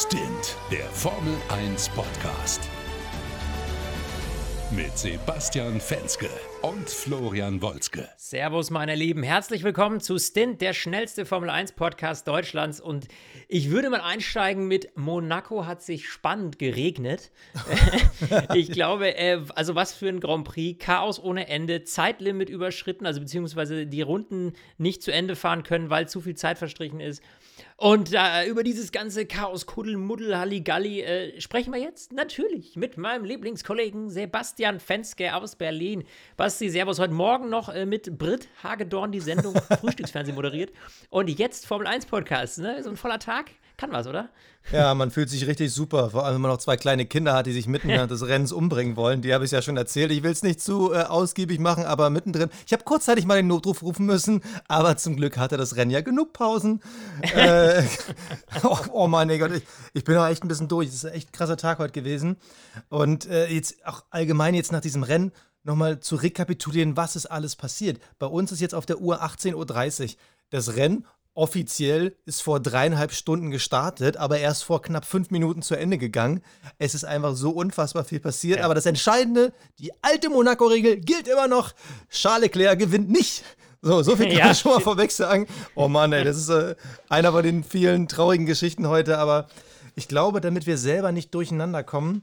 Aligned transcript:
Stint, 0.00 0.56
der 0.70 0.84
Formel 0.90 1.34
1 1.48 1.88
Podcast. 1.88 2.60
Mit 4.70 4.96
Sebastian 4.96 5.80
Fenske 5.80 6.28
und 6.62 6.88
Florian 6.88 7.60
Wolzke. 7.62 8.08
Servus, 8.16 8.70
meine 8.70 8.94
Lieben. 8.94 9.24
Herzlich 9.24 9.64
willkommen 9.64 10.00
zu 10.00 10.18
Stint, 10.18 10.60
der 10.60 10.72
schnellste 10.72 11.26
Formel 11.26 11.50
1 11.50 11.72
Podcast 11.72 12.28
Deutschlands. 12.28 12.80
Und 12.80 13.08
ich 13.48 13.70
würde 13.70 13.90
mal 13.90 14.02
einsteigen 14.02 14.68
mit 14.68 14.96
Monaco 14.96 15.66
hat 15.66 15.82
sich 15.82 16.08
spannend 16.08 16.60
geregnet. 16.60 17.32
ich 18.54 18.70
glaube, 18.70 19.16
äh, 19.16 19.40
also 19.56 19.74
was 19.74 19.94
für 19.94 20.08
ein 20.08 20.20
Grand 20.20 20.46
Prix. 20.46 20.84
Chaos 20.84 21.18
ohne 21.18 21.48
Ende, 21.48 21.82
Zeitlimit 21.82 22.50
überschritten, 22.50 23.04
also 23.04 23.20
beziehungsweise 23.20 23.86
die 23.86 24.02
Runden 24.02 24.52
nicht 24.76 25.02
zu 25.02 25.12
Ende 25.12 25.34
fahren 25.34 25.64
können, 25.64 25.90
weil 25.90 26.08
zu 26.08 26.20
viel 26.20 26.36
Zeit 26.36 26.58
verstrichen 26.58 27.00
ist. 27.00 27.20
Und 27.76 28.12
äh, 28.12 28.46
über 28.46 28.62
dieses 28.62 28.92
ganze 28.92 29.26
Chaos, 29.26 29.66
Kuddel, 29.66 29.96
Muddel, 29.96 30.36
Halligalli 30.36 31.00
äh, 31.02 31.40
sprechen 31.40 31.72
wir 31.72 31.80
jetzt 31.80 32.12
natürlich 32.12 32.76
mit 32.76 32.96
meinem 32.96 33.24
Lieblingskollegen 33.24 34.10
Sebastian 34.10 34.80
Fenske 34.80 35.34
aus 35.34 35.56
Berlin. 35.56 36.04
Basti, 36.36 36.68
Servus, 36.70 36.98
heute 36.98 37.14
Morgen 37.14 37.48
noch 37.50 37.68
äh, 37.68 37.86
mit 37.86 38.18
Britt 38.18 38.48
Hagedorn 38.62 39.12
die 39.12 39.20
Sendung 39.20 39.54
Frühstücksfernsehen 39.80 40.34
moderiert. 40.34 40.72
Und 41.10 41.28
jetzt 41.28 41.66
Formel 41.66 41.86
1 41.86 42.06
Podcast, 42.06 42.58
ne? 42.58 42.82
So 42.82 42.90
ein 42.90 42.96
voller 42.96 43.18
Tag. 43.18 43.50
Kann 43.78 43.92
was, 43.92 44.08
oder? 44.08 44.28
Ja, 44.72 44.92
man 44.92 45.12
fühlt 45.12 45.30
sich 45.30 45.46
richtig 45.46 45.72
super, 45.72 46.10
vor 46.10 46.26
allem 46.26 46.34
wenn 46.34 46.42
man 46.42 46.50
noch 46.50 46.58
zwei 46.58 46.76
kleine 46.76 47.06
Kinder 47.06 47.32
hat, 47.32 47.46
die 47.46 47.52
sich 47.52 47.68
mitten 47.68 47.86
während 47.86 48.10
des 48.10 48.26
Rennens 48.26 48.50
umbringen 48.50 48.96
wollen. 48.96 49.22
Die 49.22 49.32
habe 49.32 49.44
ich 49.44 49.52
ja 49.52 49.62
schon 49.62 49.76
erzählt. 49.76 50.10
Ich 50.10 50.24
will 50.24 50.32
es 50.32 50.42
nicht 50.42 50.60
zu 50.60 50.92
äh, 50.92 51.04
ausgiebig 51.04 51.60
machen, 51.60 51.84
aber 51.84 52.10
mittendrin. 52.10 52.50
Ich 52.66 52.72
habe 52.72 52.82
kurzzeitig 52.82 53.24
mal 53.24 53.36
den 53.36 53.46
Notruf 53.46 53.82
rufen 53.82 54.04
müssen, 54.04 54.42
aber 54.66 54.96
zum 54.96 55.14
Glück 55.14 55.38
hatte 55.38 55.56
das 55.56 55.76
Rennen 55.76 55.92
ja 55.92 56.00
genug 56.00 56.32
Pausen. 56.32 56.82
äh, 57.36 57.84
oh, 58.64 58.78
oh 58.90 59.06
mein 59.06 59.28
Gott, 59.38 59.52
ich, 59.52 59.62
ich, 59.94 60.02
bin 60.02 60.16
auch 60.16 60.26
echt 60.26 60.42
ein 60.42 60.48
bisschen 60.48 60.66
durch. 60.66 60.88
Es 60.88 60.94
ist 60.94 61.04
echt 61.04 61.28
ein 61.28 61.32
krasser 61.32 61.56
Tag 61.56 61.78
heute 61.78 61.92
gewesen. 61.92 62.36
Und 62.88 63.26
äh, 63.26 63.46
jetzt 63.46 63.86
auch 63.86 64.02
allgemein 64.10 64.54
jetzt 64.54 64.72
nach 64.72 64.80
diesem 64.80 65.04
Rennen 65.04 65.30
nochmal 65.62 66.00
zu 66.00 66.16
rekapitulieren, 66.16 66.96
was 66.96 67.14
ist 67.14 67.26
alles 67.26 67.54
passiert. 67.54 68.00
Bei 68.18 68.26
uns 68.26 68.50
ist 68.50 68.60
jetzt 68.60 68.74
auf 68.74 68.86
der 68.86 68.98
Uhr 69.00 69.22
18.30 69.22 69.54
Uhr 69.54 70.16
das 70.50 70.76
Rennen 70.76 71.06
offiziell 71.38 72.16
ist 72.26 72.42
vor 72.42 72.58
dreieinhalb 72.58 73.12
Stunden 73.12 73.52
gestartet, 73.52 74.16
aber 74.16 74.38
erst 74.38 74.64
vor 74.64 74.82
knapp 74.82 75.04
fünf 75.04 75.30
Minuten 75.30 75.62
zu 75.62 75.76
Ende 75.76 75.96
gegangen. 75.96 76.42
Es 76.78 76.96
ist 76.96 77.04
einfach 77.04 77.36
so 77.36 77.50
unfassbar 77.50 78.02
viel 78.02 78.18
passiert. 78.18 78.58
Ja. 78.58 78.64
Aber 78.64 78.74
das 78.74 78.86
Entscheidende, 78.86 79.52
die 79.78 79.92
alte 80.02 80.30
Monaco-Regel 80.30 80.96
gilt 80.96 81.28
immer 81.28 81.46
noch. 81.46 81.74
Charles 82.10 82.42
Leclerc 82.42 82.80
gewinnt 82.80 83.08
nicht. 83.08 83.44
So, 83.80 84.02
so 84.02 84.16
viel 84.16 84.26
kann 84.30 84.36
ja, 84.36 84.50
ich 84.50 84.58
schon 84.58 84.72
mal 84.72 84.80
vorweg 84.80 85.12
sagen. 85.12 85.46
Oh 85.76 85.86
Mann, 85.86 86.12
ey, 86.12 86.24
das 86.24 86.36
ist 86.36 86.48
äh, 86.48 86.74
einer 87.08 87.30
von 87.30 87.44
den 87.44 87.62
vielen 87.62 88.08
traurigen 88.08 88.44
Geschichten 88.44 88.88
heute. 88.88 89.18
Aber 89.18 89.46
ich 89.94 90.08
glaube, 90.08 90.40
damit 90.40 90.66
wir 90.66 90.76
selber 90.76 91.12
nicht 91.12 91.32
durcheinander 91.34 91.84
kommen, 91.84 92.22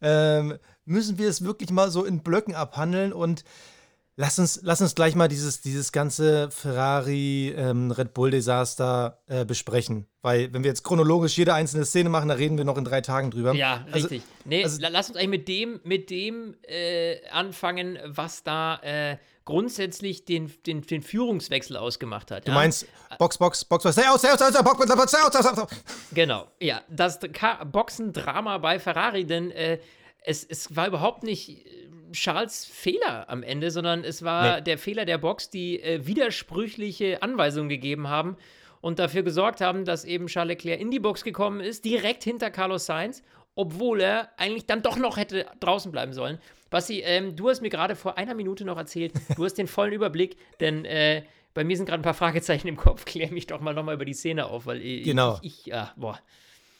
ähm, 0.00 0.58
müssen 0.86 1.18
wir 1.18 1.28
es 1.28 1.44
wirklich 1.44 1.70
mal 1.70 1.90
so 1.90 2.06
in 2.06 2.20
Blöcken 2.20 2.54
abhandeln 2.54 3.12
und 3.12 3.44
Lass 4.18 4.38
uns, 4.38 4.60
lass 4.62 4.80
uns 4.80 4.94
gleich 4.94 5.14
mal 5.14 5.28
dieses, 5.28 5.60
dieses 5.60 5.92
ganze 5.92 6.50
Ferrari-Red 6.50 7.58
ähm, 7.58 8.10
Bull-Desaster 8.14 9.20
äh, 9.26 9.44
besprechen. 9.44 10.06
Weil, 10.22 10.54
wenn 10.54 10.64
wir 10.64 10.70
jetzt 10.70 10.84
chronologisch 10.84 11.36
jede 11.36 11.52
einzelne 11.52 11.84
Szene 11.84 12.08
machen, 12.08 12.30
da 12.30 12.34
reden 12.36 12.56
wir 12.56 12.64
noch 12.64 12.78
in 12.78 12.84
drei 12.84 13.02
Tagen 13.02 13.30
drüber. 13.30 13.52
Ja, 13.52 13.84
also, 13.92 14.08
richtig. 14.08 14.22
Nee, 14.46 14.64
also, 14.64 14.78
lass 14.80 15.10
uns 15.10 15.18
eigentlich 15.18 15.28
mit 15.28 15.48
dem, 15.48 15.80
mit 15.84 16.08
dem 16.08 16.56
äh, 16.62 17.28
anfangen, 17.28 17.98
was 18.06 18.42
da 18.42 18.76
äh, 18.76 19.18
grundsätzlich 19.44 20.24
den, 20.24 20.50
den, 20.64 20.80
den 20.80 21.02
Führungswechsel 21.02 21.76
ausgemacht 21.76 22.30
hat. 22.30 22.48
Du 22.48 22.52
ja? 22.52 22.54
meinst 22.54 22.86
Box, 23.18 23.36
Box, 23.36 23.66
Box, 23.66 23.84
Box, 23.84 23.98
aus, 23.98 24.24
aus, 24.24 24.40
aus, 24.40 24.62
Box, 24.64 24.78
Box, 24.78 24.96
Box, 24.96 25.14
aus, 25.14 25.36
aus, 25.36 25.58
aus. 25.58 25.68
Genau, 26.14 26.50
ja. 26.58 26.80
Das 26.88 27.20
Boxendrama 27.70 28.56
bei 28.56 28.78
Ferrari, 28.78 29.26
denn 29.26 29.52
es, 30.22 30.42
es 30.42 30.74
war 30.74 30.88
überhaupt 30.88 31.22
nicht 31.22 31.66
Charles 32.16 32.64
Fehler 32.64 33.28
am 33.28 33.42
Ende, 33.42 33.70
sondern 33.70 34.04
es 34.04 34.22
war 34.22 34.56
nee. 34.56 34.62
der 34.62 34.78
Fehler 34.78 35.04
der 35.04 35.18
Box, 35.18 35.50
die 35.50 35.80
äh, 35.82 36.06
widersprüchliche 36.06 37.22
Anweisungen 37.22 37.68
gegeben 37.68 38.08
haben 38.08 38.36
und 38.80 38.98
dafür 38.98 39.22
gesorgt 39.22 39.60
haben, 39.60 39.84
dass 39.84 40.04
eben 40.04 40.26
Charles 40.26 40.56
Leclerc 40.56 40.80
in 40.80 40.90
die 40.90 40.98
Box 40.98 41.24
gekommen 41.24 41.60
ist, 41.60 41.84
direkt 41.84 42.24
hinter 42.24 42.50
Carlos 42.50 42.86
Sainz, 42.86 43.22
obwohl 43.54 44.00
er 44.00 44.30
eigentlich 44.36 44.66
dann 44.66 44.82
doch 44.82 44.96
noch 44.96 45.16
hätte 45.16 45.46
draußen 45.60 45.90
bleiben 45.92 46.12
sollen. 46.12 46.38
Basti, 46.70 47.00
ähm, 47.00 47.36
du 47.36 47.48
hast 47.48 47.62
mir 47.62 47.70
gerade 47.70 47.96
vor 47.96 48.18
einer 48.18 48.34
Minute 48.34 48.64
noch 48.64 48.76
erzählt, 48.76 49.12
du 49.36 49.44
hast 49.44 49.54
den 49.54 49.66
vollen 49.66 49.92
Überblick, 49.92 50.36
denn 50.60 50.84
äh, 50.84 51.22
bei 51.54 51.64
mir 51.64 51.76
sind 51.76 51.86
gerade 51.86 52.00
ein 52.00 52.04
paar 52.04 52.14
Fragezeichen 52.14 52.68
im 52.68 52.76
Kopf. 52.76 53.04
Klär 53.06 53.32
mich 53.32 53.46
doch 53.46 53.60
mal 53.60 53.74
nochmal 53.74 53.94
über 53.94 54.04
die 54.04 54.14
Szene 54.14 54.46
auf, 54.46 54.66
weil 54.66 54.82
ich, 54.82 55.04
genau. 55.04 55.38
ich, 55.42 55.60
ich 55.60 55.66
ja, 55.66 55.92
boah. 55.96 56.18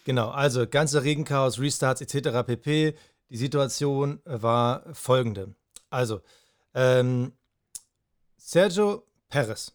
Genau, 0.05 0.28
also 0.28 0.66
ganze 0.66 1.03
Regenchaos, 1.03 1.60
Restarts 1.60 2.00
etc. 2.00 2.47
pp. 2.47 2.94
Die 3.28 3.37
Situation 3.37 4.20
war 4.25 4.82
folgende. 4.94 5.54
Also, 5.91 6.20
ähm, 6.75 7.32
Sergio 8.37 9.04
Perez 9.28 9.72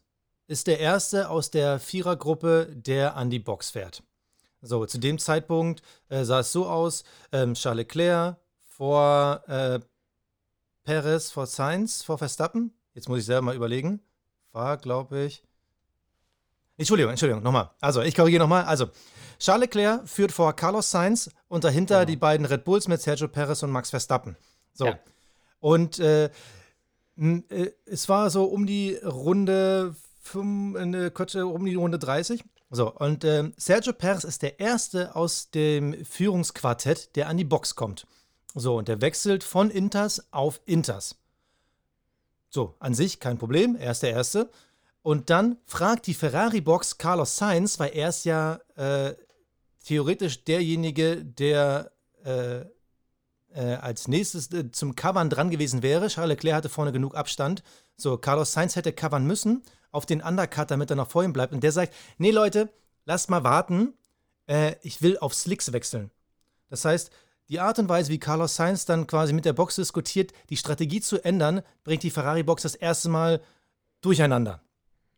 ist 0.47 0.67
der 0.67 0.79
Erste 0.79 1.29
aus 1.29 1.51
der 1.51 1.79
Vierergruppe, 1.79 2.67
der 2.72 3.16
an 3.16 3.29
die 3.29 3.40
Box 3.40 3.72
fährt. 3.72 4.03
So, 4.61 4.85
zu 4.85 5.00
dem 5.00 5.17
Zeitpunkt 5.17 5.81
äh, 6.09 6.23
sah 6.23 6.40
es 6.40 6.51
so 6.51 6.67
aus: 6.67 7.03
ähm, 7.31 7.56
Charles 7.56 7.88
Leclerc 7.88 8.38
vor 8.63 9.44
äh, 9.47 9.79
Perez, 10.84 11.31
vor 11.31 11.47
Sainz, 11.47 12.03
vor 12.03 12.17
Verstappen. 12.17 12.73
Jetzt 12.94 13.09
muss 13.09 13.19
ich 13.19 13.25
selber 13.25 13.41
mal 13.44 13.56
überlegen. 13.56 14.01
War, 14.51 14.78
glaube 14.78 15.23
ich. 15.23 15.44
Entschuldigung, 16.78 17.11
Entschuldigung, 17.11 17.44
nochmal. 17.44 17.72
Also, 17.79 18.01
ich 18.01 18.16
korrigiere 18.16 18.41
nochmal. 18.41 18.63
Also, 18.63 18.90
Charles 19.40 19.61
Leclerc 19.61 20.07
führt 20.07 20.31
vor 20.31 20.53
Carlos 20.53 20.90
Sainz 20.90 21.29
und 21.51 21.66
dahinter 21.66 21.95
genau. 21.95 22.06
die 22.06 22.16
beiden 22.16 22.45
Red 22.45 22.63
Bulls 22.63 22.88
mit 22.88 23.01
Sergio 23.01 23.28
Perez 23.28 23.62
und 23.62 23.72
Max 23.72 23.89
Verstappen. 23.89 24.38
So. 24.72 24.85
Ja. 24.85 25.00
Und 25.59 26.00
äh, 26.00 26.29
äh, 27.17 27.72
es 27.85 28.07
war 28.07 28.29
so 28.29 28.45
um 28.45 28.66
die 28.66 28.95
Runde 28.95 29.94
5, 30.22 30.78
um 31.35 31.66
die 31.66 31.75
Runde 31.75 32.00
30. 32.00 32.41
So, 32.69 32.90
und 32.90 33.25
äh, 33.25 33.51
Sergio 33.57 33.91
Perez 33.91 34.23
ist 34.23 34.44
der 34.44 34.61
Erste 34.61 35.13
aus 35.13 35.51
dem 35.51 36.06
Führungsquartett, 36.06 37.17
der 37.17 37.28
an 37.28 37.35
die 37.35 37.44
Box 37.44 37.75
kommt. 37.75 38.07
So, 38.56 38.78
und 38.78 38.88
der 38.88 39.01
wechselt 39.01 39.44
von 39.44 39.69
Inters 39.69 40.31
auf 40.31 40.61
Inters. 40.63 41.17
So, 42.50 42.75
an 42.79 42.94
sich 42.94 43.19
kein 43.19 43.38
Problem, 43.38 43.75
er 43.75 43.91
ist 43.91 44.03
der 44.03 44.11
Erste. 44.11 44.50
Und 45.01 45.29
dann 45.29 45.57
fragt 45.66 46.07
die 46.07 46.13
Ferrari-Box 46.13 46.97
Carlos 46.97 47.35
Sainz, 47.35 47.78
weil 47.78 47.91
er 47.94 48.07
ist 48.07 48.23
ja 48.23 48.61
äh, 48.78 49.16
theoretisch 49.84 50.44
derjenige, 50.44 51.24
der 51.24 51.92
äh, 52.24 52.62
äh, 53.53 53.75
als 53.75 54.08
nächstes 54.08 54.52
äh, 54.52 54.72
zum 54.72 54.96
Covern 54.96 55.30
dran 55.30 55.50
gewesen 55.50 55.84
wäre. 55.84 56.08
Charles 56.08 56.30
Leclerc 56.36 56.56
hatte 56.56 56.69
vorne 56.69 56.92
genug 56.92 57.16
Abstand. 57.16 57.64
So, 57.97 58.18
Carlos 58.18 58.53
Sainz 58.53 58.75
hätte 58.75 58.94
covern 58.94 59.25
müssen 59.25 59.64
auf 59.91 60.06
den 60.06 60.22
Undercut, 60.22 60.72
damit 60.72 60.90
er 60.90 60.96
noch 60.96 61.09
vor 61.09 61.24
ihm 61.24 61.34
bleibt. 61.34 61.53
Und 61.53 61.64
der 61.64 61.72
sagt: 61.72 61.94
Nee, 62.18 62.31
Leute, 62.31 62.70
lasst 63.06 63.30
mal 63.30 63.44
warten. 63.44 63.94
Äh, 64.47 64.75
ich 64.81 65.02
will 65.02 65.18
auf 65.18 65.34
Slicks 65.34 65.72
wechseln. 65.72 66.12
Das 66.70 66.86
heißt, 66.86 67.12
die 67.50 67.59
Art 67.59 67.80
und 67.80 67.90
Weise, 67.90 68.09
wie 68.12 68.20
Carlos 68.20 68.56
Sainz 68.56 68.86
dann 68.86 69.08
quasi 69.08 69.34
mit 69.34 69.44
der 69.44 69.53
Box 69.53 69.75
diskutiert, 69.75 70.31
die 70.50 70.58
Strategie 70.58 71.02
zu 71.02 71.24
ändern, 71.24 71.62
bringt 71.84 72.03
die 72.03 72.12
Ferrari-Box 72.12 72.64
das 72.64 72.75
erste 72.75 73.09
Mal 73.09 73.41
durcheinander. 74.00 74.62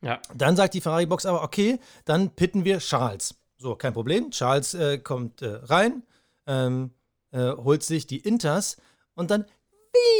Ja. 0.01 0.19
Dann 0.33 0.55
sagt 0.55 0.73
die 0.73 0.81
Ferrari-Box 0.81 1.27
aber, 1.27 1.43
okay, 1.43 1.79
dann 2.05 2.31
pitten 2.31 2.65
wir 2.65 2.79
Charles. 2.79 3.35
So, 3.57 3.75
kein 3.75 3.93
Problem. 3.93 4.31
Charles 4.31 4.73
äh, 4.73 4.97
kommt 4.97 5.41
äh, 5.41 5.59
rein, 5.63 6.03
ähm, 6.47 6.91
äh, 7.31 7.51
holt 7.51 7.83
sich 7.83 8.07
die 8.07 8.19
Inters 8.19 8.77
und 9.15 9.31
dann 9.31 9.45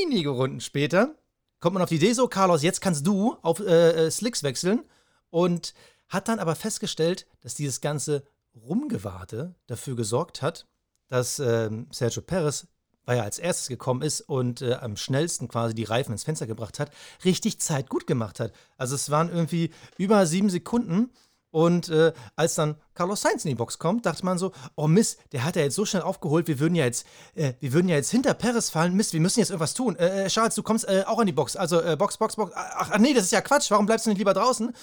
wenige 0.02 0.30
Runden 0.30 0.62
später 0.62 1.16
kommt 1.60 1.76
man 1.76 1.84
auf 1.84 1.90
die 1.90 1.96
Idee, 1.96 2.12
so, 2.12 2.28
Carlos, 2.28 2.62
jetzt 2.62 2.82
kannst 2.82 3.08
du 3.08 3.38
auf 3.42 3.62
äh, 3.62 4.08
äh, 4.08 4.12
Slicks 4.12 4.44
wechseln 4.44 4.84
und 5.30 5.74
hat 6.10 6.28
dann 6.28 6.40
aber 6.40 6.56
festgestellt, 6.56 7.26
dass 7.40 7.56
dieses 7.56 7.80
ganze 7.80 8.24
Rumgewarte 8.54 9.56
dafür 9.68 9.96
gesorgt 9.96 10.42
hat, 10.42 10.68
dass 11.08 11.40
ähm, 11.40 11.88
Sergio 11.90 12.22
Perez 12.22 12.68
weil 13.06 13.18
er 13.18 13.24
als 13.24 13.40
erstes 13.40 13.68
gekommen 13.68 14.02
ist 14.02 14.22
und 14.22 14.62
äh, 14.62 14.76
am 14.76 14.98
schnellsten 14.98 15.48
quasi 15.48 15.76
die 15.76 15.84
Reifen 15.84 16.12
ins 16.14 16.24
Fenster 16.24 16.48
gebracht 16.48 16.80
hat, 16.80 16.92
richtig 17.26 17.60
Zeit 17.60 17.90
gut 17.90 18.08
gemacht 18.08 18.40
hat. 18.40 18.54
Also 18.78 18.96
es 18.96 19.10
waren 19.10 19.30
irgendwie 19.30 19.72
über 19.98 20.26
sieben 20.26 20.50
Sekunden. 20.50 21.12
Und 21.54 21.90
äh, 21.90 22.14
als 22.36 22.56
dann 22.56 22.78
Carlos 22.96 23.22
Sainz 23.22 23.46
in 23.46 23.50
die 23.50 23.56
Box 23.56 23.78
kommt, 23.78 24.08
dachte 24.08 24.26
man 24.26 24.40
so, 24.40 24.54
oh 24.76 24.88
Mist, 24.88 25.20
der 25.34 25.44
hat 25.44 25.56
ja 25.56 25.62
jetzt 25.62 25.76
so 25.76 25.86
schnell 25.86 26.02
aufgeholt, 26.02 26.48
wir 26.48 26.60
würden 26.60 26.74
ja 26.74 26.86
jetzt, 26.86 27.06
äh, 27.36 27.54
wir 27.60 27.74
würden 27.74 27.88
ja 27.90 27.96
jetzt 27.96 28.10
hinter 28.10 28.34
Perez 28.34 28.72
fallen. 28.72 28.96
Mist, 28.96 29.14
wir 29.14 29.20
müssen 29.20 29.40
jetzt 29.40 29.52
irgendwas 29.52 29.76
tun. 29.76 29.96
Äh, 29.98 30.26
äh 30.26 30.28
Charles, 30.30 30.56
du 30.56 30.64
kommst 30.64 30.88
äh, 30.90 31.04
auch 31.06 31.20
an 31.20 31.28
die 31.28 31.32
Box. 31.32 31.56
Also 31.56 31.80
äh, 31.80 31.96
Box, 31.96 32.18
Box, 32.18 32.38
Box. 32.38 32.54
Ach, 32.56 32.90
ach, 32.92 32.98
nee, 32.98 33.14
das 33.14 33.26
ist 33.26 33.32
ja 33.32 33.42
Quatsch. 33.42 33.70
Warum 33.70 33.86
bleibst 33.86 34.08
du 34.08 34.10
nicht 34.10 34.18
lieber 34.18 34.34
draußen? 34.34 34.74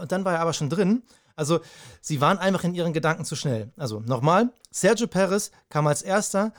und 0.00 0.12
dann 0.12 0.24
war 0.24 0.34
er 0.34 0.40
aber 0.40 0.52
schon 0.52 0.68
drin. 0.68 1.02
Also 1.36 1.60
sie 2.00 2.20
waren 2.20 2.38
einfach 2.38 2.64
in 2.64 2.74
ihren 2.74 2.92
Gedanken 2.92 3.24
zu 3.24 3.36
schnell. 3.36 3.70
Also 3.76 4.00
nochmal, 4.00 4.50
Sergio 4.70 5.06
Perez 5.06 5.52
kam 5.68 5.86
als 5.86 6.02
erster 6.02 6.52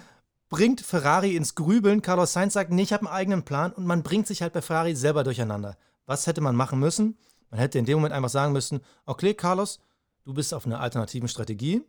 bringt 0.50 0.82
Ferrari 0.82 1.36
ins 1.36 1.56
Grübeln. 1.56 2.02
Carlos 2.02 2.34
Sainz 2.34 2.54
sagt, 2.54 2.72
nee, 2.72 2.84
ich 2.84 2.94
habe 2.94 3.06
einen 3.06 3.16
eigenen 3.16 3.44
Plan 3.44 3.74
und 3.74 3.86
man 3.86 4.04
bringt 4.04 4.28
sich 4.28 4.42
halt 4.42 4.54
bei 4.54 4.62
Ferrari 4.62 4.96
selber 4.96 5.26
durcheinander. 5.26 5.78
Was 6.06 6.26
hätte 6.26 6.42
man 6.42 6.56
machen 6.56 6.80
müssen? 6.80 7.18
Man 7.50 7.60
hätte 7.60 7.80
in 7.80 7.86
dem 7.86 7.98
Moment 7.98 8.14
einfach 8.14 8.30
sagen 8.30 8.54
müssen, 8.54 8.82
okay, 9.06 9.34
Carlos, 9.34 9.80
du 10.24 10.34
bist 10.34 10.54
auf 10.54 10.66
einer 10.66 10.80
alternativen 10.80 11.30
Strategie 11.30 11.82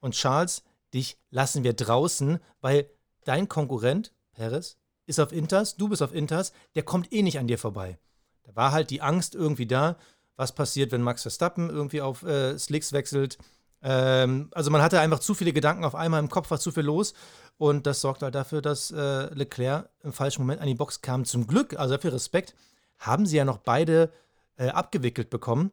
und 0.00 0.14
Charles, 0.14 0.62
dich 0.92 1.18
lassen 1.30 1.64
wir 1.64 1.72
draußen, 1.72 2.38
weil 2.60 2.88
dein 3.24 3.48
Konkurrent, 3.48 4.12
Perez, 4.32 4.76
ist 5.06 5.20
auf 5.20 5.32
Inters, 5.32 5.76
du 5.76 5.88
bist 5.88 6.02
auf 6.02 6.14
Inters, 6.14 6.52
der 6.74 6.82
kommt 6.82 7.12
eh 7.12 7.22
nicht 7.22 7.38
an 7.38 7.46
dir 7.46 7.58
vorbei. 7.58 7.98
Da 8.42 8.54
war 8.54 8.72
halt 8.72 8.90
die 8.90 9.02
Angst 9.02 9.34
irgendwie 9.34 9.66
da, 9.66 9.96
was 10.36 10.52
passiert, 10.52 10.92
wenn 10.92 11.02
Max 11.02 11.22
Verstappen 11.22 11.70
irgendwie 11.70 12.02
auf 12.02 12.22
äh, 12.22 12.58
Slicks 12.58 12.92
wechselt. 12.92 13.38
Ähm, 13.82 14.50
also 14.52 14.70
man 14.70 14.82
hatte 14.82 15.00
einfach 15.00 15.20
zu 15.20 15.34
viele 15.34 15.52
Gedanken 15.52 15.84
auf 15.84 15.94
einmal 15.94 16.20
im 16.20 16.28
Kopf, 16.28 16.50
war 16.50 16.60
zu 16.60 16.72
viel 16.72 16.84
los. 16.84 17.14
Und 17.58 17.86
das 17.86 18.00
sorgt 18.00 18.22
halt 18.22 18.34
dafür, 18.34 18.60
dass 18.60 18.90
äh, 18.90 19.32
Leclerc 19.34 19.88
im 20.02 20.12
falschen 20.12 20.42
Moment 20.42 20.60
an 20.60 20.66
die 20.66 20.74
Box 20.74 21.00
kam. 21.00 21.24
Zum 21.24 21.46
Glück, 21.46 21.78
also 21.78 21.94
dafür 21.94 22.12
Respekt, 22.12 22.54
haben 22.98 23.26
sie 23.26 23.36
ja 23.36 23.44
noch 23.44 23.58
beide 23.58 24.12
äh, 24.56 24.68
abgewickelt 24.68 25.30
bekommen. 25.30 25.72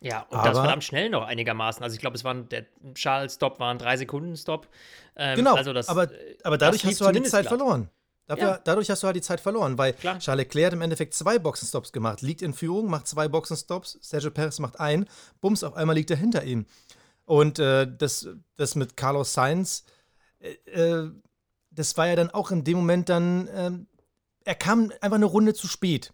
Ja, 0.00 0.26
und 0.30 0.38
Aber, 0.38 0.48
das 0.48 0.58
verdammt 0.58 0.84
schnell 0.84 1.10
noch 1.10 1.26
einigermaßen. 1.26 1.82
Also 1.82 1.94
ich 1.94 2.00
glaube, 2.00 2.16
es 2.16 2.24
war 2.24 2.34
der 2.34 2.66
Charles-Stop 2.94 3.58
war 3.58 3.72
ein 3.72 3.78
3-Sekunden-Stop. 3.78 4.68
Ähm, 5.16 5.36
genau, 5.36 5.54
also 5.54 5.72
das, 5.72 5.88
aber, 5.88 6.08
aber 6.44 6.56
dadurch 6.56 6.84
hast 6.84 7.00
du 7.00 7.04
halt 7.04 7.16
die 7.16 7.22
Zeit 7.24 7.48
glatt. 7.48 7.58
verloren. 7.58 7.90
Dafür, 8.26 8.48
ja. 8.48 8.60
Dadurch 8.62 8.90
hast 8.90 9.02
du 9.02 9.06
halt 9.06 9.16
die 9.16 9.22
Zeit 9.22 9.40
verloren, 9.40 9.78
weil 9.78 9.94
Klar. 9.94 10.18
Charles 10.18 10.44
Leclerc 10.44 10.66
hat 10.66 10.72
im 10.74 10.82
Endeffekt 10.82 11.14
zwei 11.14 11.38
Boxenstops 11.38 11.92
gemacht, 11.92 12.20
liegt 12.20 12.42
in 12.42 12.52
Führung, 12.52 12.88
macht 12.90 13.08
zwei 13.08 13.26
Boxenstops, 13.26 13.98
Sergio 14.02 14.30
Perez 14.30 14.58
macht 14.58 14.78
einen, 14.78 15.08
bums, 15.40 15.64
auf 15.64 15.74
einmal 15.74 15.96
liegt 15.96 16.10
er 16.10 16.18
hinter 16.18 16.44
ihm. 16.44 16.66
Und 17.24 17.58
äh, 17.58 17.86
das, 17.90 18.28
das 18.56 18.74
mit 18.74 18.96
Carlos 18.96 19.32
Sainz, 19.32 19.84
äh, 20.40 20.52
äh 20.70 21.10
das 21.70 21.96
war 21.96 22.08
ja 22.08 22.16
dann 22.16 22.30
auch 22.30 22.50
in 22.50 22.64
dem 22.64 22.78
Moment 22.78 23.08
dann, 23.08 23.48
ähm, 23.54 23.86
er 24.44 24.56
kam 24.56 24.90
einfach 25.00 25.16
eine 25.16 25.26
Runde 25.26 25.54
zu 25.54 25.68
spät. 25.68 26.12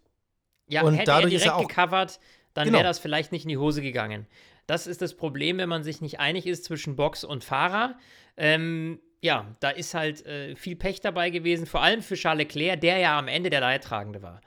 Ja, 0.67 0.83
und 0.83 0.95
hätte 0.95 1.05
dadurch 1.05 1.33
er 1.33 1.39
direkt 1.39 1.45
er 1.45 1.55
auch, 1.57 1.67
gecovert, 1.67 2.19
dann 2.53 2.65
genau. 2.65 2.79
wäre 2.79 2.87
das 2.87 2.99
vielleicht 2.99 3.31
nicht 3.31 3.43
in 3.43 3.49
die 3.49 3.57
Hose 3.57 3.81
gegangen. 3.81 4.27
Das 4.67 4.87
ist 4.87 5.01
das 5.01 5.15
Problem, 5.15 5.57
wenn 5.57 5.69
man 5.69 5.83
sich 5.83 6.01
nicht 6.01 6.19
einig 6.19 6.47
ist 6.47 6.65
zwischen 6.65 6.95
Box 6.95 7.23
und 7.23 7.43
Fahrer. 7.43 7.97
Ähm, 8.35 8.99
ja, 9.21 9.55
da 9.59 9.69
ist 9.69 9.93
halt 9.93 10.25
äh, 10.25 10.55
viel 10.55 10.75
Pech 10.75 11.01
dabei 11.01 11.29
gewesen, 11.29 11.65
vor 11.65 11.81
allem 11.81 12.01
für 12.01 12.15
Charles 12.15 12.47
Leclerc, 12.47 12.81
der 12.81 12.97
ja 12.97 13.17
am 13.17 13.27
Ende 13.27 13.49
der 13.49 13.61
Leidtragende 13.61 14.21
war. 14.21 14.41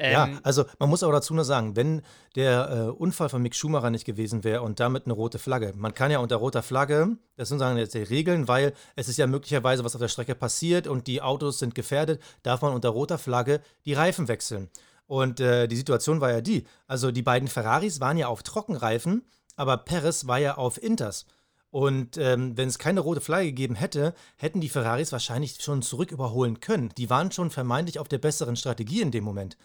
Ähm, 0.00 0.12
ja, 0.12 0.28
also 0.44 0.64
man 0.78 0.88
muss 0.88 1.02
aber 1.02 1.12
dazu 1.12 1.34
nur 1.34 1.44
sagen, 1.44 1.74
wenn 1.74 2.02
der 2.36 2.70
äh, 2.70 2.90
Unfall 2.90 3.28
von 3.28 3.42
Mick 3.42 3.56
Schumacher 3.56 3.90
nicht 3.90 4.04
gewesen 4.04 4.44
wäre 4.44 4.62
und 4.62 4.78
damit 4.78 5.06
eine 5.06 5.12
rote 5.12 5.40
Flagge, 5.40 5.72
man 5.76 5.92
kann 5.92 6.12
ja 6.12 6.20
unter 6.20 6.36
roter 6.36 6.62
Flagge, 6.62 7.16
das 7.36 7.48
sind 7.48 7.58
sagen 7.58 7.76
jetzt 7.78 7.94
die 7.94 8.02
Regeln, 8.02 8.46
weil 8.46 8.74
es 8.94 9.08
ist 9.08 9.18
ja 9.18 9.26
möglicherweise 9.26 9.84
was 9.84 9.96
auf 9.96 10.00
der 10.00 10.08
Strecke 10.08 10.36
passiert 10.36 10.86
und 10.86 11.08
die 11.08 11.20
Autos 11.20 11.58
sind 11.58 11.74
gefährdet, 11.74 12.22
darf 12.44 12.62
man 12.62 12.74
unter 12.74 12.90
roter 12.90 13.18
Flagge 13.18 13.60
die 13.84 13.94
Reifen 13.94 14.28
wechseln. 14.28 14.68
Und 15.08 15.40
äh, 15.40 15.66
die 15.66 15.76
Situation 15.76 16.20
war 16.20 16.30
ja 16.30 16.42
die, 16.42 16.64
also 16.86 17.10
die 17.10 17.22
beiden 17.22 17.48
Ferraris 17.48 17.98
waren 17.98 18.18
ja 18.18 18.28
auf 18.28 18.42
Trockenreifen, 18.42 19.24
aber 19.56 19.78
Perez 19.78 20.26
war 20.26 20.38
ja 20.38 20.56
auf 20.58 20.80
Inters. 20.80 21.24
Und 21.70 22.18
ähm, 22.18 22.56
wenn 22.56 22.68
es 22.68 22.78
keine 22.78 23.00
rote 23.00 23.22
Flagge 23.22 23.46
gegeben 23.46 23.74
hätte, 23.74 24.14
hätten 24.36 24.60
die 24.60 24.68
Ferraris 24.68 25.10
wahrscheinlich 25.10 25.62
schon 25.62 25.82
zurück 25.82 26.12
überholen 26.12 26.60
können. 26.60 26.92
Die 26.98 27.08
waren 27.08 27.32
schon 27.32 27.50
vermeintlich 27.50 27.98
auf 27.98 28.08
der 28.08 28.18
besseren 28.18 28.56
Strategie 28.56 29.00
in 29.00 29.10
dem 29.10 29.24
Moment. 29.24 29.56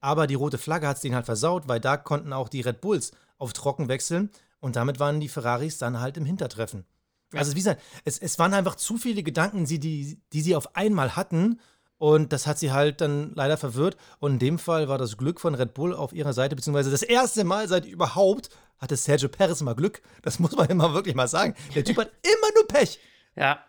Aber 0.00 0.26
die 0.26 0.34
rote 0.34 0.58
Flagge 0.58 0.88
hat 0.88 0.96
es 0.96 1.02
denen 1.02 1.14
halt 1.14 1.26
versaut, 1.26 1.68
weil 1.68 1.80
da 1.80 1.96
konnten 1.96 2.32
auch 2.32 2.48
die 2.48 2.60
Red 2.60 2.80
Bulls 2.80 3.12
auf 3.38 3.52
Trocken 3.52 3.88
wechseln 3.88 4.30
und 4.58 4.74
damit 4.74 4.98
waren 4.98 5.20
die 5.20 5.28
Ferraris 5.28 5.78
dann 5.78 6.00
halt 6.00 6.16
im 6.16 6.24
Hintertreffen. 6.24 6.84
Ja. 7.32 7.40
Also 7.40 7.52
wie 7.52 7.58
gesagt, 7.58 7.82
es, 8.04 8.18
es 8.18 8.38
waren 8.38 8.54
einfach 8.54 8.74
zu 8.74 8.96
viele 8.96 9.22
Gedanken, 9.22 9.64
die, 9.64 9.78
die, 9.78 10.20
die 10.32 10.40
sie 10.40 10.56
auf 10.56 10.74
einmal 10.74 11.14
hatten 11.14 11.60
und 11.98 12.32
das 12.32 12.46
hat 12.46 12.58
sie 12.58 12.72
halt 12.72 13.00
dann 13.00 13.32
leider 13.34 13.56
verwirrt. 13.56 13.96
Und 14.20 14.34
in 14.34 14.38
dem 14.38 14.58
Fall 14.58 14.88
war 14.88 14.98
das 14.98 15.16
Glück 15.16 15.40
von 15.40 15.54
Red 15.54 15.74
Bull 15.74 15.94
auf 15.94 16.12
ihrer 16.12 16.32
Seite, 16.32 16.56
beziehungsweise 16.56 16.90
das 16.90 17.02
erste 17.02 17.44
Mal 17.44 17.68
seit 17.68 17.84
überhaupt 17.86 18.50
hatte 18.78 18.96
Sergio 18.96 19.28
Perez 19.28 19.60
mal 19.60 19.74
Glück. 19.74 20.00
Das 20.22 20.38
muss 20.38 20.56
man 20.56 20.68
immer 20.70 20.94
wirklich 20.94 21.14
mal 21.14 21.28
sagen. 21.28 21.54
Der 21.74 21.84
Typ 21.84 21.98
hat 21.98 22.10
immer 22.22 22.54
nur 22.54 22.68
Pech. 22.68 22.98
Ja, 23.34 23.64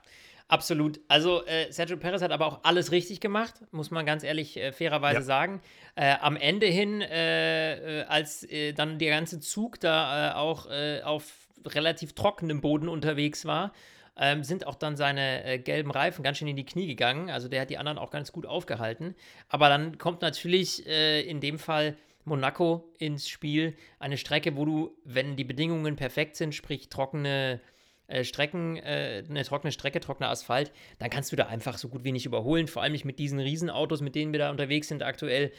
absolut. 0.48 1.00
Also 1.08 1.46
äh, 1.46 1.72
Sergio 1.72 1.98
Perez 1.98 2.22
hat 2.22 2.32
aber 2.32 2.46
auch 2.46 2.60
alles 2.64 2.92
richtig 2.92 3.20
gemacht, 3.20 3.56
muss 3.72 3.92
man 3.92 4.06
ganz 4.06 4.24
ehrlich 4.24 4.58
äh, 4.58 4.72
fairerweise 4.72 5.20
ja. 5.20 5.24
sagen. 5.24 5.62
Äh, 5.96 6.16
am 6.22 6.36
Ende 6.36 6.68
hin, 6.68 7.02
äh, 7.02 8.02
äh, 8.02 8.04
als 8.06 8.44
äh, 8.44 8.74
dann 8.74 9.00
der 9.00 9.10
ganze 9.10 9.40
Zug 9.40 9.80
da 9.80 10.36
auch 10.36 10.68
auf 11.04 11.24
relativ 11.66 12.14
trockenem 12.14 12.62
Boden 12.62 12.88
unterwegs 12.88 13.46
war, 13.46 13.74
ähm, 14.20 14.44
sind 14.44 14.68
auch 14.68 14.76
dann 14.76 14.98
seine 14.98 15.46
äh, 15.46 15.60
gelben 15.60 15.92
Reifen 15.92 16.24
ganz 16.24 16.38
schön 16.38 16.48
in 16.48 16.58
die 16.58 16.66
Knie 16.66 16.88
gegangen. 16.88 17.30
Also 17.30 17.48
der 17.48 17.62
hat 17.62 17.70
die 17.70 17.78
anderen 17.78 17.98
auch 17.98 18.12
ganz 18.12 18.32
gut 18.34 18.46
aufgehalten. 18.46 19.16
Aber 19.48 19.70
dann 19.70 19.98
kommt 19.98 20.22
natürlich 20.22 20.86
äh, 20.86 21.22
in 21.22 21.40
dem 21.40 21.58
Fall 21.58 21.96
Monaco 22.26 22.92
ins 23.00 23.30
Spiel. 23.30 23.76
Eine 23.98 24.18
Strecke, 24.18 24.58
wo 24.58 24.66
du, 24.66 24.92
wenn 25.06 25.38
die 25.38 25.46
Bedingungen 25.46 25.96
perfekt 25.96 26.36
sind, 26.36 26.54
sprich 26.54 26.90
trockene 26.90 27.62
äh, 28.08 28.26
Strecken, 28.26 28.76
äh, 28.78 29.24
eine 29.30 29.46
trockene 29.46 29.72
Strecke, 29.72 30.02
trockener 30.02 30.30
Asphalt, 30.30 30.74
dann 31.00 31.10
kannst 31.10 31.32
du 31.32 31.38
da 31.38 31.48
einfach 31.48 31.78
so 31.78 31.88
gut 31.88 32.04
wie 32.04 32.12
nicht 32.12 32.26
überholen. 32.26 32.68
Vor 32.68 32.82
allem 32.82 32.92
nicht 32.92 33.06
mit 33.06 33.20
diesen 33.20 33.40
Riesenautos, 33.40 34.02
mit 34.02 34.16
denen 34.16 34.34
wir 34.34 34.40
da 34.40 34.52
unterwegs 34.52 34.90
sind 34.90 35.02
aktuell. 35.02 35.54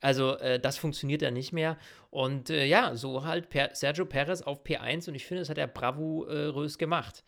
Also 0.00 0.38
äh, 0.38 0.58
das 0.58 0.78
funktioniert 0.78 1.20
ja 1.20 1.30
nicht 1.30 1.52
mehr. 1.52 1.76
Und 2.10 2.48
äh, 2.48 2.64
ja, 2.64 2.94
so 2.96 3.24
halt 3.24 3.50
per 3.50 3.74
Sergio 3.74 4.06
Perez 4.06 4.40
auf 4.40 4.64
P1 4.64 5.08
und 5.08 5.14
ich 5.14 5.26
finde, 5.26 5.42
das 5.42 5.50
hat 5.50 5.58
er 5.58 5.66
bravourös 5.66 6.78
gemacht. 6.78 7.22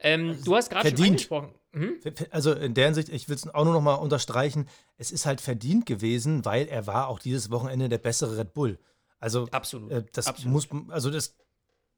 Ähm, 0.00 0.30
also 0.30 0.44
du 0.44 0.56
hast 0.56 0.70
gerade 0.70 0.90
schon 0.90 1.06
angesprochen. 1.06 1.54
Hm? 1.72 2.00
Also 2.30 2.52
in 2.52 2.74
der 2.74 2.86
Hinsicht, 2.86 3.08
ich 3.08 3.28
will 3.28 3.36
es 3.36 3.46
auch 3.48 3.64
nur 3.64 3.74
noch 3.74 3.80
mal 3.80 3.94
unterstreichen, 3.94 4.68
es 4.96 5.10
ist 5.10 5.26
halt 5.26 5.40
verdient 5.40 5.86
gewesen, 5.86 6.44
weil 6.44 6.66
er 6.66 6.86
war 6.86 7.08
auch 7.08 7.18
dieses 7.18 7.50
Wochenende 7.50 7.88
der 7.88 7.98
bessere 7.98 8.38
Red 8.38 8.54
Bull. 8.54 8.78
Also 9.20 9.48
absolut. 9.50 9.90
Äh, 9.90 10.04
das 10.12 10.26
absolut. 10.26 10.52
muss, 10.52 10.90
also 10.90 11.10
das 11.10 11.36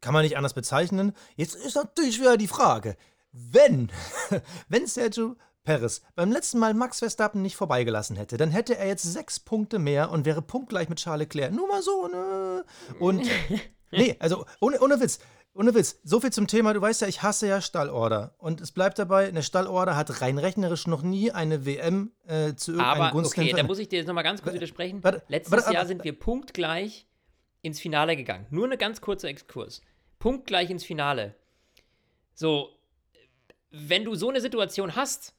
kann 0.00 0.14
man 0.14 0.22
nicht 0.22 0.36
anders 0.36 0.54
bezeichnen. 0.54 1.12
Jetzt 1.36 1.54
ist 1.54 1.76
natürlich 1.76 2.18
wieder 2.18 2.36
die 2.36 2.48
Frage, 2.48 2.96
wenn, 3.32 3.92
wenn 4.68 4.86
Sergio 4.86 5.36
Perez 5.62 6.00
beim 6.14 6.32
letzten 6.32 6.58
Mal 6.58 6.74
Max 6.74 7.00
Verstappen 7.00 7.42
nicht 7.42 7.56
vorbeigelassen 7.56 8.16
hätte, 8.16 8.36
dann 8.36 8.50
hätte 8.50 8.76
er 8.76 8.86
jetzt 8.86 9.02
sechs 9.02 9.38
Punkte 9.38 9.78
mehr 9.78 10.10
und 10.10 10.24
wäre 10.24 10.42
punktgleich 10.42 10.88
mit 10.88 10.98
Charles 10.98 11.26
Leclerc. 11.26 11.52
Nur 11.52 11.68
mal 11.68 11.82
so, 11.82 12.08
ne? 12.08 12.64
Und 12.98 13.28
nee, 13.90 14.16
also 14.18 14.46
ohne, 14.60 14.80
ohne 14.80 15.00
Witz. 15.00 15.20
Ohne 15.52 15.74
Witz, 15.74 15.98
so 16.04 16.20
viel 16.20 16.30
zum 16.30 16.46
Thema, 16.46 16.72
du 16.72 16.80
weißt 16.80 17.00
ja, 17.00 17.08
ich 17.08 17.22
hasse 17.22 17.48
ja 17.48 17.60
Stallorder. 17.60 18.34
Und 18.38 18.60
es 18.60 18.70
bleibt 18.70 18.98
dabei, 18.98 19.28
eine 19.28 19.42
Stallorder 19.42 19.96
hat 19.96 20.22
rein 20.22 20.38
rechnerisch 20.38 20.86
noch 20.86 21.02
nie 21.02 21.32
eine 21.32 21.66
WM 21.66 22.12
äh, 22.26 22.54
zu 22.54 22.72
irgendeinem 22.72 23.02
Aber 23.02 23.26
okay, 23.26 23.52
da 23.52 23.62
muss 23.64 23.78
ich 23.80 23.88
dir 23.88 23.98
jetzt 23.98 24.06
nochmal 24.06 24.24
ganz 24.24 24.42
kurz 24.42 24.54
widersprechen. 24.54 25.02
Warte, 25.02 25.22
Letztes 25.28 25.52
warte, 25.52 25.74
Jahr 25.74 25.86
sind 25.86 26.04
wir 26.04 26.16
punktgleich 26.16 27.08
ins 27.62 27.80
Finale 27.80 28.16
gegangen. 28.16 28.46
Nur 28.50 28.66
eine 28.66 28.78
ganz 28.78 29.00
kurze 29.00 29.28
Exkurs. 29.28 29.80
Punktgleich 30.20 30.70
ins 30.70 30.84
Finale. 30.84 31.34
So, 32.34 32.70
wenn 33.70 34.04
du 34.04 34.14
so 34.14 34.28
eine 34.28 34.40
Situation 34.40 34.94
hast, 34.94 35.34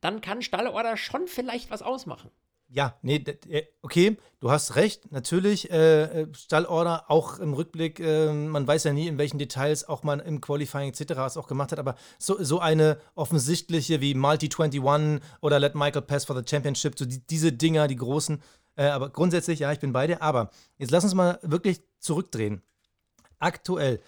dann 0.00 0.20
kann 0.20 0.42
Stallorder 0.42 0.96
schon 0.96 1.26
vielleicht 1.26 1.70
was 1.70 1.82
ausmachen. 1.82 2.30
Ja, 2.74 2.96
nee, 3.02 3.16
äh, 3.50 3.64
okay, 3.82 4.16
du 4.40 4.50
hast 4.50 4.76
recht. 4.76 5.12
Natürlich, 5.12 5.70
äh, 5.70 6.22
äh, 6.22 6.34
Stallorder 6.34 7.10
auch 7.10 7.38
im 7.38 7.52
Rückblick, 7.52 8.00
äh, 8.00 8.32
man 8.32 8.66
weiß 8.66 8.84
ja 8.84 8.94
nie, 8.94 9.08
in 9.08 9.18
welchen 9.18 9.38
Details 9.38 9.86
auch 9.86 10.04
man 10.04 10.20
im 10.20 10.40
Qualifying 10.40 10.88
etc. 10.88 11.12
es 11.26 11.36
auch 11.36 11.48
gemacht 11.48 11.72
hat, 11.72 11.78
aber 11.78 11.96
so, 12.18 12.42
so 12.42 12.60
eine 12.60 12.98
offensichtliche 13.14 14.00
wie 14.00 14.14
Multi 14.14 14.46
21 14.46 15.20
oder 15.42 15.60
Let 15.60 15.74
Michael 15.74 16.00
Pass 16.00 16.24
for 16.24 16.34
the 16.34 16.48
Championship, 16.48 16.98
so 16.98 17.04
die, 17.04 17.20
diese 17.26 17.52
Dinger, 17.52 17.88
die 17.88 17.96
großen. 17.96 18.42
Äh, 18.76 18.86
aber 18.86 19.10
grundsätzlich, 19.10 19.58
ja, 19.58 19.70
ich 19.70 19.80
bin 19.80 19.92
bei 19.92 20.06
dir. 20.06 20.22
Aber 20.22 20.48
jetzt 20.78 20.92
lass 20.92 21.04
uns 21.04 21.12
mal 21.12 21.38
wirklich 21.42 21.82
zurückdrehen. 21.98 22.62
Aktuell. 23.38 24.00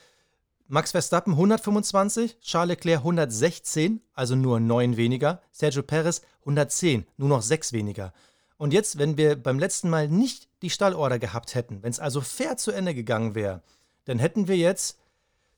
Max 0.68 0.92
Verstappen 0.92 1.34
125, 1.34 2.40
Charles 2.40 2.76
Leclerc 2.76 3.00
116, 3.00 4.00
also 4.14 4.34
nur 4.36 4.58
9 4.58 4.96
weniger, 4.96 5.42
Sergio 5.52 5.82
Perez 5.82 6.22
110, 6.40 7.04
nur 7.18 7.28
noch 7.28 7.42
6 7.42 7.74
weniger. 7.74 8.14
Und 8.56 8.72
jetzt, 8.72 8.98
wenn 8.98 9.16
wir 9.16 9.36
beim 9.36 9.58
letzten 9.58 9.90
Mal 9.90 10.08
nicht 10.08 10.48
die 10.62 10.70
Stallorder 10.70 11.18
gehabt 11.18 11.54
hätten, 11.54 11.82
wenn 11.82 11.90
es 11.90 12.00
also 12.00 12.20
fair 12.20 12.56
zu 12.56 12.70
Ende 12.70 12.94
gegangen 12.94 13.34
wäre, 13.34 13.62
dann 14.04 14.18
hätten 14.18 14.48
wir 14.48 14.56
jetzt, 14.56 14.98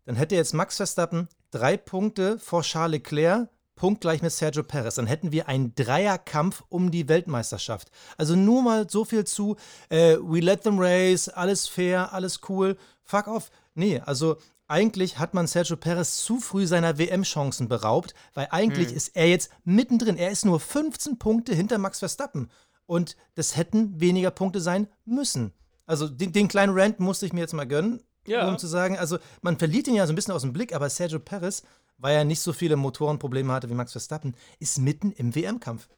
dann 0.05 0.17
hätte 0.17 0.35
jetzt 0.35 0.55
Max 0.55 0.77
Verstappen 0.77 1.29
drei 1.51 1.77
Punkte 1.77 2.39
vor 2.39 2.63
Charles 2.63 2.93
Leclerc, 2.93 3.49
punktgleich 3.75 4.23
mit 4.23 4.33
Sergio 4.33 4.63
Perez. 4.63 4.95
Dann 4.95 5.07
hätten 5.07 5.33
wir 5.33 5.49
einen 5.49 5.75
Dreierkampf 5.75 6.65
um 6.69 6.91
die 6.91 7.09
Weltmeisterschaft. 7.09 7.91
Also 8.17 8.35
nur 8.35 8.63
mal 8.63 8.89
so 8.89 9.05
viel 9.05 9.25
zu, 9.25 9.57
äh, 9.91 10.17
we 10.21 10.41
let 10.41 10.63
them 10.63 10.79
race, 10.79 11.29
alles 11.29 11.69
fair, 11.69 12.13
alles 12.13 12.41
cool, 12.49 12.77
fuck 13.05 13.29
off. 13.29 13.51
Nee, 13.75 14.01
also 14.01 14.39
eigentlich 14.69 15.19
hat 15.19 15.35
man 15.35 15.47
Sergio 15.47 15.77
Perez 15.77 16.25
zu 16.25 16.41
früh 16.41 16.67
seiner 16.67 16.99
WM-Chancen 16.99 17.69
beraubt, 17.69 18.15
weil 18.35 18.49
eigentlich 18.51 18.89
hm. 18.89 18.97
ist 18.97 19.15
er 19.15 19.29
jetzt 19.29 19.51
mittendrin. 19.65 20.17
Er 20.17 20.31
ist 20.31 20.45
nur 20.45 20.59
15 20.59 21.19
Punkte 21.19 21.55
hinter 21.55 21.79
Max 21.79 22.01
Verstappen. 22.01 22.51
Und 22.87 23.17
das 23.35 23.57
hätten 23.57 24.01
weniger 24.01 24.31
Punkte 24.31 24.61
sein 24.61 24.89
müssen. 25.05 25.53
Also 25.87 26.09
den, 26.09 26.33
den 26.33 26.49
kleinen 26.49 26.77
Rant 26.77 27.01
musste 27.01 27.27
ich 27.27 27.33
mir 27.33 27.41
jetzt 27.41 27.53
mal 27.53 27.67
gönnen, 27.67 28.03
ja. 28.27 28.49
um 28.49 28.59
zu 28.59 28.67
sagen, 28.67 28.99
also 28.99 29.19
man 29.43 29.59
verliert 29.59 29.89
ihn 29.89 29.95
ja 29.95 30.07
so 30.07 30.13
ein 30.13 30.17
bisschen 30.17 30.35
aus 30.35 30.43
dem 30.43 30.53
Blick, 30.53 30.75
aber 30.75 30.89
Sergio 30.91 31.19
Perez, 31.19 31.63
weil 31.99 32.17
er 32.17 32.25
nicht 32.25 32.41
so 32.41 32.53
viele 32.53 32.77
Motorenprobleme 32.77 33.53
hatte 33.53 33.71
wie 33.71 33.75
Max 33.75 33.93
Verstappen, 33.93 34.35
ist 34.59 34.79
mitten 34.79 35.13
im 35.13 35.35
WM-Kampf. 35.35 35.89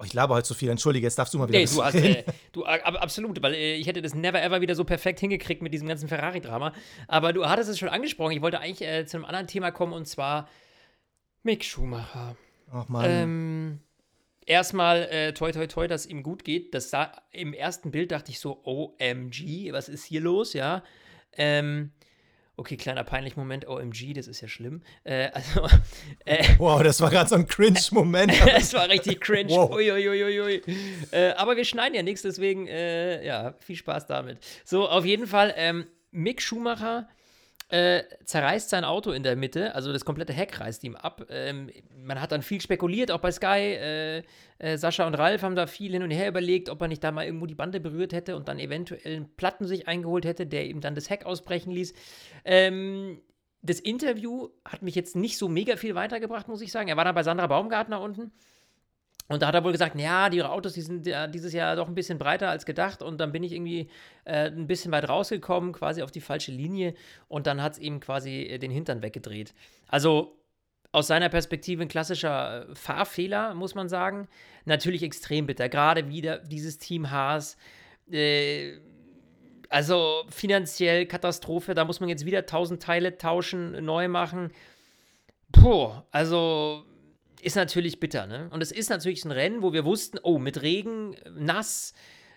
Oh, 0.00 0.04
ich 0.04 0.14
laber 0.14 0.36
halt 0.36 0.46
zu 0.46 0.54
viel, 0.54 0.68
entschuldige, 0.68 1.06
jetzt 1.06 1.18
darfst 1.18 1.34
du 1.34 1.38
mal 1.38 1.48
wieder 1.48 1.58
Nee, 1.58 1.66
du 1.66 1.82
hast, 1.82 1.94
äh, 1.96 2.24
du, 2.52 2.64
ab, 2.64 3.02
absolut, 3.02 3.42
weil 3.42 3.54
äh, 3.54 3.74
ich 3.74 3.88
hätte 3.88 4.00
das 4.00 4.14
never 4.14 4.40
ever 4.40 4.60
wieder 4.60 4.76
so 4.76 4.84
perfekt 4.84 5.18
hingekriegt 5.18 5.60
mit 5.60 5.74
diesem 5.74 5.88
ganzen 5.88 6.08
Ferrari-Drama. 6.08 6.72
Aber 7.08 7.32
du 7.32 7.46
hattest 7.46 7.68
es 7.68 7.80
schon 7.80 7.88
angesprochen. 7.88 8.30
Ich 8.30 8.40
wollte 8.40 8.60
eigentlich 8.60 8.82
äh, 8.82 9.06
zu 9.06 9.16
einem 9.16 9.24
anderen 9.24 9.48
Thema 9.48 9.72
kommen 9.72 9.92
und 9.92 10.06
zwar 10.06 10.48
Mick 11.42 11.64
Schumacher. 11.64 12.36
Ach 12.70 12.86
Mann. 12.88 13.04
Ähm, 13.08 13.80
erstmal 14.48 15.02
äh, 15.04 15.32
toi 15.32 15.52
toi 15.52 15.66
toi, 15.66 15.86
dass 15.86 16.06
ihm 16.06 16.22
gut 16.22 16.44
geht. 16.44 16.74
Das 16.74 16.90
sah 16.90 17.12
im 17.30 17.52
ersten 17.52 17.90
Bild 17.90 18.10
dachte 18.10 18.30
ich 18.30 18.40
so, 18.40 18.60
OMG, 18.64 19.72
was 19.72 19.88
ist 19.88 20.04
hier 20.04 20.20
los, 20.20 20.54
ja? 20.54 20.82
Ähm, 21.36 21.92
okay, 22.56 22.76
kleiner 22.76 23.04
peinlich 23.04 23.36
Moment, 23.36 23.68
OMG, 23.68 24.14
das 24.14 24.26
ist 24.26 24.40
ja 24.40 24.48
schlimm. 24.48 24.82
Äh, 25.04 25.28
also, 25.32 25.68
äh, 26.24 26.44
wow, 26.58 26.82
das 26.82 27.00
war 27.00 27.10
gerade 27.10 27.28
so 27.28 27.36
ein 27.36 27.46
Cringe-Moment. 27.46 28.32
es 28.56 28.72
war 28.74 28.88
richtig 28.88 29.20
cringe. 29.20 29.50
Wow. 29.50 29.70
Uiuiuiui. 29.70 30.62
Äh, 31.12 31.30
aber 31.32 31.56
wir 31.56 31.64
schneiden 31.64 31.94
ja 31.94 32.02
nichts, 32.02 32.22
deswegen, 32.22 32.66
äh, 32.66 33.24
ja, 33.24 33.54
viel 33.60 33.76
Spaß 33.76 34.06
damit. 34.06 34.38
So, 34.64 34.88
auf 34.88 35.04
jeden 35.04 35.26
Fall, 35.26 35.54
ähm, 35.56 35.86
Mick 36.10 36.40
Schumacher 36.40 37.08
äh, 37.70 38.02
zerreißt 38.24 38.70
sein 38.70 38.84
Auto 38.84 39.10
in 39.10 39.22
der 39.22 39.36
Mitte, 39.36 39.74
also 39.74 39.92
das 39.92 40.04
komplette 40.04 40.32
Heck 40.32 40.58
reißt 40.58 40.84
ihm 40.84 40.96
ab. 40.96 41.26
Ähm, 41.28 41.70
man 42.02 42.20
hat 42.20 42.32
dann 42.32 42.42
viel 42.42 42.60
spekuliert, 42.60 43.10
auch 43.10 43.20
bei 43.20 43.30
Sky. 43.30 43.74
Äh, 43.74 44.22
äh, 44.58 44.78
Sascha 44.78 45.06
und 45.06 45.14
Ralf 45.14 45.42
haben 45.42 45.54
da 45.54 45.66
viel 45.66 45.92
hin 45.92 46.02
und 46.02 46.10
her 46.10 46.28
überlegt, 46.28 46.70
ob 46.70 46.80
er 46.80 46.88
nicht 46.88 47.04
da 47.04 47.12
mal 47.12 47.26
irgendwo 47.26 47.46
die 47.46 47.54
Bande 47.54 47.78
berührt 47.78 48.12
hätte 48.12 48.36
und 48.36 48.48
dann 48.48 48.58
eventuell 48.58 49.16
einen 49.16 49.36
Platten 49.36 49.66
sich 49.66 49.86
eingeholt 49.86 50.24
hätte, 50.24 50.46
der 50.46 50.66
ihm 50.66 50.80
dann 50.80 50.94
das 50.94 51.10
Heck 51.10 51.26
ausbrechen 51.26 51.70
ließ. 51.70 51.92
Ähm, 52.44 53.20
das 53.60 53.80
Interview 53.80 54.48
hat 54.64 54.82
mich 54.82 54.94
jetzt 54.94 55.16
nicht 55.16 55.36
so 55.36 55.48
mega 55.48 55.76
viel 55.76 55.94
weitergebracht, 55.94 56.48
muss 56.48 56.62
ich 56.62 56.72
sagen. 56.72 56.88
Er 56.88 56.96
war 56.96 57.04
dann 57.04 57.14
bei 57.14 57.22
Sandra 57.22 57.48
Baumgartner 57.48 58.00
unten. 58.00 58.32
Und 59.28 59.42
da 59.42 59.48
hat 59.48 59.54
er 59.54 59.62
wohl 59.62 59.72
gesagt, 59.72 59.98
ja, 60.00 60.30
die 60.30 60.42
Autos, 60.42 60.72
die 60.72 60.80
sind 60.80 61.06
ja 61.06 61.26
dieses 61.26 61.52
Jahr 61.52 61.76
doch 61.76 61.86
ein 61.86 61.94
bisschen 61.94 62.18
breiter 62.18 62.48
als 62.48 62.64
gedacht. 62.64 63.02
Und 63.02 63.18
dann 63.18 63.30
bin 63.30 63.42
ich 63.42 63.52
irgendwie 63.52 63.90
äh, 64.24 64.50
ein 64.50 64.66
bisschen 64.66 64.90
weit 64.90 65.08
rausgekommen, 65.08 65.72
quasi 65.72 66.02
auf 66.02 66.10
die 66.10 66.22
falsche 66.22 66.50
Linie. 66.50 66.94
Und 67.28 67.46
dann 67.46 67.62
hat 67.62 67.74
es 67.74 67.78
ihm 67.78 68.00
quasi 68.00 68.42
äh, 68.44 68.58
den 68.58 68.70
Hintern 68.70 69.02
weggedreht. 69.02 69.54
Also 69.86 70.38
aus 70.92 71.06
seiner 71.08 71.28
Perspektive 71.28 71.82
ein 71.82 71.88
klassischer 71.88 72.70
äh, 72.70 72.74
Fahrfehler, 72.74 73.54
muss 73.54 73.74
man 73.74 73.90
sagen. 73.90 74.28
Natürlich 74.64 75.02
extrem 75.02 75.46
bitter. 75.46 75.68
Gerade 75.68 76.08
wieder 76.08 76.38
dieses 76.38 76.78
Team 76.78 77.10
Haas. 77.10 77.58
Äh, 78.10 78.78
also 79.68 80.24
finanziell 80.30 81.04
Katastrophe. 81.04 81.74
Da 81.74 81.84
muss 81.84 82.00
man 82.00 82.08
jetzt 82.08 82.24
wieder 82.24 82.46
tausend 82.46 82.82
Teile 82.82 83.18
tauschen, 83.18 83.84
neu 83.84 84.08
machen. 84.08 84.52
Puh, 85.52 85.92
also 86.10 86.84
ist 87.40 87.56
natürlich 87.56 88.00
bitter, 88.00 88.26
ne? 88.26 88.48
Und 88.50 88.62
es 88.62 88.72
ist 88.72 88.90
natürlich 88.90 89.24
ein 89.24 89.30
Rennen, 89.30 89.62
wo 89.62 89.72
wir 89.72 89.84
wussten, 89.84 90.18
oh, 90.22 90.38
mit 90.38 90.62
Regen, 90.62 91.16
nass, 91.36 91.94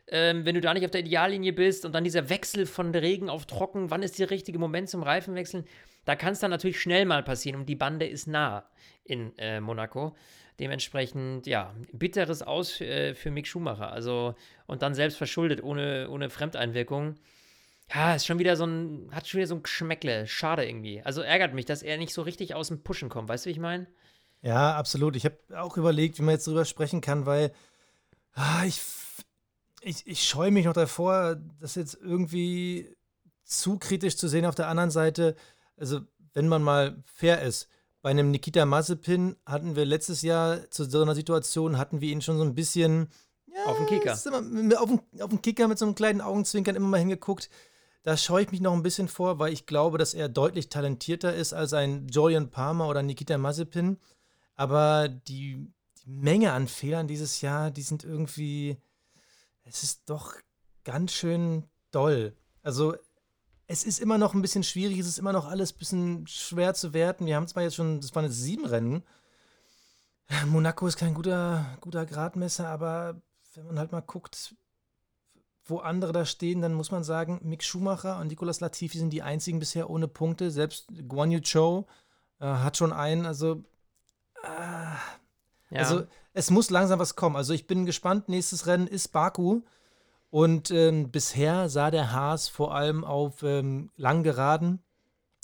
ähm, 0.07 0.45
wenn 0.45 0.55
du 0.55 0.61
da 0.61 0.73
nicht 0.73 0.85
auf 0.85 0.91
der 0.91 1.01
Ideallinie 1.01 1.53
bist 1.53 1.85
und 1.85 1.93
dann 1.93 2.03
dieser 2.03 2.29
Wechsel 2.29 2.65
von 2.65 2.93
Regen 2.93 3.29
auf 3.29 3.45
Trocken, 3.45 3.89
wann 3.89 4.03
ist 4.03 4.19
der 4.19 4.29
richtige 4.29 4.59
Moment 4.59 4.89
zum 4.89 5.03
Reifenwechseln? 5.03 5.65
Da 6.05 6.15
kann 6.15 6.33
es 6.33 6.39
dann 6.39 6.51
natürlich 6.51 6.79
schnell 6.79 7.05
mal 7.05 7.23
passieren 7.23 7.61
und 7.61 7.69
die 7.69 7.75
Bande 7.75 8.07
ist 8.07 8.27
nah 8.27 8.65
in 9.03 9.37
äh, 9.37 9.61
Monaco. 9.61 10.15
Dementsprechend, 10.59 11.47
ja, 11.47 11.73
bitteres 11.91 12.41
Aus 12.43 12.81
äh, 12.81 13.15
für 13.15 13.31
Mick 13.31 13.47
Schumacher. 13.47 13.91
Also, 13.91 14.35
und 14.67 14.81
dann 14.81 14.93
selbst 14.93 15.17
verschuldet, 15.17 15.63
ohne, 15.63 16.09
ohne 16.09 16.29
Fremdeinwirkung. 16.29 17.15
Ja, 17.93 18.15
ist 18.15 18.25
schon 18.25 18.39
wieder 18.39 18.55
so 18.55 18.65
ein, 18.65 19.09
hat 19.11 19.27
schon 19.27 19.39
wieder 19.39 19.47
so 19.47 19.55
ein 19.55 19.63
Geschmäckle. 19.63 20.27
Schade 20.27 20.67
irgendwie. 20.67 21.01
Also 21.01 21.21
ärgert 21.21 21.53
mich, 21.53 21.65
dass 21.65 21.83
er 21.83 21.97
nicht 21.97 22.13
so 22.13 22.21
richtig 22.21 22.53
aus 22.53 22.67
dem 22.67 22.83
Pushen 22.83 23.09
kommt. 23.09 23.29
Weißt 23.29 23.45
du, 23.45 23.49
wie 23.49 23.53
ich 23.53 23.59
meine? 23.59 23.87
Ja, 24.41 24.75
absolut. 24.75 25.15
Ich 25.15 25.25
habe 25.25 25.37
auch 25.55 25.77
überlegt, 25.77 26.17
wie 26.17 26.23
man 26.23 26.33
jetzt 26.33 26.47
drüber 26.47 26.65
sprechen 26.65 27.01
kann, 27.01 27.25
weil 27.25 27.51
ah, 28.33 28.63
ich, 28.65 28.81
ich, 29.81 30.07
ich 30.07 30.27
scheue 30.27 30.51
mich 30.51 30.65
noch 30.65 30.73
davor, 30.73 31.37
das 31.59 31.75
jetzt 31.75 31.97
irgendwie 32.01 32.95
zu 33.43 33.77
kritisch 33.77 34.17
zu 34.17 34.27
sehen. 34.27 34.45
Auf 34.45 34.55
der 34.55 34.67
anderen 34.67 34.91
Seite, 34.91 35.35
also 35.77 36.01
wenn 36.33 36.47
man 36.47 36.63
mal 36.63 37.03
fair 37.05 37.41
ist, 37.41 37.67
bei 38.01 38.09
einem 38.09 38.31
Nikita 38.31 38.65
Mazepin 38.65 39.35
hatten 39.45 39.75
wir 39.75 39.85
letztes 39.85 40.23
Jahr 40.23 40.71
zu 40.71 40.85
so 40.85 41.01
einer 41.03 41.13
Situation, 41.13 41.77
hatten 41.77 42.01
wir 42.01 42.11
ihn 42.11 42.21
schon 42.21 42.37
so 42.37 42.43
ein 42.43 42.55
bisschen 42.55 43.09
ja, 43.53 43.65
Auf 43.65 43.77
den 43.77 43.87
Kicker. 43.87 44.17
immer 44.25 44.81
Auf 44.81 44.89
den, 44.89 45.21
auf 45.21 45.29
den 45.29 45.41
Kicker 45.41 45.67
mit 45.67 45.77
so 45.77 45.85
einem 45.85 45.95
kleinen 45.95 46.21
Augenzwinkern 46.21 46.75
immer 46.75 46.87
mal 46.87 46.99
hingeguckt. 46.99 47.49
Da 48.03 48.17
scheue 48.17 48.43
ich 48.43 48.51
mich 48.51 48.61
noch 48.61 48.73
ein 48.73 48.83
bisschen 48.83 49.07
vor, 49.07 49.39
weil 49.39 49.53
ich 49.53 49.65
glaube, 49.65 49.97
dass 49.97 50.13
er 50.13 50.29
deutlich 50.29 50.69
talentierter 50.69 51.33
ist 51.35 51.53
als 51.53 51.73
ein 51.73 52.07
Julian 52.07 52.49
Palmer 52.49 52.87
oder 52.87 53.03
Nikita 53.03 53.37
Mazepin. 53.37 53.97
Aber 54.55 55.07
die, 55.09 55.71
die 56.03 56.09
Menge 56.09 56.51
an 56.53 56.67
Fehlern 56.67 57.07
dieses 57.07 57.41
Jahr, 57.41 57.71
die 57.71 57.81
sind 57.81 58.03
irgendwie, 58.03 58.77
es 59.63 59.83
ist 59.83 60.09
doch 60.09 60.35
ganz 60.83 61.13
schön 61.13 61.65
doll. 61.91 62.35
Also 62.63 62.95
es 63.67 63.83
ist 63.83 63.99
immer 63.99 64.17
noch 64.17 64.33
ein 64.33 64.41
bisschen 64.41 64.63
schwierig, 64.63 64.99
es 64.99 65.07
ist 65.07 65.19
immer 65.19 65.33
noch 65.33 65.47
alles 65.47 65.73
ein 65.73 65.79
bisschen 65.79 66.27
schwer 66.27 66.73
zu 66.73 66.93
werten. 66.93 67.25
Wir 67.25 67.35
haben 67.35 67.47
zwar 67.47 67.63
jetzt 67.63 67.75
schon, 67.75 68.01
das 68.01 68.13
waren 68.15 68.25
jetzt 68.25 68.41
sieben 68.41 68.65
Rennen. 68.65 69.03
Monaco 70.47 70.87
ist 70.87 70.97
kein 70.97 71.13
guter, 71.13 71.77
guter 71.81 72.05
Gradmesser, 72.05 72.67
aber 72.67 73.21
wenn 73.55 73.65
man 73.65 73.79
halt 73.79 73.91
mal 73.91 74.01
guckt, 74.01 74.55
wo 75.65 75.77
andere 75.77 76.11
da 76.11 76.25
stehen, 76.25 76.61
dann 76.61 76.73
muss 76.73 76.91
man 76.91 77.03
sagen, 77.03 77.39
Mick 77.43 77.63
Schumacher 77.63 78.19
und 78.19 78.27
Nicolas 78.27 78.59
Latifi 78.59 78.97
sind 78.97 79.11
die 79.11 79.21
einzigen 79.21 79.59
bisher 79.59 79.89
ohne 79.89 80.07
Punkte. 80.07 80.51
Selbst 80.51 80.87
Guan 81.07 81.31
Yu 81.31 81.39
Zhou 81.39 81.85
äh, 82.39 82.45
hat 82.45 82.77
schon 82.77 82.93
einen. 82.93 83.25
Also, 83.25 83.63
ah, 84.43 84.97
Ja. 85.69 85.79
also 85.79 86.03
es 86.33 86.49
muss 86.49 86.69
langsam 86.69 86.99
was 86.99 87.15
kommen. 87.15 87.35
Also 87.35 87.53
ich 87.53 87.67
bin 87.67 87.85
gespannt. 87.85 88.29
Nächstes 88.29 88.67
Rennen 88.67 88.87
ist 88.87 89.09
Baku. 89.09 89.61
Und 90.29 90.71
ähm, 90.71 91.11
bisher 91.11 91.67
sah 91.69 91.91
der 91.91 92.13
Haas 92.13 92.47
vor 92.47 92.73
allem 92.73 93.03
auf 93.03 93.43
ähm, 93.43 93.91
langen 93.97 94.23
Geraden 94.23 94.79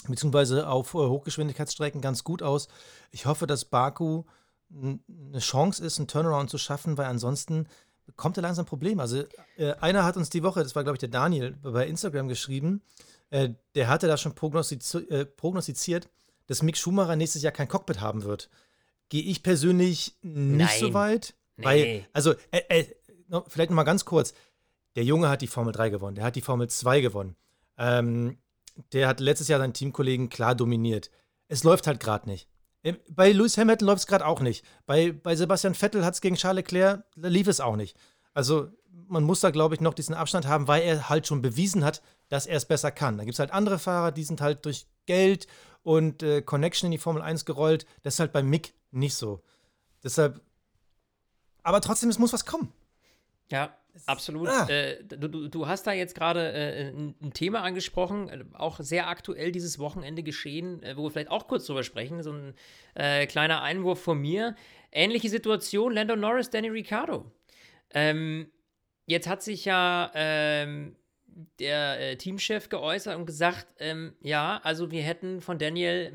beziehungsweise 0.08 0.68
auf 0.68 0.94
äh, 0.94 0.98
Hochgeschwindigkeitsstrecken 0.98 2.02
ganz 2.02 2.24
gut 2.24 2.42
aus. 2.42 2.68
Ich 3.12 3.26
hoffe, 3.26 3.48
dass 3.48 3.66
Baku 3.66 4.24
eine 4.70 5.40
Chance 5.40 5.84
ist, 5.84 5.98
einen 5.98 6.08
Turnaround 6.08 6.50
zu 6.50 6.58
schaffen, 6.58 6.98
weil 6.98 7.06
ansonsten 7.06 7.68
kommt 8.16 8.38
er 8.38 8.44
langsam 8.44 8.64
ein 8.64 8.68
Problem. 8.68 9.00
Also 9.00 9.24
äh, 9.58 9.74
einer 9.80 10.04
hat 10.04 10.18
uns 10.18 10.30
die 10.30 10.44
Woche, 10.44 10.64
das 10.64 10.76
war 10.76 10.84
glaube 10.84 10.96
ich 10.96 11.00
der 11.00 11.10
Daniel, 11.10 11.58
bei 11.62 11.88
Instagram 11.88 12.28
geschrieben, 12.28 12.82
äh, 13.30 13.50
der 13.76 13.88
hatte 13.88 14.08
da 14.08 14.18
schon 14.18 14.36
prognostiz 14.36 14.94
äh, 14.94 15.26
prognostiziert, 15.26 16.10
dass 16.48 16.64
Mick 16.64 16.78
Schumacher 16.78 17.16
nächstes 17.16 17.42
Jahr 17.42 17.52
kein 17.52 17.68
Cockpit 17.68 18.02
haben 18.02 18.24
wird. 18.24 18.50
Gehe 19.10 19.24
ich 19.24 19.44
persönlich 19.44 20.16
nicht 20.22 20.80
so 20.80 20.86
Nein. 20.86 20.94
weit, 20.94 21.36
Nee. 21.58 21.66
weil, 21.66 22.08
also 22.14 22.34
äh, 22.52 22.62
äh, 22.70 22.86
noch, 23.28 23.50
vielleicht 23.50 23.70
noch 23.72 23.76
mal 23.76 23.84
ganz 23.84 24.06
kurz, 24.06 24.34
der 24.96 25.04
Junge 25.04 25.30
hat 25.30 25.42
die 25.42 25.48
Formel 25.48 25.74
3 25.74 25.90
gewonnen, 25.90 26.16
der 26.16 26.26
hat 26.26 26.36
die 26.36 26.42
Formel 26.42 26.70
2 26.70 27.02
gewonnen. 27.02 27.36
Ähm, 27.78 28.38
der 28.94 29.08
hat 29.08 29.20
letztes 29.20 29.48
Jahr 29.48 29.60
seinen 29.60 29.74
Teamkollegen 29.74 30.30
klar 30.30 30.56
dominiert. 30.56 31.10
Es 31.48 31.64
läuft 31.64 31.88
halt 31.88 32.00
gerade 32.00 32.30
nicht. 32.30 32.48
Im- 32.84 32.98
Bei 33.10 33.32
Lewis 33.32 33.58
Hamilton 33.58 33.88
läuft 33.88 34.00
es 34.02 34.08
gerade 34.08 34.26
auch 34.26 34.40
nicht. 34.42 34.64
Bei, 34.86 35.12
bei 35.12 35.36
Sebastian 35.36 35.74
Vettel 35.76 36.06
hat 36.06 36.14
es 36.14 36.22
gegen 36.22 36.36
Charles 36.36 36.58
Leclerc, 36.64 37.04
da 37.16 37.28
lief 37.28 37.48
es 37.48 37.60
auch 37.60 37.76
nicht. 37.76 37.98
Also 38.34 38.70
man 39.08 39.24
muss 39.24 39.40
da, 39.40 39.50
glaube 39.52 39.74
ich, 39.76 39.82
noch 39.82 39.94
diesen 39.94 40.14
Abstand 40.16 40.48
haben, 40.48 40.68
weil 40.68 40.84
er 40.84 41.10
halt 41.10 41.26
schon 41.28 41.42
bewiesen 41.42 41.84
hat, 41.84 42.02
dass 42.30 42.46
er 42.46 42.58
es 42.58 42.66
besser 42.66 42.92
kann. 42.92 43.18
Da 43.18 43.24
gibt 43.24 43.34
es 43.36 43.40
halt 43.40 43.52
andere 43.52 43.80
Fahrer, 43.80 44.12
die 44.12 44.24
sind 44.24 44.42
halt 44.42 44.66
durch 44.66 44.86
Geld 45.06 45.48
und 45.82 46.22
äh, 46.24 46.42
Connection 46.42 46.88
in 46.88 46.92
die 46.92 46.98
Formel 46.98 47.22
1 47.22 47.46
gerollt. 47.46 47.86
Das 48.04 48.16
ist 48.16 48.20
halt 48.20 48.34
bei 48.34 48.44
Mick 48.44 48.74
nicht 48.92 49.16
so. 49.16 49.44
Deshalb, 50.04 50.42
aber 51.64 51.82
trotzdem, 51.82 52.10
es 52.10 52.20
muss 52.20 52.34
was 52.34 52.46
kommen. 52.46 52.72
Ja, 53.52 53.78
absolut. 54.06 54.48
Ah. 54.48 54.68
Äh, 54.68 55.04
du, 55.04 55.48
du, 55.48 55.68
hast 55.68 55.88
da 55.88 55.94
jetzt 55.94 56.16
gerade 56.16 56.52
äh, 56.52 56.90
ein, 56.90 57.16
ein 57.22 57.34
Thema 57.34 57.62
angesprochen, 57.62 58.30
äh, 58.30 58.44
auch 58.54 58.80
sehr 58.80 59.08
aktuell 59.08 59.52
dieses 59.52 59.80
Wochenende 59.80 60.24
geschehen, 60.24 60.84
äh, 60.84 60.98
wo 60.98 61.04
wir 61.04 61.12
vielleicht 61.12 61.32
auch 61.32 61.48
kurz 61.48 61.66
drüber 61.66 61.84
sprechen. 61.84 62.24
So 62.24 62.32
ein 62.32 62.54
äh, 62.96 63.26
kleiner 63.28 63.62
Einwurf 63.62 64.02
von 64.02 64.20
mir. 64.20 64.56
Ähnliche 64.92 65.30
Situation, 65.30 65.94
Lando 65.94 66.16
Norris, 66.16 66.50
Danny 66.50 66.70
Ricciardo. 66.70 67.32
Ähm, 67.92 68.52
jetzt 69.06 69.28
hat 69.28 69.42
sich 69.42 69.66
ja 69.66 70.12
ähm, 70.14 70.96
der 71.60 72.00
äh, 72.00 72.16
Teamchef 72.18 72.70
geäußert 72.70 73.16
und 73.16 73.26
gesagt, 73.26 73.68
ähm, 73.80 74.14
ja, 74.22 74.60
also 74.64 74.92
wir 74.92 75.04
hätten 75.04 75.42
von 75.42 75.60
Daniel, 75.60 76.12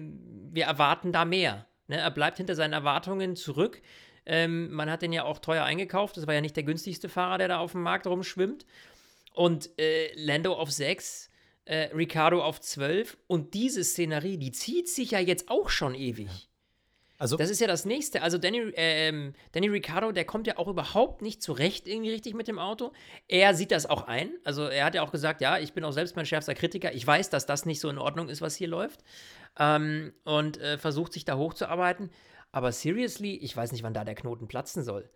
wir 0.50 0.64
erwarten 0.64 1.12
da 1.12 1.24
mehr. 1.24 1.66
Ne? 1.92 1.98
Er 1.98 2.10
bleibt 2.10 2.38
hinter 2.38 2.54
seinen 2.54 2.72
Erwartungen 2.72 3.36
zurück. 3.36 3.82
Ähm, 4.24 4.72
man 4.72 4.90
hat 4.90 5.02
den 5.02 5.12
ja 5.12 5.24
auch 5.24 5.38
teuer 5.38 5.64
eingekauft. 5.64 6.16
Das 6.16 6.26
war 6.26 6.34
ja 6.34 6.40
nicht 6.40 6.56
der 6.56 6.62
günstigste 6.64 7.08
Fahrer, 7.08 7.38
der 7.38 7.48
da 7.48 7.58
auf 7.58 7.72
dem 7.72 7.82
Markt 7.82 8.06
rumschwimmt. 8.06 8.64
Und 9.34 9.70
äh, 9.78 10.12
Lando 10.14 10.54
auf 10.54 10.70
6, 10.70 11.30
äh, 11.66 11.94
Ricardo 11.94 12.42
auf 12.42 12.60
12. 12.60 13.18
Und 13.26 13.54
diese 13.54 13.84
Szenerie, 13.84 14.38
die 14.38 14.52
zieht 14.52 14.88
sich 14.88 15.12
ja 15.12 15.18
jetzt 15.18 15.50
auch 15.50 15.68
schon 15.68 15.94
ewig. 15.94 16.48
Also, 17.22 17.36
Das 17.36 17.50
ist 17.50 17.60
ja 17.60 17.68
das 17.68 17.84
nächste. 17.84 18.20
Also 18.20 18.36
Danny, 18.36 18.72
ähm, 18.74 19.34
Danny 19.52 19.68
Ricciardo, 19.68 20.10
der 20.10 20.24
kommt 20.24 20.48
ja 20.48 20.58
auch 20.58 20.66
überhaupt 20.66 21.22
nicht 21.22 21.40
zurecht 21.40 21.86
irgendwie 21.86 22.10
richtig 22.10 22.34
mit 22.34 22.48
dem 22.48 22.58
Auto. 22.58 22.90
Er 23.28 23.54
sieht 23.54 23.70
das 23.70 23.86
auch 23.86 24.08
ein. 24.08 24.32
Also 24.42 24.64
er 24.64 24.84
hat 24.84 24.96
ja 24.96 25.02
auch 25.02 25.12
gesagt, 25.12 25.40
ja, 25.40 25.56
ich 25.56 25.72
bin 25.72 25.84
auch 25.84 25.92
selbst 25.92 26.16
mein 26.16 26.26
schärfster 26.26 26.54
Kritiker. 26.54 26.92
Ich 26.92 27.06
weiß, 27.06 27.30
dass 27.30 27.46
das 27.46 27.64
nicht 27.64 27.78
so 27.78 27.88
in 27.90 27.98
Ordnung 27.98 28.28
ist, 28.28 28.42
was 28.42 28.56
hier 28.56 28.66
läuft. 28.66 29.04
Ähm, 29.58 30.12
und 30.24 30.58
äh, 30.58 30.78
versucht 30.78 31.12
sich 31.12 31.24
da 31.24 31.36
hochzuarbeiten. 31.36 32.10
Aber 32.52 32.72
seriously, 32.72 33.36
ich 33.36 33.56
weiß 33.56 33.72
nicht, 33.72 33.82
wann 33.82 33.94
da 33.94 34.04
der 34.04 34.14
Knoten 34.14 34.48
platzen 34.48 34.82
soll. 34.82 35.08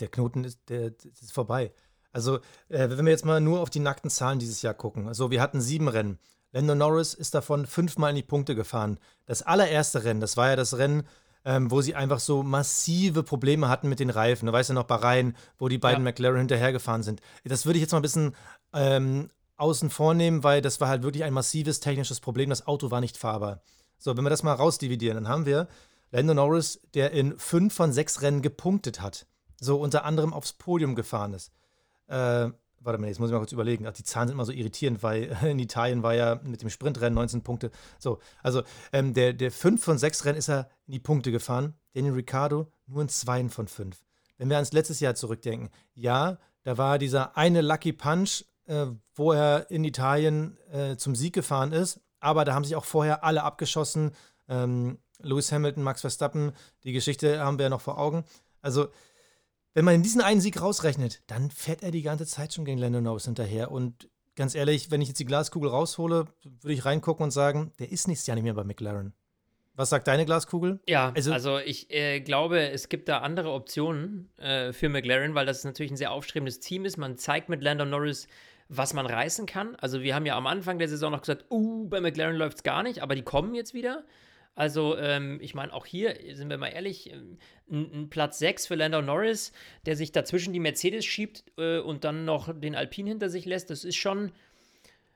Der 0.00 0.08
Knoten 0.08 0.44
ist, 0.44 0.60
der, 0.68 0.92
ist 1.04 1.32
vorbei. 1.32 1.72
Also, 2.12 2.36
äh, 2.68 2.88
wenn 2.90 3.04
wir 3.04 3.12
jetzt 3.12 3.24
mal 3.24 3.40
nur 3.40 3.60
auf 3.60 3.70
die 3.70 3.80
nackten 3.80 4.10
Zahlen 4.10 4.38
dieses 4.38 4.62
Jahr 4.62 4.74
gucken. 4.74 5.08
Also, 5.08 5.30
wir 5.30 5.40
hatten 5.40 5.60
sieben 5.60 5.88
Rennen. 5.88 6.18
Lando 6.52 6.74
Norris 6.74 7.12
ist 7.12 7.34
davon 7.34 7.66
fünfmal 7.66 8.10
in 8.10 8.16
die 8.16 8.22
Punkte 8.22 8.54
gefahren. 8.54 8.98
Das 9.26 9.42
allererste 9.42 10.04
Rennen, 10.04 10.20
das 10.20 10.36
war 10.36 10.48
ja 10.48 10.56
das 10.56 10.78
Rennen, 10.78 11.06
ähm, 11.44 11.70
wo 11.70 11.80
sie 11.80 11.94
einfach 11.94 12.18
so 12.18 12.42
massive 12.42 13.22
Probleme 13.22 13.68
hatten 13.68 13.88
mit 13.88 14.00
den 14.00 14.10
Reifen. 14.10 14.46
Du 14.46 14.52
weißt 14.52 14.70
ja 14.70 14.74
noch 14.74 14.84
Bahrain, 14.84 15.36
wo 15.58 15.68
die 15.68 15.78
beiden 15.78 16.04
ja. 16.04 16.10
McLaren 16.10 16.38
hinterhergefahren 16.38 17.02
sind. 17.02 17.20
Das 17.44 17.66
würde 17.66 17.76
ich 17.78 17.82
jetzt 17.82 17.92
mal 17.92 17.98
ein 17.98 18.02
bisschen 18.02 18.34
ähm, 18.72 19.30
außen 19.56 19.90
vornehmen, 19.90 20.44
weil 20.44 20.62
das 20.62 20.80
war 20.80 20.88
halt 20.88 21.02
wirklich 21.02 21.24
ein 21.24 21.32
massives 21.32 21.80
technisches 21.80 22.20
Problem. 22.20 22.50
Das 22.50 22.66
Auto 22.66 22.90
war 22.90 23.00
nicht 23.00 23.16
fahrbar. 23.16 23.62
So, 23.98 24.16
wenn 24.16 24.24
wir 24.24 24.30
das 24.30 24.42
mal 24.42 24.54
rausdividieren, 24.54 25.16
dann 25.16 25.28
haben 25.28 25.46
wir 25.46 25.68
Lando 26.10 26.34
Norris, 26.34 26.80
der 26.94 27.12
in 27.12 27.38
fünf 27.38 27.74
von 27.74 27.92
sechs 27.92 28.22
Rennen 28.22 28.42
gepunktet 28.42 29.00
hat. 29.00 29.26
So 29.60 29.80
unter 29.80 30.04
anderem 30.04 30.32
aufs 30.32 30.52
Podium 30.52 30.94
gefahren 30.94 31.32
ist. 31.32 31.50
Äh, 32.08 32.50
warte 32.80 32.98
mal, 33.00 33.08
jetzt 33.08 33.18
muss 33.18 33.30
ich 33.30 33.32
mal 33.32 33.38
kurz 33.38 33.52
überlegen. 33.52 33.86
Ach, 33.86 33.92
die 33.92 34.04
Zahlen 34.04 34.28
sind 34.28 34.36
immer 34.36 34.44
so 34.44 34.52
irritierend, 34.52 35.02
weil 35.02 35.36
in 35.44 35.58
Italien 35.58 36.02
war 36.02 36.14
ja 36.14 36.40
mit 36.44 36.62
dem 36.62 36.70
Sprintrennen 36.70 37.14
19 37.14 37.42
Punkte. 37.42 37.70
So, 37.98 38.18
also 38.42 38.62
ähm, 38.92 39.14
der, 39.14 39.32
der 39.32 39.50
5 39.50 39.82
von 39.82 39.98
6 39.98 40.24
Rennen 40.24 40.38
ist 40.38 40.48
er 40.48 40.68
in 40.86 40.92
die 40.92 41.00
Punkte 41.00 41.32
gefahren. 41.32 41.74
Daniel 41.94 42.14
Ricciardo 42.14 42.70
nur 42.86 43.02
in 43.02 43.08
2 43.08 43.48
von 43.48 43.68
5. 43.68 43.96
Wenn 44.38 44.50
wir 44.50 44.56
ans 44.56 44.72
letztes 44.72 45.00
Jahr 45.00 45.14
zurückdenken, 45.14 45.70
ja, 45.94 46.38
da 46.62 46.76
war 46.76 46.98
dieser 46.98 47.36
eine 47.36 47.62
Lucky 47.62 47.92
Punch, 47.92 48.44
äh, 48.66 48.86
wo 49.14 49.32
er 49.32 49.70
in 49.70 49.84
Italien 49.84 50.58
äh, 50.70 50.96
zum 50.96 51.14
Sieg 51.14 51.34
gefahren 51.34 51.72
ist, 51.72 52.00
aber 52.20 52.44
da 52.44 52.54
haben 52.54 52.64
sich 52.64 52.76
auch 52.76 52.84
vorher 52.84 53.24
alle 53.24 53.42
abgeschossen. 53.42 54.12
Ähm, 54.48 54.98
Lewis 55.20 55.50
Hamilton, 55.52 55.82
Max 55.82 56.02
Verstappen, 56.02 56.52
die 56.84 56.92
Geschichte 56.92 57.40
haben 57.40 57.58
wir 57.58 57.64
ja 57.64 57.70
noch 57.70 57.80
vor 57.80 57.98
Augen. 57.98 58.24
Also 58.62 58.88
wenn 59.74 59.84
man 59.84 59.94
in 59.94 60.02
diesen 60.02 60.22
einen 60.22 60.40
Sieg 60.40 60.60
rausrechnet, 60.60 61.22
dann 61.26 61.50
fährt 61.50 61.82
er 61.82 61.90
die 61.90 62.02
ganze 62.02 62.26
Zeit 62.26 62.54
schon 62.54 62.64
gegen 62.64 62.78
Lando 62.78 63.00
Norris 63.00 63.26
hinterher. 63.26 63.70
Und 63.70 64.08
ganz 64.34 64.54
ehrlich, 64.54 64.90
wenn 64.90 65.02
ich 65.02 65.08
jetzt 65.08 65.20
die 65.20 65.26
Glaskugel 65.26 65.68
raushole, 65.68 66.26
würde 66.42 66.72
ich 66.72 66.84
reingucken 66.84 67.24
und 67.24 67.30
sagen, 67.30 67.72
der 67.78 67.92
ist 67.92 68.08
nächstes 68.08 68.26
Jahr 68.26 68.36
nicht 68.36 68.44
mehr 68.44 68.54
bei 68.54 68.64
McLaren. 68.64 69.12
Was 69.74 69.90
sagt 69.90 70.08
deine 70.08 70.24
Glaskugel? 70.24 70.80
Ja, 70.88 71.12
also, 71.14 71.32
also 71.34 71.58
ich 71.58 71.90
äh, 71.90 72.20
glaube, 72.20 72.70
es 72.70 72.88
gibt 72.88 73.10
da 73.10 73.18
andere 73.18 73.52
Optionen 73.52 74.30
äh, 74.38 74.72
für 74.72 74.88
McLaren, 74.88 75.34
weil 75.34 75.44
das 75.44 75.64
natürlich 75.64 75.92
ein 75.92 75.98
sehr 75.98 76.12
aufstrebendes 76.12 76.60
Team 76.60 76.86
ist. 76.86 76.96
Man 76.96 77.18
zeigt 77.18 77.50
mit 77.50 77.62
Lando 77.62 77.84
Norris, 77.84 78.26
was 78.68 78.94
man 78.94 79.06
reißen 79.06 79.46
kann. 79.46 79.76
Also 79.76 80.02
wir 80.02 80.14
haben 80.14 80.26
ja 80.26 80.36
am 80.36 80.46
Anfang 80.46 80.78
der 80.78 80.88
Saison 80.88 81.12
noch 81.12 81.20
gesagt, 81.20 81.44
uh, 81.50 81.88
bei 81.88 82.00
McLaren 82.00 82.36
läuft 82.36 82.58
es 82.58 82.62
gar 82.62 82.82
nicht, 82.82 83.00
aber 83.00 83.14
die 83.14 83.22
kommen 83.22 83.54
jetzt 83.54 83.74
wieder. 83.74 84.04
Also, 84.56 84.96
ähm, 84.96 85.38
ich 85.42 85.54
meine, 85.54 85.72
auch 85.74 85.84
hier, 85.84 86.16
sind 86.32 86.48
wir 86.48 86.56
mal 86.56 86.68
ehrlich, 86.68 87.12
ähm, 87.12 87.38
ein, 87.70 87.92
ein 87.92 88.10
Platz 88.10 88.38
6 88.38 88.66
für 88.66 88.74
Lando 88.74 89.02
Norris, 89.02 89.52
der 89.84 89.96
sich 89.96 90.12
dazwischen 90.12 90.54
die 90.54 90.60
Mercedes 90.60 91.04
schiebt 91.04 91.44
äh, 91.58 91.78
und 91.78 92.04
dann 92.04 92.24
noch 92.24 92.58
den 92.58 92.74
Alpine 92.74 93.10
hinter 93.10 93.28
sich 93.28 93.44
lässt, 93.44 93.68
das 93.68 93.84
ist 93.84 93.96
schon, 93.96 94.32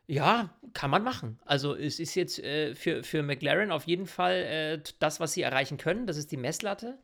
ja, 0.06 0.54
kann 0.74 0.90
man 0.90 1.02
machen. 1.02 1.38
Also, 1.46 1.74
es 1.74 1.98
ist 1.98 2.14
jetzt 2.16 2.38
äh, 2.38 2.74
für, 2.74 3.02
für 3.02 3.22
McLaren 3.22 3.72
auf 3.72 3.84
jeden 3.84 4.06
Fall 4.06 4.34
äh, 4.34 4.82
das, 4.98 5.20
was 5.20 5.32
sie 5.32 5.40
erreichen 5.40 5.78
können, 5.78 6.06
das 6.06 6.18
ist 6.18 6.30
die 6.32 6.36
Messlatte, 6.36 6.98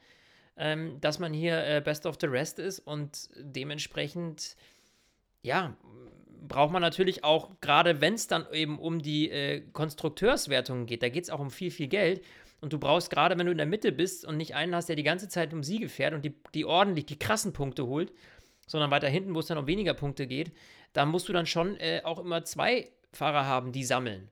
ähm, 0.58 1.00
dass 1.00 1.18
man 1.18 1.32
hier 1.32 1.66
äh, 1.66 1.80
Best 1.80 2.04
of 2.04 2.18
the 2.20 2.26
Rest 2.26 2.58
ist 2.58 2.80
und 2.80 3.30
dementsprechend, 3.34 4.56
ja, 5.46 5.76
braucht 6.46 6.72
man 6.72 6.82
natürlich 6.82 7.24
auch, 7.24 7.50
gerade 7.60 8.00
wenn 8.00 8.14
es 8.14 8.26
dann 8.26 8.46
eben 8.52 8.78
um 8.78 9.00
die 9.00 9.30
äh, 9.30 9.62
Konstrukteurswertungen 9.72 10.86
geht, 10.86 11.02
da 11.02 11.08
geht 11.08 11.24
es 11.24 11.30
auch 11.30 11.40
um 11.40 11.50
viel, 11.50 11.70
viel 11.70 11.88
Geld. 11.88 12.24
Und 12.60 12.72
du 12.72 12.78
brauchst 12.78 13.10
gerade, 13.10 13.38
wenn 13.38 13.46
du 13.46 13.52
in 13.52 13.58
der 13.58 13.66
Mitte 13.66 13.92
bist 13.92 14.24
und 14.24 14.36
nicht 14.38 14.54
einen 14.54 14.74
hast, 14.74 14.88
der 14.88 14.96
die 14.96 15.02
ganze 15.02 15.28
Zeit 15.28 15.52
um 15.52 15.62
Siege 15.62 15.88
fährt 15.88 16.14
und 16.14 16.24
die, 16.24 16.34
die 16.54 16.64
ordentlich 16.64 17.06
die 17.06 17.18
krassen 17.18 17.52
Punkte 17.52 17.86
holt, 17.86 18.12
sondern 18.66 18.90
weiter 18.90 19.08
hinten, 19.08 19.34
wo 19.34 19.40
es 19.40 19.46
dann 19.46 19.58
um 19.58 19.66
weniger 19.66 19.94
Punkte 19.94 20.26
geht, 20.26 20.52
da 20.92 21.04
musst 21.04 21.28
du 21.28 21.32
dann 21.32 21.46
schon 21.46 21.76
äh, 21.76 22.00
auch 22.02 22.18
immer 22.18 22.44
zwei 22.44 22.90
Fahrer 23.12 23.46
haben, 23.46 23.72
die 23.72 23.84
sammeln. 23.84 24.30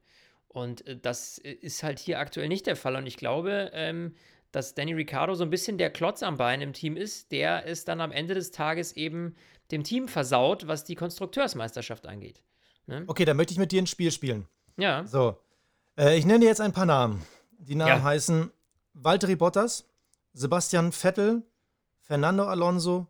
Und 0.48 0.86
äh, 0.86 0.96
das 0.96 1.38
äh, 1.38 1.52
ist 1.52 1.82
halt 1.82 1.98
hier 1.98 2.18
aktuell 2.18 2.48
nicht 2.48 2.66
der 2.66 2.76
Fall. 2.76 2.96
Und 2.96 3.06
ich 3.06 3.18
glaube, 3.18 3.70
ähm, 3.74 4.14
dass 4.52 4.74
Danny 4.74 4.94
Ricciardo 4.94 5.34
so 5.34 5.44
ein 5.44 5.50
bisschen 5.50 5.78
der 5.78 5.90
Klotz 5.90 6.22
am 6.22 6.36
Bein 6.36 6.60
im 6.60 6.72
Team 6.72 6.96
ist, 6.96 7.32
der 7.32 7.66
es 7.66 7.84
dann 7.84 8.00
am 8.00 8.12
Ende 8.12 8.34
des 8.34 8.52
Tages 8.52 8.96
eben 8.96 9.34
dem 9.70 9.84
Team 9.84 10.08
versaut, 10.08 10.66
was 10.66 10.84
die 10.84 10.94
Konstrukteursmeisterschaft 10.94 12.06
angeht. 12.06 12.42
Ne? 12.86 13.04
Okay, 13.06 13.24
dann 13.24 13.36
möchte 13.36 13.52
ich 13.52 13.58
mit 13.58 13.72
dir 13.72 13.82
ein 13.82 13.86
Spiel 13.86 14.10
spielen. 14.10 14.46
Ja. 14.76 15.06
So. 15.06 15.38
Äh, 15.96 16.18
ich 16.18 16.26
nenne 16.26 16.40
dir 16.40 16.46
jetzt 16.46 16.60
ein 16.60 16.72
paar 16.72 16.86
Namen. 16.86 17.24
Die 17.58 17.74
Namen 17.74 17.98
ja. 17.98 18.02
heißen 18.02 18.50
Valtteri 18.92 19.36
Bottas, 19.36 19.84
Sebastian 20.32 20.92
Vettel, 20.92 21.42
Fernando 22.00 22.44
Alonso, 22.44 23.06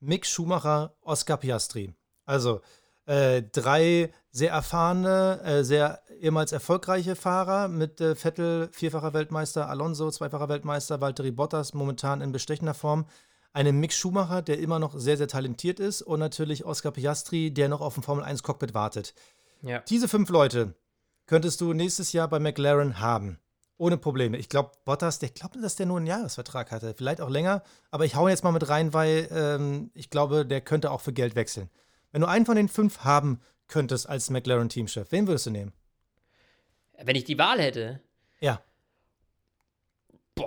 Mick 0.00 0.26
Schumacher, 0.26 0.94
Oscar 1.02 1.36
Piastri. 1.36 1.92
Also 2.24 2.62
äh, 3.06 3.42
drei 3.42 4.12
sehr 4.30 4.52
erfahrene, 4.52 5.40
äh, 5.44 5.64
sehr 5.64 6.00
ehemals 6.20 6.52
erfolgreiche 6.52 7.16
Fahrer 7.16 7.68
mit 7.68 8.00
äh, 8.00 8.14
Vettel, 8.14 8.68
vierfacher 8.72 9.12
Weltmeister, 9.12 9.68
Alonso, 9.68 10.10
zweifacher 10.10 10.48
Weltmeister, 10.48 11.00
Valtteri 11.00 11.32
Bottas 11.32 11.74
momentan 11.74 12.20
in 12.20 12.32
bestechender 12.32 12.74
Form 12.74 13.06
einem 13.52 13.80
Mick 13.80 13.92
Schumacher, 13.92 14.42
der 14.42 14.58
immer 14.58 14.78
noch 14.78 14.94
sehr, 14.98 15.16
sehr 15.16 15.28
talentiert 15.28 15.80
ist 15.80 16.02
und 16.02 16.20
natürlich 16.20 16.64
Oscar 16.64 16.92
Piastri, 16.92 17.52
der 17.52 17.68
noch 17.68 17.80
auf 17.80 17.94
dem 17.94 18.02
Formel 18.02 18.24
1 18.24 18.42
Cockpit 18.42 18.74
wartet. 18.74 19.14
Ja. 19.62 19.80
Diese 19.80 20.08
fünf 20.08 20.30
Leute 20.30 20.74
könntest 21.26 21.60
du 21.60 21.72
nächstes 21.72 22.12
Jahr 22.12 22.28
bei 22.28 22.38
McLaren 22.38 23.00
haben. 23.00 23.38
Ohne 23.76 23.96
Probleme. 23.96 24.36
Ich 24.36 24.50
glaube, 24.50 24.72
Bottas, 24.84 25.20
der 25.20 25.30
glaubt, 25.30 25.56
dass 25.62 25.76
der 25.76 25.86
nur 25.86 25.96
einen 25.96 26.06
Jahresvertrag 26.06 26.70
hatte. 26.70 26.92
Vielleicht 26.94 27.22
auch 27.22 27.30
länger. 27.30 27.62
Aber 27.90 28.04
ich 28.04 28.14
hau 28.14 28.28
jetzt 28.28 28.44
mal 28.44 28.52
mit 28.52 28.68
rein, 28.68 28.92
weil 28.92 29.28
ähm, 29.32 29.90
ich 29.94 30.10
glaube, 30.10 30.44
der 30.44 30.60
könnte 30.60 30.90
auch 30.90 31.00
für 31.00 31.14
Geld 31.14 31.34
wechseln. 31.34 31.70
Wenn 32.12 32.20
du 32.20 32.28
einen 32.28 32.44
von 32.44 32.56
den 32.56 32.68
fünf 32.68 33.04
haben 33.04 33.40
könntest 33.68 34.08
als 34.08 34.28
McLaren-Teamchef, 34.28 35.10
wen 35.12 35.26
würdest 35.26 35.46
du 35.46 35.50
nehmen? 35.50 35.72
Wenn 37.02 37.16
ich 37.16 37.24
die 37.24 37.38
Wahl 37.38 37.58
hätte? 37.58 38.00
Ja. 38.40 38.60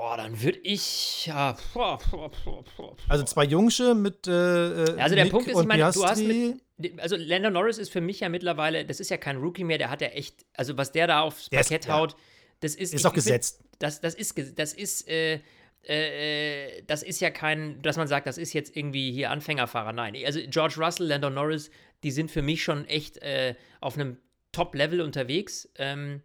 Boah, 0.03 0.17
dann 0.17 0.41
würde 0.41 0.59
ich 0.63 1.27
ja. 1.27 1.55
Boah, 1.73 1.97
boah, 2.11 2.29
boah, 2.75 2.97
also 3.07 3.23
zwei 3.23 3.45
Jungsche 3.45 3.95
mit. 3.95 4.27
Äh, 4.27 4.31
äh 4.31 4.99
also 4.99 5.15
der 5.15 5.23
Nick 5.23 5.31
Punkt 5.31 5.47
ist, 5.47 5.57
ich 5.57 5.65
meine, 5.65 5.89
du 5.93 6.03
hast 6.03 6.19
mit, 6.19 6.59
also 6.99 7.15
Lando 7.15 7.49
Norris 7.49 7.77
ist 7.77 7.89
für 7.89 8.01
mich 8.01 8.19
ja 8.19 8.27
mittlerweile, 8.27 8.83
das 8.83 8.99
ist 8.99 9.09
ja 9.11 9.15
kein 9.15 9.37
Rookie 9.37 9.63
mehr, 9.63 9.77
der 9.77 9.89
hat 9.89 10.01
ja 10.01 10.09
echt, 10.09 10.45
also 10.55 10.75
was 10.75 10.91
der 10.91 11.07
da 11.07 11.21
aufs 11.21 11.49
der 11.49 11.59
Parkett 11.59 11.85
ist, 11.85 11.89
haut, 11.89 12.17
das 12.59 12.75
ist. 12.75 12.93
Ist 12.93 13.05
doch 13.05 13.13
gesetzt. 13.13 13.59
Find, 13.59 13.81
das, 13.81 14.01
das 14.01 14.13
ist, 14.15 14.59
das 14.59 14.73
ist, 14.73 15.07
äh, 15.07 15.39
äh, 15.83 16.83
das 16.85 17.01
ist 17.01 17.21
ja 17.21 17.29
kein, 17.31 17.81
dass 17.81 17.95
man 17.95 18.09
sagt, 18.09 18.27
das 18.27 18.37
ist 18.37 18.51
jetzt 18.51 18.75
irgendwie 18.75 19.13
hier 19.13 19.31
Anfängerfahrer. 19.31 19.93
Nein, 19.93 20.17
also 20.25 20.41
George 20.49 20.75
Russell, 20.79 21.07
Lando 21.07 21.29
Norris, 21.29 21.71
die 22.03 22.11
sind 22.11 22.29
für 22.29 22.41
mich 22.41 22.61
schon 22.61 22.83
echt 22.89 23.19
äh, 23.19 23.55
auf 23.79 23.97
einem 23.97 24.17
Top-Level 24.51 24.99
unterwegs. 24.99 25.69
Ähm, 25.77 26.23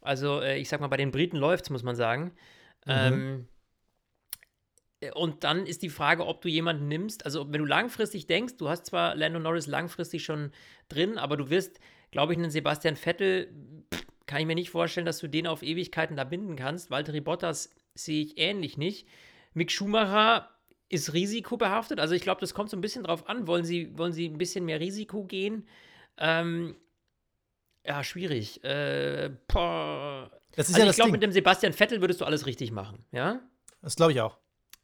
also 0.00 0.40
äh, 0.40 0.58
ich 0.58 0.68
sag 0.68 0.80
mal, 0.80 0.88
bei 0.88 0.96
den 0.96 1.12
Briten 1.12 1.36
läuft's, 1.36 1.70
muss 1.70 1.84
man 1.84 1.94
sagen. 1.94 2.32
Mhm. 2.86 2.92
Ähm, 2.92 3.48
und 5.14 5.42
dann 5.42 5.66
ist 5.66 5.82
die 5.82 5.88
Frage, 5.88 6.26
ob 6.26 6.42
du 6.42 6.48
jemanden 6.48 6.86
nimmst. 6.86 7.24
Also, 7.24 7.52
wenn 7.52 7.60
du 7.60 7.64
langfristig 7.64 8.26
denkst, 8.26 8.56
du 8.56 8.68
hast 8.68 8.86
zwar 8.86 9.16
Lando 9.16 9.40
Norris 9.40 9.66
langfristig 9.66 10.24
schon 10.24 10.52
drin, 10.88 11.18
aber 11.18 11.36
du 11.36 11.50
wirst, 11.50 11.80
glaube 12.12 12.32
ich, 12.32 12.38
einen 12.38 12.50
Sebastian 12.50 12.96
Vettel, 12.96 13.52
kann 14.26 14.40
ich 14.40 14.46
mir 14.46 14.54
nicht 14.54 14.70
vorstellen, 14.70 15.06
dass 15.06 15.18
du 15.18 15.28
den 15.28 15.46
auf 15.48 15.62
Ewigkeiten 15.62 16.16
da 16.16 16.24
binden 16.24 16.54
kannst. 16.54 16.90
Valtteri 16.90 17.20
Bottas 17.20 17.74
sehe 17.94 18.22
ich 18.22 18.38
ähnlich 18.38 18.78
nicht. 18.78 19.08
Mick 19.54 19.72
Schumacher 19.72 20.48
ist 20.88 21.12
risikobehaftet. 21.14 21.98
Also, 21.98 22.14
ich 22.14 22.22
glaube, 22.22 22.40
das 22.40 22.54
kommt 22.54 22.70
so 22.70 22.76
ein 22.76 22.80
bisschen 22.82 23.02
drauf 23.02 23.28
an. 23.28 23.48
Wollen 23.48 23.64
sie, 23.64 23.96
wollen 23.98 24.12
sie 24.12 24.26
ein 24.26 24.38
bisschen 24.38 24.64
mehr 24.64 24.78
Risiko 24.78 25.24
gehen? 25.24 25.66
Ähm, 26.16 26.76
ja, 27.84 28.04
schwierig. 28.04 28.62
Äh, 28.62 29.30
boah, 29.48 30.30
das 30.56 30.68
ist 30.68 30.74
also 30.74 30.84
ja 30.84 30.90
ich 30.90 30.96
glaube, 30.96 31.12
mit 31.12 31.22
dem 31.22 31.32
Sebastian 31.32 31.72
Vettel 31.72 32.00
würdest 32.00 32.20
du 32.20 32.24
alles 32.24 32.46
richtig 32.46 32.72
machen, 32.72 33.04
ja? 33.12 33.40
Das 33.80 33.96
glaube 33.96 34.12
ich 34.12 34.20
auch. 34.20 34.38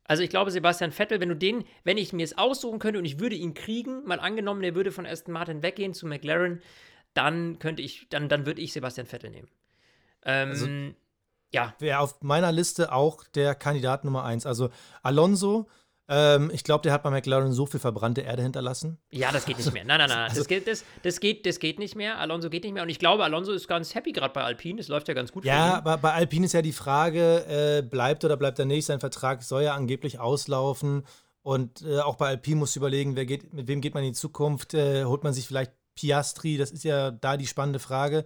Also 0.05 0.23
ich 0.23 0.31
glaube, 0.31 0.51
Sebastian 0.51 0.91
Vettel, 0.91 1.21
wenn 1.21 1.29
du 1.29 1.37
den, 1.37 1.65
wenn 1.85 1.99
ich 1.99 2.13
mir 2.15 2.25
es 2.25 2.37
aussuchen 2.37 2.79
könnte 2.79 2.99
und 2.99 3.05
ich 3.05 3.21
würde 3.21 3.37
ihn 3.37 3.53
kriegen, 3.53 4.05
mal 4.05 4.21
angenommen, 4.21 4.63
der 4.63 4.75
würde 4.75 4.91
von 4.91 5.07
Aston 5.07 5.35
Martin 5.35 5.63
weggehen 5.63 5.93
zu 5.93 6.07
McLaren, 6.07 6.63
dann 7.13 7.59
könnte 7.59 7.83
ich, 7.83 8.09
dann, 8.09 8.29
dann 8.29 8.47
würde 8.47 8.63
ich 8.63 8.73
Sebastian 8.73 9.07
Vettel 9.07 9.31
nehmen. 9.31 9.49
Ähm, 10.25 10.49
also, 10.49 10.67
ja. 11.53 11.75
Wäre 11.79 11.99
auf 12.01 12.23
meiner 12.23 12.53
Liste 12.53 12.93
auch 12.93 13.25
der 13.25 13.55
Kandidat 13.55 14.05
Nummer 14.05 14.25
eins. 14.25 14.47
Also 14.47 14.71
Alonso 15.03 15.69
ähm, 16.11 16.51
ich 16.55 16.65
glaube, 16.65 16.83
der 16.83 16.93
hat 16.93 17.03
bei 17.03 17.11
McLaren 17.11 17.53
so 17.53 17.67
viel 17.67 17.81
verbrannte 17.81 18.23
Erde 18.23 18.43
hinterlassen. 18.43 18.99
Ja, 19.11 19.31
das 19.31 19.45
geht 19.45 19.59
nicht 19.59 19.73
mehr. 19.73 19.85
Nein, 19.85 19.99
nein, 19.99 20.09
nein. 20.09 20.29
Also, 20.29 20.37
das, 20.37 20.49
geht, 20.49 20.67
das, 20.67 20.85
das, 21.03 21.21
geht, 21.21 21.45
das 21.45 21.59
geht 21.59 21.79
nicht 21.79 21.97
mehr. 21.97 22.19
Alonso 22.19 22.49
geht 22.49 22.65
nicht 22.65 22.73
mehr. 22.73 22.83
Und 22.83 22.89
ich 22.89 22.99
glaube, 22.99 23.25
Alonso 23.25 23.53
ist 23.53 23.69
ganz 23.69 23.95
happy 23.95 24.13
gerade 24.13 24.33
bei 24.33 24.43
Alpine. 24.43 24.81
Es 24.81 24.89
läuft 24.89 25.09
ja 25.09 25.15
ganz 25.15 25.33
gut 25.33 25.45
ja, 25.45 25.75
aber 25.75 25.99
bei 25.99 26.13
Alpine 26.15 26.47
ist 26.47 26.55
ja 26.55 26.63
die 26.63 26.73
Frage, 26.73 27.45
äh, 27.47 27.83
bleibt 27.83 28.25
oder 28.25 28.39
bleibt 28.39 28.59
er 28.59 28.65
nicht? 28.65 28.87
Sein 28.87 29.01
Vertrag 29.01 29.43
soll 29.43 29.65
ja 29.65 29.75
angeblich 29.75 30.19
auslaufen. 30.19 31.05
Und 31.43 31.83
äh, 31.83 32.01
auch 32.01 32.17
bei 32.17 32.29
Alpine 32.29 32.57
muss 32.57 32.75
überlegen, 32.77 33.15
wer 33.15 33.27
geht, 33.27 33.53
mit 33.53 33.69
wem 33.69 33.83
geht 33.83 33.93
man 33.93 34.03
in 34.03 34.13
die 34.13 34.19
Zukunft? 34.19 34.73
Äh, 34.73 35.05
holt 35.05 35.25
man 35.25 35.35
sich 35.35 35.47
vielleicht 35.47 35.73
Piastri? 35.95 36.57
Das 36.57 36.71
ist 36.71 36.85
ja 36.85 37.11
da 37.11 37.37
die 37.37 37.47
spannende 37.47 37.81
Frage. 37.81 38.25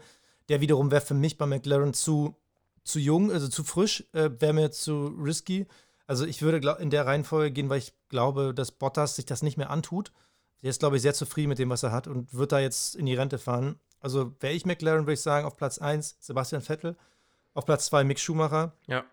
Der 0.49 0.61
wiederum 0.61 0.93
wäre 0.93 1.01
für 1.01 1.15
mich 1.15 1.37
bei 1.37 1.47
McLaren 1.47 1.95
zu, 1.95 2.37
zu 2.85 3.01
jung, 3.01 3.33
also 3.33 3.49
zu 3.49 3.65
frisch, 3.65 4.05
äh, 4.13 4.31
wäre 4.39 4.53
mir 4.53 4.71
zu 4.71 5.17
risky. 5.21 5.67
Also 6.13 6.27
ich 6.27 6.43
würde 6.43 6.77
in 6.79 6.91
der 6.91 7.07
Reihenfolge 7.07 7.51
gehen, 7.53 7.71
weil 7.71 7.79
ich 7.79 7.95
glaube, 8.11 8.53
dass 8.53 8.71
Bottas 8.71 9.17
sich 9.17 9.25
das 9.25 9.41
nicht 9.41 9.57
mehr 9.57 9.71
antut. 9.71 10.13
Der 10.61 10.69
ist, 10.69 10.81
glaube 10.81 10.97
ich, 10.97 11.03
sehr 11.03 11.15
zufrieden 11.15 11.49
mit 11.49 11.59
dem, 11.59 11.71
was 11.71 11.85
er 11.85 11.91
hat 11.91 12.07
und 12.07 12.35
wird 12.35 12.53
da 12.53 12.59
jetzt 12.59 12.97
in 12.97 13.07
die 13.07 13.15
Rente 13.15 13.39
fahren. 13.39 13.81
Also 13.99 14.35
wäre 14.41 14.53
ich 14.53 14.67
McLaren, 14.67 15.05
würde 15.05 15.15
ich 15.15 15.23
sagen, 15.23 15.47
auf 15.47 15.57
Platz 15.57 15.79
1 15.79 16.19
Sebastian 16.21 16.61
Vettel, 16.61 16.99
auf 17.55 17.65
Platz 17.65 17.87
2 17.87 18.05
Mick 18.05 18.21
Schumacher. 18.21 18.77
Ja. 18.89 19.05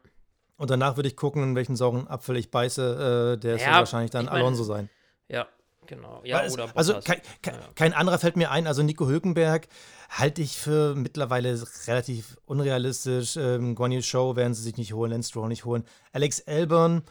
Und 0.57 0.71
danach 0.71 0.97
würde 0.97 1.07
ich 1.07 1.15
gucken, 1.15 1.41
in 1.41 1.55
welchen 1.55 1.77
sauren 1.77 2.05
Apfel 2.05 2.35
ich 2.35 2.51
beiße. 2.51 3.35
Äh, 3.35 3.39
der 3.39 3.55
ja, 3.55 3.59
soll 3.59 3.73
wahrscheinlich 3.75 4.11
dann 4.11 4.27
Alonso 4.27 4.65
sein. 4.65 4.89
Ja, 5.29 5.47
genau. 5.89 6.21
Ja, 6.23 6.43
es, 6.43 6.53
oder 6.53 6.71
also 6.75 7.01
kein, 7.01 7.19
kein, 7.41 7.55
ja. 7.55 7.69
kein, 7.75 7.93
anderer 7.93 8.19
fällt 8.19 8.37
mir 8.37 8.51
ein. 8.51 8.67
Also 8.67 8.83
Nico 8.83 9.07
Hülkenberg 9.07 9.67
halte 10.09 10.41
ich 10.41 10.57
für 10.57 10.95
mittlerweile 10.95 11.61
relativ 11.87 12.37
unrealistisch. 12.45 13.35
Ähm, 13.35 13.75
Guan 13.75 13.91
Yu 13.91 14.01
Show 14.01 14.37
werden 14.37 14.53
sie 14.53 14.63
sich 14.63 14.77
nicht 14.77 14.93
holen, 14.93 15.11
Lance 15.11 15.29
Stroll 15.29 15.49
nicht 15.49 15.65
holen. 15.65 15.83
Alex 16.13 16.39
Elbern 16.39 17.03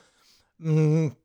mh, 0.58 0.70
hm, 0.70 1.16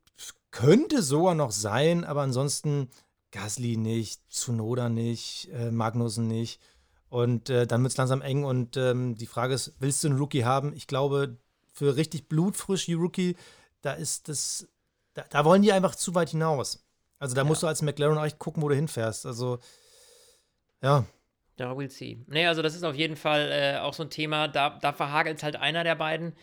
könnte 0.50 1.02
sogar 1.02 1.34
noch 1.34 1.50
sein, 1.50 2.04
aber 2.04 2.22
ansonsten 2.22 2.90
Gasly 3.32 3.76
nicht, 3.76 4.20
Tsunoda 4.30 4.88
nicht, 4.88 5.48
äh, 5.52 5.70
Magnussen 5.70 6.28
nicht. 6.28 6.60
Und 7.08 7.50
äh, 7.50 7.66
dann 7.66 7.82
wird 7.82 7.92
es 7.92 7.96
langsam 7.96 8.22
eng. 8.22 8.44
Und 8.44 8.76
ähm, 8.76 9.16
die 9.16 9.26
Frage 9.26 9.54
ist, 9.54 9.74
willst 9.78 10.02
du 10.02 10.08
einen 10.08 10.18
Rookie 10.18 10.44
haben? 10.44 10.72
Ich 10.74 10.86
glaube, 10.86 11.38
für 11.72 11.96
richtig 11.96 12.28
blutfrisch 12.28 12.88
Rookie, 12.88 13.36
da 13.82 13.92
ist 13.92 14.28
das, 14.28 14.68
da, 15.14 15.24
da, 15.28 15.44
wollen 15.44 15.62
die 15.62 15.72
einfach 15.72 15.94
zu 15.94 16.14
weit 16.14 16.30
hinaus. 16.30 16.83
Also 17.24 17.34
da 17.34 17.40
ja. 17.40 17.46
musst 17.46 17.62
du 17.62 17.66
als 17.66 17.80
McLaren 17.80 18.22
echt 18.22 18.38
gucken, 18.38 18.62
wo 18.62 18.68
du 18.68 18.74
hinfährst. 18.74 19.24
Also, 19.24 19.58
ja. 20.82 21.06
Ja, 21.58 21.72
we'll 21.72 21.88
see. 21.88 22.18
Nee, 22.26 22.46
also 22.46 22.60
das 22.60 22.74
ist 22.74 22.84
auf 22.84 22.94
jeden 22.94 23.16
Fall 23.16 23.50
äh, 23.50 23.78
auch 23.78 23.94
so 23.94 24.02
ein 24.02 24.10
Thema, 24.10 24.46
da, 24.46 24.78
da 24.78 24.92
verhagelt 24.92 25.42
halt 25.42 25.56
einer 25.56 25.84
der 25.84 25.94
beiden. 25.94 26.34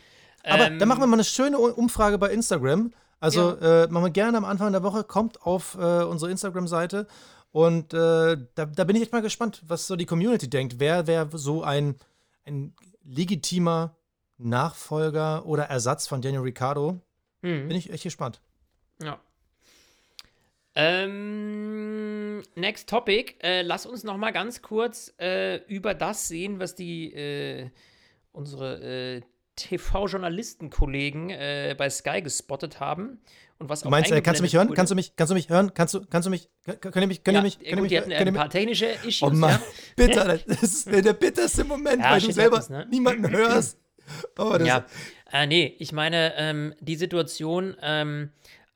Aber 0.44 0.66
ähm, 0.66 0.80
da 0.80 0.88
machen 0.88 1.00
wir 1.00 1.06
mal 1.06 1.18
eine 1.18 1.24
schöne 1.24 1.60
Umfrage 1.60 2.18
bei 2.18 2.32
Instagram. 2.32 2.94
Also 3.20 3.52
ja. 3.62 3.84
äh, 3.84 3.88
machen 3.90 4.06
wir 4.06 4.10
gerne 4.10 4.40
am 4.40 4.44
Anfang 4.44 4.72
der 4.72 4.82
Woche, 4.82 5.04
kommt 5.04 5.44
auf 5.44 5.76
äh, 5.76 6.02
unsere 6.04 6.32
Instagram-Seite 6.32 7.06
und 7.52 7.94
äh, 7.94 8.38
da, 8.56 8.66
da, 8.66 8.84
bin 8.84 8.96
ich 8.96 9.04
echt 9.04 9.12
mal 9.12 9.22
gespannt, 9.22 9.62
was 9.68 9.86
so 9.86 9.96
die 9.96 10.08
Community 10.08 10.50
denkt. 10.50 10.80
Wer 10.80 11.06
wäre 11.06 11.30
so 11.38 11.62
ein, 11.62 11.96
ein 12.44 12.74
legitimer 13.04 13.96
Nachfolger 14.40 15.46
oder 15.46 15.66
Ersatz 15.66 16.08
von 16.08 16.24
Daniel 16.24 16.42
Ricciardo? 16.42 17.00
Mhm. 17.44 17.68
Bin 17.68 17.78
ich 17.78 17.92
echt 17.92 18.02
gespannt. 18.02 18.42
Ja. 19.00 19.20
Ähm, 20.76 22.44
next 22.56 22.90
topic. 22.90 23.36
Äh, 23.42 23.62
lass 23.62 23.86
uns 23.86 24.04
noch 24.04 24.18
mal 24.18 24.32
ganz 24.32 24.62
kurz 24.62 25.14
äh, 25.20 25.58
über 25.68 25.94
das 25.94 26.28
sehen, 26.28 26.60
was 26.60 26.76
die 26.76 27.14
äh, 27.14 27.70
unsere 28.32 29.18
äh, 29.18 29.22
TV-Journalistenkollegen 29.56 31.30
äh, 31.30 31.76
bei 31.78 31.90
Sky 31.90 32.22
gespottet 32.22 32.80
haben 32.80 33.20
und 33.62 33.70
was 33.70 33.82
du 33.82 33.90
meinst, 33.90 34.12
äh, 34.12 34.22
kannst 34.22 34.40
du 34.40 34.44
mich 34.44 34.56
hören? 34.56 34.70
Wurde. 34.70 34.76
Kannst 34.76 34.92
du 34.92 34.96
mich, 34.96 35.16
kannst 35.16 35.30
du 35.30 35.36
mich 35.36 35.50
hören? 35.50 35.74
Kannst 35.76 35.94
du, 35.94 36.02
kannst 36.10 36.26
du 36.26 36.32
mich, 36.32 36.50
können 36.66 37.04
ihr 37.04 37.08
mich, 37.08 37.24
können 37.24 37.36
ja, 37.36 37.42
ihr 37.42 37.44
mich, 37.44 37.60
können 37.60 37.76
gut, 37.76 37.82
mich, 37.84 37.90
die 37.90 37.98
hatten 38.00 38.12
ein 38.12 38.34
paar 38.34 38.50
technische 38.50 38.88
Issues. 39.06 39.22
Oh 39.22 39.30
Mann, 39.30 39.52
ja. 39.52 39.60
bitter, 39.96 40.26
das 40.26 40.64
ist 40.64 40.92
der 40.92 41.14
bitterste 41.14 41.64
Moment, 41.64 42.02
ja, 42.02 42.12
weil 42.12 42.22
du 42.22 42.32
selber 42.32 42.64
ne? 42.70 42.88
niemanden 42.90 43.30
hörst. 43.32 43.78
Oh, 44.38 44.58
ja, 44.58 44.86
äh, 45.32 45.46
nee, 45.46 45.76
ich 45.78 45.92
meine, 45.94 46.34
ähm, 46.38 46.74
die 46.80 46.96
Situation, 46.96 47.78
ähm, 47.82 48.32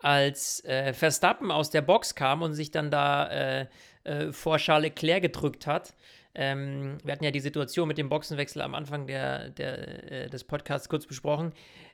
als 0.06 0.64
äh, 0.66 0.94
Verstappen 0.94 1.50
aus 1.50 1.72
der 1.72 1.82
Box 1.82 2.14
kam 2.14 2.44
und 2.44 2.54
sich 2.54 2.70
dann 2.70 2.92
da 2.92 3.28
äh, 3.28 3.66
äh, 4.04 4.32
vor 4.32 4.58
Charles 4.58 4.90
Leclerc 4.90 5.24
gedrückt 5.24 5.66
hat, 5.66 5.96
ähm, 6.36 7.00
wir 7.04 7.14
hatten 7.14 7.24
ja 7.24 7.32
die 7.32 7.40
Situation 7.40 7.88
mit 7.88 7.98
dem 7.98 8.10
Boxenwechsel 8.10 8.62
am 8.62 8.76
Anfang 8.76 9.08
der, 9.08 9.50
der 9.50 10.12
äh, 10.12 10.30
des 10.30 10.44
Podcasts 10.44 10.90
kurz 10.90 11.08
besprochen. 11.08 11.54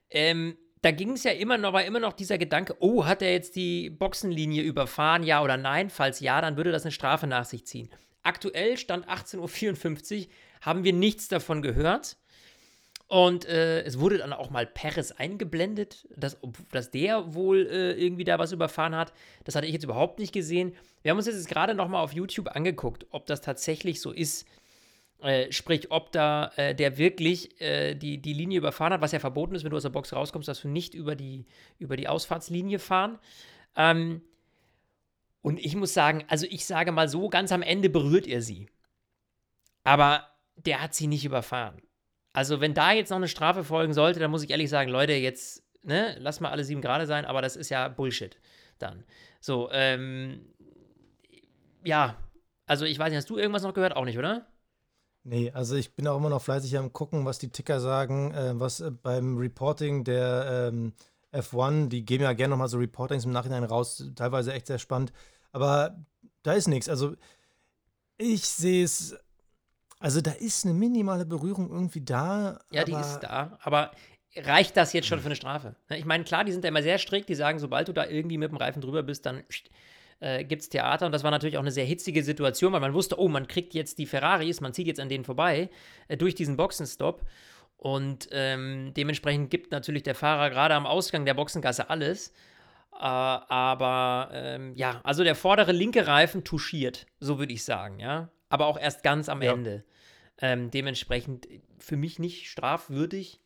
Ähm, 0.09 0.57
da 0.81 0.91
ging 0.91 1.11
es 1.11 1.23
ja 1.23 1.31
immer 1.31 1.57
noch, 1.57 1.73
war 1.73 1.85
immer 1.85 1.99
noch 1.99 2.13
dieser 2.13 2.37
Gedanke, 2.37 2.75
oh, 2.79 3.05
hat 3.05 3.21
er 3.21 3.31
jetzt 3.31 3.55
die 3.55 3.89
Boxenlinie 3.89 4.63
überfahren, 4.63 5.23
ja 5.23 5.41
oder 5.41 5.55
nein? 5.55 5.89
Falls 5.89 6.19
ja, 6.19 6.41
dann 6.41 6.57
würde 6.57 6.71
das 6.71 6.83
eine 6.83 6.91
Strafe 6.91 7.27
nach 7.27 7.45
sich 7.45 7.65
ziehen. 7.65 7.89
Aktuell, 8.23 8.77
Stand 8.77 9.07
18.54 9.07 10.19
Uhr, 10.19 10.27
haben 10.61 10.83
wir 10.83 10.93
nichts 10.93 11.27
davon 11.27 11.61
gehört. 11.61 12.17
Und 13.11 13.43
äh, 13.43 13.81
es 13.81 13.99
wurde 13.99 14.19
dann 14.19 14.31
auch 14.31 14.51
mal 14.51 14.65
Perez 14.65 15.11
eingeblendet, 15.11 16.07
dass, 16.15 16.37
dass 16.71 16.91
der 16.91 17.33
wohl 17.33 17.67
äh, 17.67 17.91
irgendwie 17.91 18.23
da 18.23 18.39
was 18.39 18.53
überfahren 18.53 18.95
hat. 18.95 19.11
Das 19.43 19.53
hatte 19.53 19.67
ich 19.67 19.73
jetzt 19.73 19.83
überhaupt 19.83 20.17
nicht 20.17 20.33
gesehen. 20.33 20.73
Wir 21.01 21.11
haben 21.11 21.17
uns 21.17 21.25
jetzt 21.25 21.49
gerade 21.49 21.75
noch 21.75 21.89
mal 21.89 22.01
auf 22.01 22.13
YouTube 22.13 22.55
angeguckt, 22.55 23.05
ob 23.09 23.25
das 23.25 23.41
tatsächlich 23.41 23.99
so 23.99 24.11
ist. 24.11 24.47
Äh, 25.21 25.51
sprich, 25.51 25.91
ob 25.91 26.13
da 26.13 26.53
äh, 26.55 26.73
der 26.73 26.97
wirklich 26.97 27.59
äh, 27.59 27.95
die, 27.95 28.21
die 28.21 28.31
Linie 28.31 28.59
überfahren 28.59 28.93
hat, 28.93 29.01
was 29.01 29.11
ja 29.11 29.19
verboten 29.19 29.55
ist, 29.55 29.65
wenn 29.65 29.71
du 29.71 29.75
aus 29.75 29.83
der 29.83 29.89
Box 29.89 30.13
rauskommst, 30.13 30.47
dass 30.47 30.61
du 30.61 30.69
nicht 30.69 30.93
über 30.93 31.17
die, 31.17 31.45
über 31.79 31.97
die 31.97 32.07
Ausfahrtslinie 32.07 32.79
fahren. 32.79 33.19
Ähm, 33.75 34.21
und 35.41 35.59
ich 35.59 35.75
muss 35.75 35.93
sagen, 35.93 36.23
also 36.29 36.45
ich 36.49 36.65
sage 36.65 36.93
mal 36.93 37.09
so, 37.09 37.27
ganz 37.27 37.51
am 37.51 37.61
Ende 37.61 37.89
berührt 37.89 38.25
er 38.25 38.41
sie. 38.41 38.69
Aber 39.83 40.29
der 40.55 40.81
hat 40.81 40.95
sie 40.95 41.07
nicht 41.07 41.25
überfahren. 41.25 41.81
Also, 42.33 42.61
wenn 42.61 42.73
da 42.73 42.91
jetzt 42.91 43.09
noch 43.09 43.17
eine 43.17 43.27
Strafe 43.27 43.63
folgen 43.63 43.93
sollte, 43.93 44.19
dann 44.19 44.31
muss 44.31 44.43
ich 44.43 44.49
ehrlich 44.51 44.69
sagen, 44.69 44.89
Leute, 44.89 45.13
jetzt, 45.13 45.63
ne, 45.83 46.15
lass 46.19 46.39
mal 46.39 46.49
alle 46.49 46.63
sieben 46.63 46.81
Grade 46.81 47.05
sein, 47.05 47.25
aber 47.25 47.41
das 47.41 47.55
ist 47.55 47.69
ja 47.69 47.87
Bullshit 47.87 48.37
dann. 48.79 49.03
So, 49.39 49.69
ähm, 49.71 50.45
ja, 51.83 52.15
also 52.65 52.85
ich 52.85 52.97
weiß 52.97 53.09
nicht, 53.09 53.17
hast 53.17 53.29
du 53.29 53.37
irgendwas 53.37 53.63
noch 53.63 53.73
gehört? 53.73 53.95
Auch 53.95 54.05
nicht, 54.05 54.17
oder? 54.17 54.47
Nee, 55.23 55.51
also 55.51 55.75
ich 55.75 55.95
bin 55.95 56.07
auch 56.07 56.17
immer 56.17 56.29
noch 56.29 56.41
fleißig 56.41 56.77
am 56.77 56.93
gucken, 56.93 57.25
was 57.25 57.37
die 57.37 57.51
Ticker 57.51 57.79
sagen, 57.79 58.33
äh, 58.33 58.59
was 58.59 58.79
äh, 58.79 58.91
beim 58.91 59.37
Reporting 59.37 60.03
der 60.03 60.69
ähm, 60.71 60.93
F1, 61.31 61.89
die 61.89 62.05
geben 62.05 62.23
ja 62.23 62.33
gerne 62.33 62.51
nochmal 62.51 62.69
so 62.69 62.79
Reportings 62.79 63.25
im 63.25 63.31
Nachhinein 63.31 63.63
raus, 63.63 64.03
teilweise 64.15 64.53
echt 64.53 64.67
sehr 64.67 64.79
spannend, 64.79 65.13
aber 65.51 65.95
da 66.43 66.53
ist 66.53 66.67
nichts. 66.67 66.89
Also 66.89 67.15
ich 68.17 68.47
sehe 68.47 68.83
es 68.83 69.15
also 70.01 70.19
da 70.19 70.31
ist 70.31 70.65
eine 70.65 70.73
minimale 70.73 71.25
Berührung 71.25 71.69
irgendwie 71.69 72.01
da. 72.01 72.59
Ja, 72.71 72.83
die 72.83 72.93
ist 72.93 73.19
da. 73.19 73.57
Aber 73.61 73.91
reicht 74.35 74.75
das 74.75 74.93
jetzt 74.93 75.07
schon 75.07 75.19
für 75.19 75.27
eine 75.27 75.35
Strafe? 75.35 75.75
Ne, 75.89 75.97
ich 75.99 76.05
meine, 76.05 76.23
klar, 76.23 76.43
die 76.43 76.51
sind 76.51 76.63
ja 76.63 76.69
immer 76.69 76.81
sehr 76.81 76.97
strikt. 76.97 77.29
Die 77.29 77.35
sagen, 77.35 77.59
sobald 77.59 77.87
du 77.87 77.93
da 77.93 78.07
irgendwie 78.07 78.37
mit 78.37 78.49
dem 78.49 78.57
Reifen 78.57 78.81
drüber 78.81 79.03
bist, 79.03 79.25
dann 79.25 79.43
äh, 80.19 80.43
gibt 80.43 80.63
es 80.63 80.69
Theater. 80.69 81.05
Und 81.05 81.11
das 81.11 81.23
war 81.23 81.31
natürlich 81.31 81.57
auch 81.57 81.61
eine 81.61 81.71
sehr 81.71 81.85
hitzige 81.85 82.23
Situation, 82.23 82.73
weil 82.73 82.79
man 82.79 82.93
wusste, 82.93 83.19
oh, 83.19 83.27
man 83.27 83.47
kriegt 83.47 83.73
jetzt 83.73 83.99
die 83.99 84.07
Ferraris, 84.07 84.59
man 84.59 84.73
zieht 84.73 84.87
jetzt 84.87 84.99
an 84.99 85.09
denen 85.09 85.23
vorbei 85.23 85.69
äh, 86.07 86.17
durch 86.17 86.33
diesen 86.33 86.57
Boxenstopp. 86.57 87.23
Und 87.77 88.27
ähm, 88.31 88.93
dementsprechend 88.95 89.49
gibt 89.49 89.71
natürlich 89.71 90.03
der 90.03 90.15
Fahrer 90.15 90.49
gerade 90.49 90.75
am 90.75 90.85
Ausgang 90.87 91.25
der 91.25 91.33
Boxengasse 91.35 91.89
alles. 91.89 92.29
Äh, 92.93 93.05
aber 93.05 94.29
ähm, 94.33 94.73
ja, 94.75 94.99
also 95.03 95.23
der 95.23 95.35
vordere 95.35 95.71
linke 95.71 96.07
Reifen 96.07 96.43
touchiert, 96.43 97.05
so 97.19 97.37
würde 97.39 97.53
ich 97.53 97.63
sagen, 97.63 97.99
ja. 97.99 98.29
Aber 98.51 98.67
auch 98.67 98.77
erst 98.77 99.03
ganz 99.03 99.29
am 99.29 99.41
ja. 99.41 99.53
Ende. 99.53 99.83
Ähm, 100.39 100.71
dementsprechend 100.71 101.47
für 101.79 101.95
mich 101.95 102.19
nicht 102.19 102.49
strafwürdig. 102.49 103.39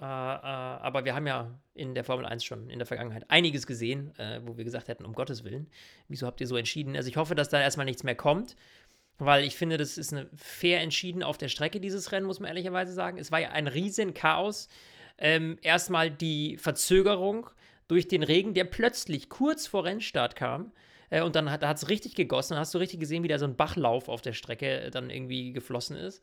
Äh, 0.00 0.04
äh, 0.04 0.06
aber 0.06 1.04
wir 1.04 1.14
haben 1.14 1.26
ja 1.26 1.58
in 1.74 1.94
der 1.94 2.04
Formel 2.04 2.26
1 2.26 2.44
schon 2.44 2.70
in 2.70 2.78
der 2.78 2.86
Vergangenheit 2.86 3.24
einiges 3.28 3.66
gesehen, 3.66 4.16
äh, 4.18 4.40
wo 4.44 4.56
wir 4.56 4.64
gesagt 4.64 4.88
hätten, 4.88 5.04
um 5.04 5.14
Gottes 5.14 5.44
Willen, 5.44 5.68
wieso 6.08 6.26
habt 6.26 6.40
ihr 6.40 6.46
so 6.46 6.56
entschieden? 6.56 6.96
Also 6.96 7.08
ich 7.08 7.16
hoffe, 7.16 7.34
dass 7.34 7.48
da 7.48 7.60
erstmal 7.60 7.86
nichts 7.86 8.04
mehr 8.04 8.14
kommt, 8.14 8.56
weil 9.18 9.44
ich 9.44 9.56
finde, 9.56 9.76
das 9.76 9.98
ist 9.98 10.12
eine 10.12 10.28
fair 10.36 10.80
entschieden 10.80 11.22
auf 11.22 11.38
der 11.38 11.48
Strecke, 11.48 11.80
dieses 11.80 12.12
Rennen, 12.12 12.26
muss 12.26 12.40
man 12.40 12.48
ehrlicherweise 12.48 12.92
sagen. 12.92 13.18
Es 13.18 13.32
war 13.32 13.40
ja 13.40 13.50
ein 13.50 13.66
riesen 13.66 14.14
Chaos. 14.14 14.68
Ähm, 15.18 15.58
erstmal 15.62 16.10
die 16.10 16.56
Verzögerung 16.56 17.50
durch 17.88 18.06
den 18.06 18.22
Regen, 18.22 18.54
der 18.54 18.64
plötzlich 18.64 19.28
kurz 19.28 19.66
vor 19.66 19.84
Rennstart 19.84 20.36
kam. 20.36 20.72
Äh, 21.10 21.22
und 21.22 21.36
dann 21.36 21.50
hat 21.50 21.62
es 21.62 21.88
richtig 21.88 22.14
gegossen. 22.14 22.54
Dann 22.54 22.60
hast 22.60 22.74
du 22.74 22.78
richtig 22.78 23.00
gesehen, 23.00 23.22
wie 23.22 23.28
da 23.28 23.38
so 23.38 23.46
ein 23.46 23.56
Bachlauf 23.56 24.08
auf 24.08 24.22
der 24.22 24.32
Strecke 24.32 24.80
äh, 24.80 24.90
dann 24.90 25.10
irgendwie 25.10 25.52
geflossen 25.52 25.96
ist. 25.96 26.22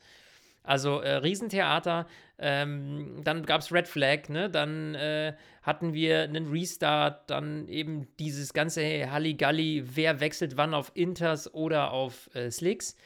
Also 0.65 0.99
äh, 0.99 1.15
Riesentheater. 1.15 2.07
Ähm, 2.37 3.21
dann 3.23 3.45
gab 3.45 3.61
es 3.61 3.71
Red 3.71 3.87
Flag, 3.87 4.29
ne? 4.29 4.49
Dann 4.49 4.95
äh, 4.95 5.33
hatten 5.61 5.93
wir 5.93 6.23
einen 6.23 6.49
Restart, 6.49 7.29
dann 7.29 7.67
eben 7.67 8.07
dieses 8.19 8.53
ganze 8.53 9.11
Halligalli, 9.11 9.83
wer 9.95 10.19
wechselt 10.19 10.57
wann 10.57 10.73
auf 10.73 10.91
Inters 10.95 11.53
oder 11.53 11.91
auf 11.91 12.29
äh, 12.35 12.51
Slicks. 12.51 12.97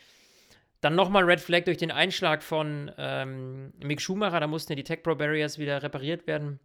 Dann 0.81 0.95
nochmal 0.95 1.25
Red 1.25 1.41
Flag 1.41 1.65
durch 1.65 1.77
den 1.77 1.91
Einschlag 1.91 2.41
von 2.41 2.91
ähm, 2.97 3.73
Mick 3.83 4.01
Schumacher, 4.01 4.39
da 4.39 4.47
mussten 4.47 4.71
ja 4.71 4.77
die 4.77 4.85
Tech 4.85 5.03
Pro 5.03 5.15
Barriers 5.15 5.59
wieder 5.59 5.83
repariert 5.83 6.25
werden. 6.25 6.59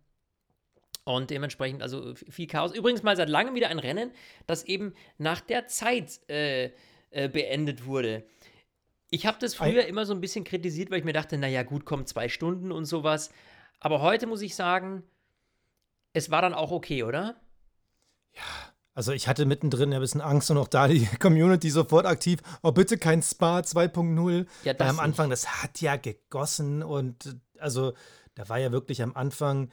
Und 1.05 1.31
dementsprechend, 1.31 1.83
also 1.83 2.15
viel 2.15 2.47
Chaos. 2.47 2.75
Übrigens 2.75 3.03
mal 3.03 3.17
seit 3.17 3.29
langem 3.29 3.55
wieder 3.55 3.69
ein 3.69 3.79
Rennen, 3.79 4.11
das 4.47 4.65
eben 4.65 4.95
nach 5.19 5.41
der 5.41 5.67
Zeit 5.67 6.19
äh, 6.31 6.71
äh, 7.11 7.29
beendet 7.29 7.85
wurde. 7.85 8.25
Ich 9.11 9.27
habe 9.27 9.39
das 9.39 9.55
früher 9.55 9.87
immer 9.87 10.07
so 10.07 10.15
ein 10.15 10.21
bisschen 10.21 10.45
kritisiert, 10.45 10.91
weil 10.91 10.99
ich 10.99 11.05
mir 11.05 11.13
dachte, 11.13 11.37
naja, 11.37 11.63
gut, 11.63 11.85
kommen 11.85 12.07
zwei 12.07 12.29
Stunden 12.29 12.73
und 12.73 12.87
sowas. 12.87 13.31
Aber 13.81 14.01
heute 14.01 14.27
muss 14.27 14.41
ich 14.41 14.57
sagen, 14.57 15.05
es 16.15 16.31
war 16.31 16.41
dann 16.41 16.55
auch 16.55 16.71
okay, 16.71 17.03
oder? 17.03 17.37
Ja, 18.33 18.43
also 18.95 19.13
ich 19.13 19.29
hatte 19.29 19.45
mittendrin 19.45 19.93
ja 19.93 19.99
ein 19.99 20.01
bisschen 20.01 20.21
Angst 20.21 20.51
und 20.51 20.57
auch 20.57 20.69
da 20.69 20.89
die 20.89 21.07
Community 21.21 21.69
sofort 21.69 22.07
aktiv. 22.07 22.41
Oh, 22.63 22.73
bitte 22.73 22.97
kein 22.97 23.23
Spa 23.23 23.59
2.0. 23.59 24.47
Ja, 24.65 24.73
das 24.73 24.89
am 24.89 25.01
Anfang, 25.01 25.31
das 25.31 25.63
hat 25.63 25.81
ja 25.81 25.97
gegossen 25.97 26.83
und 26.83 27.37
also 27.59 27.93
da 28.35 28.49
war 28.49 28.59
ja 28.59 28.73
wirklich 28.73 29.03
am 29.03 29.15
Anfang 29.15 29.71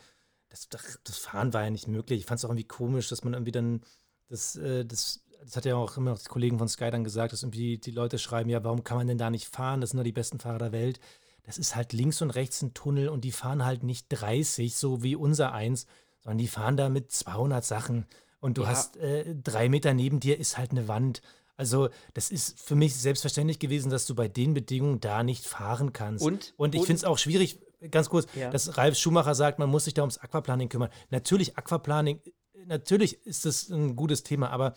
das, 0.69 0.99
das 1.03 1.17
Fahren 1.17 1.53
war 1.53 1.63
ja 1.63 1.69
nicht 1.69 1.87
möglich. 1.87 2.19
Ich 2.19 2.25
fand 2.25 2.39
es 2.39 2.45
auch 2.45 2.49
irgendwie 2.49 2.67
komisch, 2.67 3.07
dass 3.09 3.23
man 3.23 3.33
irgendwie 3.33 3.51
dann 3.51 3.81
das, 4.29 4.55
äh, 4.55 4.85
das, 4.85 5.21
das 5.43 5.55
hat 5.55 5.65
ja 5.65 5.75
auch 5.75 5.97
immer 5.97 6.11
noch 6.11 6.19
die 6.19 6.27
Kollegen 6.27 6.59
von 6.59 6.67
Sky 6.67 6.91
dann 6.91 7.03
gesagt, 7.03 7.33
dass 7.33 7.43
irgendwie 7.43 7.77
die 7.77 7.91
Leute 7.91 8.19
schreiben, 8.19 8.49
ja, 8.49 8.63
warum 8.63 8.83
kann 8.83 8.97
man 8.97 9.07
denn 9.07 9.17
da 9.17 9.29
nicht 9.29 9.47
fahren? 9.47 9.81
Das 9.81 9.91
sind 9.91 9.97
doch 9.97 10.03
die 10.03 10.11
besten 10.11 10.39
Fahrer 10.39 10.59
der 10.59 10.71
Welt. 10.71 10.99
Das 11.43 11.57
ist 11.57 11.75
halt 11.75 11.93
links 11.93 12.21
und 12.21 12.29
rechts 12.31 12.61
ein 12.61 12.73
Tunnel 12.73 13.09
und 13.09 13.23
die 13.23 13.31
fahren 13.31 13.65
halt 13.65 13.83
nicht 13.83 14.07
30, 14.09 14.75
so 14.75 15.03
wie 15.03 15.15
unser 15.15 15.53
eins, 15.53 15.87
sondern 16.19 16.37
die 16.37 16.47
fahren 16.47 16.77
da 16.77 16.89
mit 16.89 17.11
200 17.11 17.65
Sachen. 17.65 18.05
Und 18.39 18.57
du 18.57 18.63
ja. 18.63 18.69
hast 18.69 18.97
äh, 18.97 19.35
drei 19.35 19.69
Meter 19.69 19.93
neben 19.93 20.19
dir 20.19 20.39
ist 20.39 20.57
halt 20.57 20.71
eine 20.71 20.87
Wand. 20.87 21.21
Also, 21.57 21.89
das 22.13 22.31
ist 22.31 22.59
für 22.59 22.75
mich 22.75 22.95
selbstverständlich 22.95 23.59
gewesen, 23.59 23.91
dass 23.91 24.05
du 24.05 24.15
bei 24.15 24.27
den 24.27 24.53
Bedingungen 24.53 24.99
da 24.99 25.23
nicht 25.23 25.45
fahren 25.45 25.93
kannst. 25.93 26.23
Und, 26.23 26.53
und 26.57 26.73
ich 26.73 26.81
finde 26.81 26.95
es 26.95 27.03
auch 27.03 27.17
schwierig, 27.17 27.59
ganz 27.89 28.09
kurz, 28.09 28.27
ja. 28.35 28.49
dass 28.49 28.77
Ralf 28.77 28.97
Schumacher 28.97 29.35
sagt, 29.35 29.59
man 29.59 29.69
muss 29.69 29.85
sich 29.85 29.93
da 29.93 30.01
ums 30.01 30.17
Aquaplaning 30.17 30.69
kümmern. 30.69 30.89
Natürlich, 31.09 31.57
Aquaplaning, 31.57 32.21
natürlich 32.65 33.25
ist 33.25 33.45
das 33.45 33.69
ein 33.69 33.95
gutes 33.95 34.23
Thema, 34.23 34.49
aber 34.49 34.73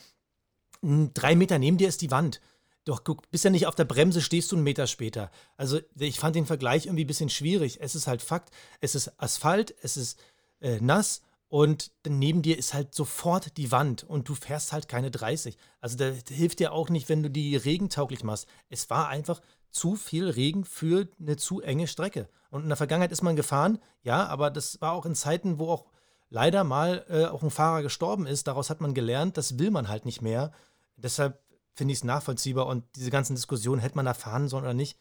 drei 0.82 1.34
Meter 1.36 1.58
neben 1.58 1.78
dir 1.78 1.88
ist 1.88 2.02
die 2.02 2.10
Wand. 2.10 2.40
Doch, 2.84 3.02
guck, 3.02 3.30
bist 3.30 3.44
ja 3.44 3.50
nicht 3.50 3.66
auf 3.66 3.74
der 3.74 3.86
Bremse, 3.86 4.20
stehst 4.20 4.52
du 4.52 4.56
einen 4.56 4.64
Meter 4.64 4.86
später. 4.86 5.30
Also, 5.56 5.80
ich 5.98 6.20
fand 6.20 6.36
den 6.36 6.46
Vergleich 6.46 6.86
irgendwie 6.86 7.04
ein 7.04 7.08
bisschen 7.08 7.30
schwierig. 7.30 7.78
Es 7.80 7.94
ist 7.94 8.06
halt 8.06 8.20
Fakt, 8.20 8.50
es 8.80 8.94
ist 8.94 9.12
Asphalt, 9.18 9.74
es 9.82 9.96
ist 9.96 10.18
äh, 10.60 10.80
nass 10.80 11.22
und 11.48 11.92
neben 12.06 12.42
dir 12.42 12.58
ist 12.58 12.74
halt 12.74 12.94
sofort 12.94 13.56
die 13.56 13.70
Wand 13.70 14.04
und 14.04 14.28
du 14.28 14.34
fährst 14.34 14.72
halt 14.72 14.88
keine 14.88 15.10
30. 15.10 15.56
Also 15.80 15.96
da 15.96 16.10
hilft 16.28 16.58
dir 16.58 16.72
auch 16.72 16.90
nicht, 16.90 17.08
wenn 17.08 17.22
du 17.22 17.30
die 17.30 17.56
regentauglich 17.56 18.24
machst. 18.24 18.48
Es 18.68 18.90
war 18.90 19.08
einfach 19.08 19.40
zu 19.70 19.96
viel 19.96 20.28
Regen 20.28 20.64
für 20.64 21.08
eine 21.20 21.36
zu 21.36 21.60
enge 21.60 21.86
Strecke. 21.86 22.28
Und 22.54 22.62
in 22.62 22.68
der 22.68 22.76
Vergangenheit 22.76 23.10
ist 23.10 23.22
man 23.22 23.34
gefahren, 23.34 23.80
ja, 24.04 24.26
aber 24.26 24.48
das 24.48 24.80
war 24.80 24.92
auch 24.92 25.06
in 25.06 25.16
Zeiten, 25.16 25.58
wo 25.58 25.70
auch 25.70 25.86
leider 26.30 26.62
mal 26.62 27.04
äh, 27.08 27.24
auch 27.24 27.42
ein 27.42 27.50
Fahrer 27.50 27.82
gestorben 27.82 28.28
ist. 28.28 28.46
Daraus 28.46 28.70
hat 28.70 28.80
man 28.80 28.94
gelernt, 28.94 29.36
das 29.36 29.58
will 29.58 29.72
man 29.72 29.88
halt 29.88 30.04
nicht 30.04 30.22
mehr. 30.22 30.52
Deshalb 30.96 31.42
finde 31.74 31.90
ich 31.90 31.98
es 31.98 32.04
nachvollziehbar 32.04 32.68
und 32.68 32.84
diese 32.94 33.10
ganzen 33.10 33.34
Diskussionen, 33.34 33.80
hätte 33.80 33.96
man 33.96 34.06
da 34.06 34.14
fahren 34.14 34.46
sollen 34.46 34.62
oder 34.62 34.72
nicht. 34.72 34.96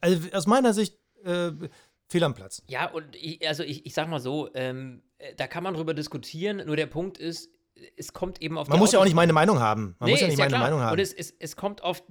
Also 0.00 0.30
aus 0.32 0.46
meiner 0.46 0.72
Sicht 0.72 0.98
äh, 1.24 1.52
fehl 2.08 2.24
am 2.24 2.32
Platz. 2.32 2.62
Ja, 2.68 2.90
und 2.90 3.14
ich, 3.16 3.46
also 3.46 3.64
ich, 3.64 3.84
ich 3.84 3.92
sag 3.92 4.08
mal 4.08 4.18
so, 4.18 4.48
ähm, 4.54 5.02
äh, 5.18 5.34
da 5.34 5.46
kann 5.46 5.62
man 5.62 5.74
drüber 5.74 5.92
diskutieren, 5.92 6.62
nur 6.64 6.76
der 6.76 6.86
Punkt 6.86 7.18
ist, 7.18 7.50
es 7.98 8.14
kommt 8.14 8.40
eben 8.40 8.56
auf 8.56 8.68
Man 8.68 8.78
muss 8.78 8.88
Autos 8.88 8.92
ja 8.94 9.00
auch 9.00 9.04
nicht 9.04 9.14
meine 9.14 9.34
Meinung 9.34 9.60
haben. 9.60 9.94
Man 9.98 10.06
nee, 10.06 10.12
muss 10.12 10.22
ja 10.22 10.28
nicht 10.28 10.38
meine 10.38 10.54
ja 10.54 10.58
Meinung 10.58 10.80
haben. 10.80 10.92
Und 10.92 11.00
es, 11.00 11.12
es, 11.12 11.34
es 11.38 11.54
kommt 11.54 11.82
auf 11.82 12.02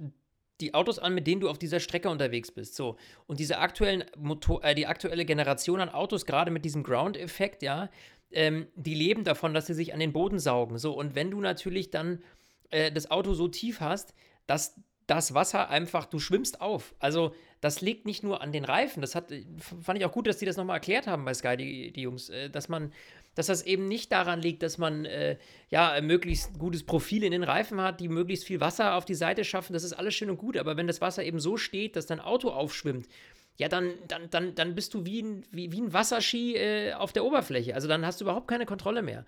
die 0.60 0.74
Autos 0.74 0.98
an, 0.98 1.14
mit 1.14 1.26
denen 1.26 1.40
du 1.40 1.48
auf 1.48 1.58
dieser 1.58 1.80
Strecke 1.80 2.08
unterwegs 2.08 2.50
bist. 2.50 2.76
So. 2.76 2.96
Und 3.26 3.40
diese 3.40 3.58
aktuellen 3.58 4.04
Motor 4.16 4.62
äh, 4.64 4.74
die 4.74 4.86
aktuelle 4.86 5.24
Generation 5.24 5.80
an 5.80 5.88
Autos, 5.88 6.26
gerade 6.26 6.50
mit 6.50 6.64
diesem 6.64 6.82
Ground-Effekt, 6.82 7.62
ja, 7.62 7.90
ähm, 8.30 8.68
die 8.74 8.94
leben 8.94 9.24
davon, 9.24 9.54
dass 9.54 9.66
sie 9.66 9.74
sich 9.74 9.92
an 9.92 10.00
den 10.00 10.12
Boden 10.12 10.38
saugen. 10.38 10.78
So, 10.78 10.92
und 10.92 11.14
wenn 11.14 11.30
du 11.30 11.40
natürlich 11.40 11.90
dann 11.90 12.22
äh, 12.70 12.92
das 12.92 13.10
Auto 13.10 13.34
so 13.34 13.48
tief 13.48 13.80
hast, 13.80 14.14
dass 14.46 14.80
das 15.06 15.34
Wasser 15.34 15.68
einfach, 15.68 16.06
du 16.06 16.18
schwimmst 16.18 16.60
auf. 16.60 16.94
Also 16.98 17.34
das 17.60 17.80
liegt 17.80 18.06
nicht 18.06 18.22
nur 18.22 18.40
an 18.40 18.52
den 18.52 18.64
Reifen. 18.64 19.00
Das 19.00 19.14
hat, 19.14 19.32
fand 19.58 19.98
ich 19.98 20.04
auch 20.04 20.12
gut, 20.12 20.26
dass 20.26 20.38
die 20.38 20.46
das 20.46 20.56
nochmal 20.56 20.76
erklärt 20.76 21.06
haben 21.06 21.24
bei 21.24 21.34
Sky, 21.34 21.56
die, 21.56 21.92
die 21.92 22.02
Jungs, 22.02 22.30
äh, 22.30 22.48
dass 22.50 22.68
man, 22.68 22.92
dass 23.34 23.46
das 23.46 23.62
eben 23.62 23.88
nicht 23.88 24.12
daran 24.12 24.40
liegt, 24.40 24.62
dass 24.62 24.78
man 24.78 25.04
äh, 25.04 25.36
ja 25.70 26.00
möglichst 26.00 26.58
gutes 26.58 26.84
Profil 26.84 27.24
in 27.24 27.32
den 27.32 27.42
Reifen 27.42 27.80
hat, 27.80 28.00
die 28.00 28.08
möglichst 28.08 28.44
viel 28.44 28.60
Wasser 28.60 28.94
auf 28.94 29.04
die 29.04 29.14
Seite 29.14 29.44
schaffen. 29.44 29.72
Das 29.72 29.84
ist 29.84 29.92
alles 29.92 30.14
schön 30.14 30.30
und 30.30 30.36
gut. 30.36 30.56
Aber 30.56 30.76
wenn 30.76 30.86
das 30.86 31.00
Wasser 31.00 31.24
eben 31.24 31.40
so 31.40 31.56
steht, 31.56 31.96
dass 31.96 32.06
dein 32.06 32.20
Auto 32.20 32.50
aufschwimmt, 32.50 33.08
ja, 33.56 33.68
dann, 33.68 33.92
dann, 34.08 34.30
dann, 34.30 34.54
dann 34.54 34.74
bist 34.74 34.94
du 34.94 35.04
wie 35.04 35.22
ein, 35.22 35.44
wie, 35.50 35.70
wie 35.70 35.80
ein 35.80 35.92
Wasserski 35.92 36.56
äh, 36.56 36.92
auf 36.94 37.12
der 37.12 37.24
Oberfläche. 37.24 37.74
Also 37.74 37.86
dann 37.86 38.04
hast 38.04 38.20
du 38.20 38.24
überhaupt 38.24 38.48
keine 38.48 38.66
Kontrolle 38.66 39.02
mehr. 39.02 39.24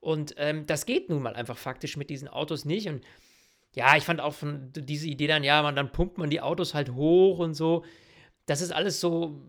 Und 0.00 0.34
ähm, 0.36 0.66
das 0.66 0.86
geht 0.86 1.08
nun 1.08 1.22
mal 1.22 1.34
einfach 1.34 1.58
faktisch 1.58 1.96
mit 1.96 2.10
diesen 2.10 2.28
Autos 2.28 2.64
nicht. 2.64 2.88
Und 2.88 3.04
ja, 3.74 3.96
ich 3.96 4.04
fand 4.04 4.20
auch 4.20 4.34
von 4.34 4.72
diese 4.72 5.08
Idee 5.08 5.26
dann, 5.26 5.44
ja, 5.44 5.62
man, 5.62 5.76
dann 5.76 5.92
pumpt 5.92 6.18
man 6.18 6.30
die 6.30 6.40
Autos 6.40 6.74
halt 6.74 6.94
hoch 6.94 7.38
und 7.38 7.54
so. 7.54 7.84
Das 8.46 8.60
ist 8.60 8.72
alles 8.72 9.00
so 9.00 9.40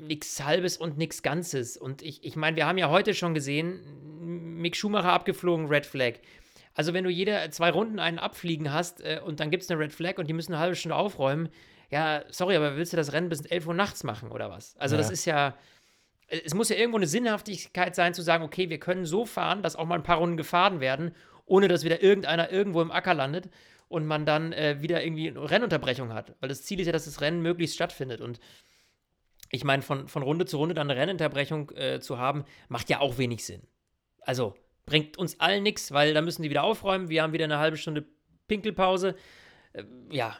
nichts 0.00 0.42
Halbes 0.44 0.76
und 0.76 0.98
nichts 0.98 1.22
Ganzes. 1.22 1.76
Und 1.76 2.02
ich, 2.02 2.24
ich 2.24 2.36
meine, 2.36 2.56
wir 2.56 2.66
haben 2.66 2.78
ja 2.78 2.90
heute 2.90 3.14
schon 3.14 3.34
gesehen, 3.34 3.80
Mick 4.60 4.76
Schumacher 4.76 5.12
abgeflogen, 5.12 5.66
Red 5.66 5.86
Flag. 5.86 6.14
Also, 6.74 6.94
wenn 6.94 7.04
du 7.04 7.10
jede 7.10 7.48
zwei 7.50 7.70
Runden 7.70 7.98
einen 7.98 8.18
abfliegen 8.18 8.72
hast 8.72 9.00
äh, 9.02 9.20
und 9.24 9.40
dann 9.40 9.50
gibt 9.50 9.62
es 9.62 9.70
eine 9.70 9.80
Red 9.80 9.92
Flag 9.92 10.18
und 10.18 10.28
die 10.28 10.32
müssen 10.32 10.52
eine 10.52 10.60
halbe 10.62 10.76
Stunde 10.76 10.96
aufräumen, 10.96 11.48
ja, 11.90 12.22
sorry, 12.30 12.56
aber 12.56 12.76
willst 12.76 12.92
du 12.92 12.96
das 12.96 13.12
Rennen 13.12 13.28
bis 13.28 13.40
11 13.40 13.66
Uhr 13.66 13.74
nachts 13.74 14.04
machen 14.04 14.30
oder 14.30 14.50
was? 14.50 14.76
Also, 14.78 14.96
ja. 14.96 15.02
das 15.02 15.10
ist 15.10 15.24
ja. 15.24 15.56
Es 16.32 16.54
muss 16.54 16.68
ja 16.68 16.76
irgendwo 16.76 16.96
eine 16.96 17.08
Sinnhaftigkeit 17.08 17.96
sein, 17.96 18.14
zu 18.14 18.22
sagen, 18.22 18.44
okay, 18.44 18.70
wir 18.70 18.78
können 18.78 19.04
so 19.04 19.26
fahren, 19.26 19.64
dass 19.64 19.74
auch 19.74 19.84
mal 19.84 19.96
ein 19.96 20.04
paar 20.04 20.18
Runden 20.18 20.36
gefahren 20.36 20.78
werden 20.78 21.12
ohne 21.50 21.66
dass 21.66 21.84
wieder 21.84 22.00
irgendeiner 22.00 22.50
irgendwo 22.52 22.80
im 22.80 22.92
Acker 22.92 23.12
landet 23.12 23.50
und 23.88 24.06
man 24.06 24.24
dann 24.24 24.52
äh, 24.52 24.80
wieder 24.80 25.02
irgendwie 25.02 25.28
eine 25.28 25.50
Rennunterbrechung 25.50 26.14
hat. 26.14 26.36
Weil 26.38 26.48
das 26.48 26.62
Ziel 26.62 26.78
ist 26.78 26.86
ja, 26.86 26.92
dass 26.92 27.06
das 27.06 27.20
Rennen 27.20 27.42
möglichst 27.42 27.74
stattfindet. 27.74 28.20
Und 28.20 28.38
ich 29.50 29.64
meine, 29.64 29.82
von, 29.82 30.08
von 30.08 30.22
Runde 30.22 30.46
zu 30.46 30.56
Runde 30.56 30.74
dann 30.74 30.90
eine 30.90 31.00
Rennunterbrechung 31.00 31.70
äh, 31.74 32.00
zu 32.00 32.18
haben, 32.18 32.44
macht 32.68 32.88
ja 32.88 33.00
auch 33.00 33.18
wenig 33.18 33.44
Sinn. 33.44 33.62
Also 34.22 34.54
bringt 34.86 35.18
uns 35.18 35.38
allen 35.40 35.62
nichts, 35.62 35.92
weil 35.92 36.14
da 36.14 36.22
müssen 36.22 36.42
die 36.42 36.50
wieder 36.50 36.62
aufräumen. 36.62 37.08
Wir 37.08 37.22
haben 37.22 37.32
wieder 37.32 37.44
eine 37.44 37.58
halbe 37.58 37.76
Stunde 37.76 38.04
Pinkelpause. 38.48 39.16
Äh, 39.72 39.84
ja, 40.10 40.36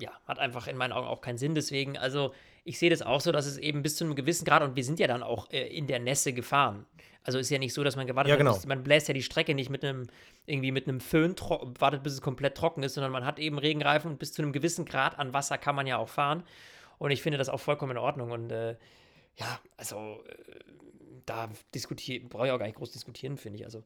ja, 0.00 0.10
hat 0.26 0.38
einfach 0.38 0.66
in 0.66 0.76
meinen 0.76 0.92
Augen 0.92 1.06
auch 1.06 1.20
keinen 1.20 1.38
Sinn. 1.38 1.54
Deswegen, 1.54 1.96
also 1.96 2.32
ich 2.64 2.78
sehe 2.78 2.90
das 2.90 3.02
auch 3.02 3.20
so, 3.20 3.32
dass 3.32 3.46
es 3.46 3.58
eben 3.58 3.82
bis 3.82 3.96
zu 3.96 4.04
einem 4.04 4.14
gewissen 4.14 4.44
Grad, 4.44 4.62
und 4.62 4.76
wir 4.76 4.84
sind 4.84 5.00
ja 5.00 5.06
dann 5.06 5.22
auch 5.22 5.50
äh, 5.50 5.66
in 5.66 5.86
der 5.86 5.98
Nässe 5.98 6.32
gefahren. 6.32 6.86
Also 7.24 7.38
ist 7.38 7.50
ja 7.50 7.58
nicht 7.58 7.72
so, 7.72 7.84
dass 7.84 7.96
man 7.96 8.06
gewartet 8.06 8.30
ja, 8.30 8.36
genau. 8.36 8.56
hat, 8.56 8.66
man 8.66 8.82
bläst 8.82 9.08
ja 9.08 9.14
die 9.14 9.22
Strecke 9.22 9.54
nicht 9.54 9.70
mit 9.70 9.84
einem, 9.84 10.08
irgendwie 10.46 10.72
mit 10.72 10.88
einem 10.88 11.00
Föhn, 11.00 11.36
wartet, 11.78 12.02
bis 12.02 12.14
es 12.14 12.20
komplett 12.20 12.56
trocken 12.56 12.82
ist, 12.82 12.94
sondern 12.94 13.12
man 13.12 13.24
hat 13.24 13.38
eben 13.38 13.58
Regenreifen 13.58 14.10
und 14.10 14.18
bis 14.18 14.32
zu 14.32 14.42
einem 14.42 14.52
gewissen 14.52 14.84
Grad 14.84 15.18
an 15.18 15.32
Wasser 15.32 15.56
kann 15.56 15.76
man 15.76 15.86
ja 15.86 15.98
auch 15.98 16.08
fahren. 16.08 16.42
Und 17.02 17.10
ich 17.10 17.20
finde 17.20 17.36
das 17.36 17.48
auch 17.48 17.58
vollkommen 17.58 17.90
in 17.90 17.98
Ordnung. 17.98 18.30
Und 18.30 18.52
äh, 18.52 18.76
ja, 19.34 19.58
also 19.76 20.22
äh, 20.24 20.60
da 21.26 21.50
diskutieren, 21.74 22.28
brauche 22.28 22.46
ich 22.46 22.52
auch 22.52 22.58
gar 22.60 22.66
nicht 22.66 22.78
groß 22.78 22.92
diskutieren, 22.92 23.36
finde 23.36 23.58
ich. 23.58 23.64
Also 23.64 23.82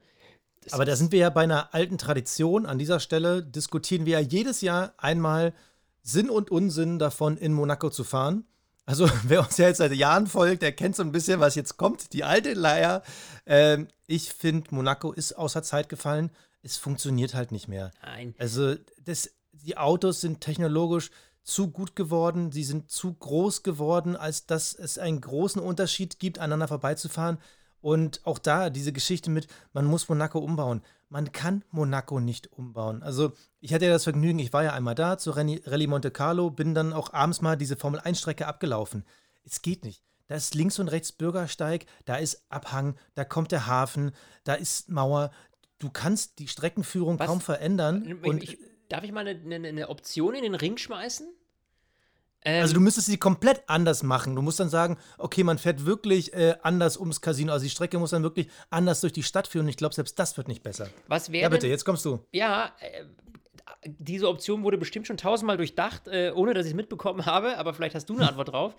aber 0.70 0.85
da 0.85 0.96
sind 0.96 1.12
wir 1.12 1.20
ja 1.20 1.31
bei 1.31 1.44
einer 1.44 1.72
alten 1.72 1.96
Tradition. 1.96 2.66
An 2.66 2.79
dieser 2.79 3.00
Stelle 3.00 3.42
diskutieren 3.42 4.05
wir 4.05 4.20
ja 4.20 4.26
jedes 4.26 4.61
Jahr 4.61 4.92
einmal 4.98 5.55
Sinn 6.02 6.29
und 6.29 6.50
Unsinn 6.50 6.98
davon, 6.98 7.38
in 7.38 7.55
Monaco 7.55 7.88
zu 7.88 8.05
fahren. 8.05 8.44
Also, 8.85 9.09
wer 9.22 9.40
uns 9.40 9.57
ja 9.57 9.68
jetzt 9.68 9.79
seit 9.79 9.94
Jahren 9.94 10.26
folgt, 10.26 10.61
der 10.61 10.72
kennt 10.72 10.94
so 10.94 11.02
ein 11.02 11.12
bisschen, 11.12 11.40
was 11.40 11.55
jetzt 11.55 11.79
kommt. 11.79 12.12
Die 12.12 12.22
alte 12.22 12.52
Leier. 12.52 13.02
Ähm, 13.46 13.88
ich 14.07 14.31
finde, 14.31 14.74
Monaco 14.74 15.12
ist 15.12 15.33
außer 15.33 15.62
Zeit 15.62 15.88
gefallen. 15.88 16.31
Es 16.62 16.76
funktioniert 16.76 17.35
halt 17.35 17.50
nicht 17.50 17.66
mehr. 17.66 17.92
Nein. 18.02 18.35
Also, 18.37 18.74
das, 19.02 19.31
die 19.52 19.79
Autos 19.79 20.20
sind 20.20 20.42
technologisch 20.42 21.11
zu 21.46 21.70
gut 21.70 21.94
geworden, 21.94 22.50
sie 22.50 22.64
sind 22.64 22.90
zu 22.90 23.14
groß 23.14 23.62
geworden, 23.62 24.16
als 24.16 24.46
dass 24.46 24.74
es 24.74 24.98
einen 24.98 25.20
großen 25.20 25.62
Unterschied 25.62 26.18
gibt, 26.18 26.38
aneinander 26.38 26.68
vorbeizufahren. 26.68 27.38
Und 27.80 28.20
auch 28.26 28.38
da 28.38 28.68
diese 28.68 28.92
Geschichte 28.92 29.30
mit, 29.30 29.46
man 29.72 29.85
muss 29.85 30.09
Monaco 30.09 30.40
umbauen. 30.40 30.82
Man 31.09 31.30
kann 31.30 31.62
Monaco 31.70 32.18
nicht 32.18 32.52
umbauen. 32.52 33.04
Also 33.04 33.32
ich 33.61 33.72
hatte 33.72 33.85
ja 33.85 33.92
das 33.92 34.02
Vergnügen, 34.02 34.40
ich 34.40 34.52
war 34.52 34.64
ja 34.64 34.72
einmal 34.72 34.96
da 34.96 35.18
zu 35.18 35.30
Rallye 35.30 35.87
Monte 35.87 36.11
Carlo, 36.11 36.50
bin 36.50 36.74
dann 36.74 36.92
auch 36.92 37.12
abends 37.12 37.40
mal 37.40 37.56
diese 37.56 37.76
Formel-1-Strecke 37.76 38.48
abgelaufen. 38.48 39.04
Es 39.44 39.62
geht 39.62 39.85
nicht. 39.85 40.02
Da 40.26 40.35
ist 40.35 40.56
links 40.56 40.80
und 40.80 40.88
rechts 40.88 41.12
Bürgersteig, 41.12 41.87
da 42.06 42.16
ist 42.16 42.44
Abhang, 42.48 42.96
da 43.14 43.24
kommt 43.24 43.52
der 43.52 43.68
Hafen, 43.68 44.11
da 44.42 44.54
ist 44.54 44.90
Mauer. 44.90 45.30
Du 45.78 45.90
kannst 45.90 46.40
die 46.40 46.48
Streckenführung 46.48 47.20
Was? 47.20 47.28
kaum 47.28 47.40
verändern. 47.40 48.18
Ich, 48.24 48.42
ich, 48.42 48.59
darf 48.88 49.05
ich 49.05 49.12
mal 49.12 49.27
eine, 49.27 49.40
eine, 49.55 49.68
eine 49.68 49.88
Option 49.88 50.35
in 50.35 50.42
den 50.42 50.55
Ring 50.55 50.77
schmeißen? 50.77 51.29
Ähm, 52.46 52.62
also 52.62 52.75
du 52.75 52.81
müsstest 52.81 53.09
sie 53.09 53.18
komplett 53.18 53.62
anders 53.66 54.03
machen. 54.03 54.37
Du 54.37 54.42
musst 54.42 54.61
dann 54.61 54.68
sagen, 54.68 54.96
okay, 55.18 55.42
man 55.42 55.59
fährt 55.59 55.85
wirklich 55.85 56.33
äh, 56.33 56.55
anders 56.62 56.96
ums 56.96 57.20
Casino. 57.20 57.53
Also 57.53 57.64
die 57.64 57.70
Strecke 57.70 57.99
muss 57.99 58.11
dann 58.11 58.22
wirklich 58.22 58.49
anders 58.70 59.01
durch 59.01 59.12
die 59.12 59.25
Stadt 59.25 59.49
führen. 59.49 59.66
Und 59.66 59.70
ich 59.70 59.77
glaube, 59.77 59.94
selbst 59.94 60.18
das 60.18 60.37
wird 60.37 60.46
nicht 60.46 60.62
besser. 60.62 60.88
Was 61.09 61.33
wäre 61.33 61.42
Ja, 61.42 61.49
bitte, 61.49 61.66
jetzt 61.66 61.85
kommst 61.85 62.05
du. 62.05 62.25
Ja, 62.33 62.72
äh, 62.81 63.05
diese 63.85 64.29
Option 64.29 64.62
wurde 64.62 64.79
bestimmt 64.79 65.09
schon 65.09 65.16
tausendmal 65.16 65.57
durchdacht, 65.57 66.07
äh, 66.07 66.31
ohne 66.35 66.55
dass 66.55 66.66
ich 66.66 66.72
es 66.72 66.77
mitbekommen 66.77 67.27
habe. 67.27 67.59
Aber 67.59 67.75
vielleicht 67.75 67.96
hast 67.96 68.09
du 68.09 68.14
eine 68.16 68.29
Antwort 68.29 68.53
drauf. 68.53 68.77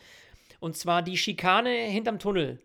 Und 0.59 0.77
zwar 0.77 1.01
die 1.01 1.17
Schikane 1.17 1.69
hinterm 1.69 2.19
Tunnel. 2.19 2.59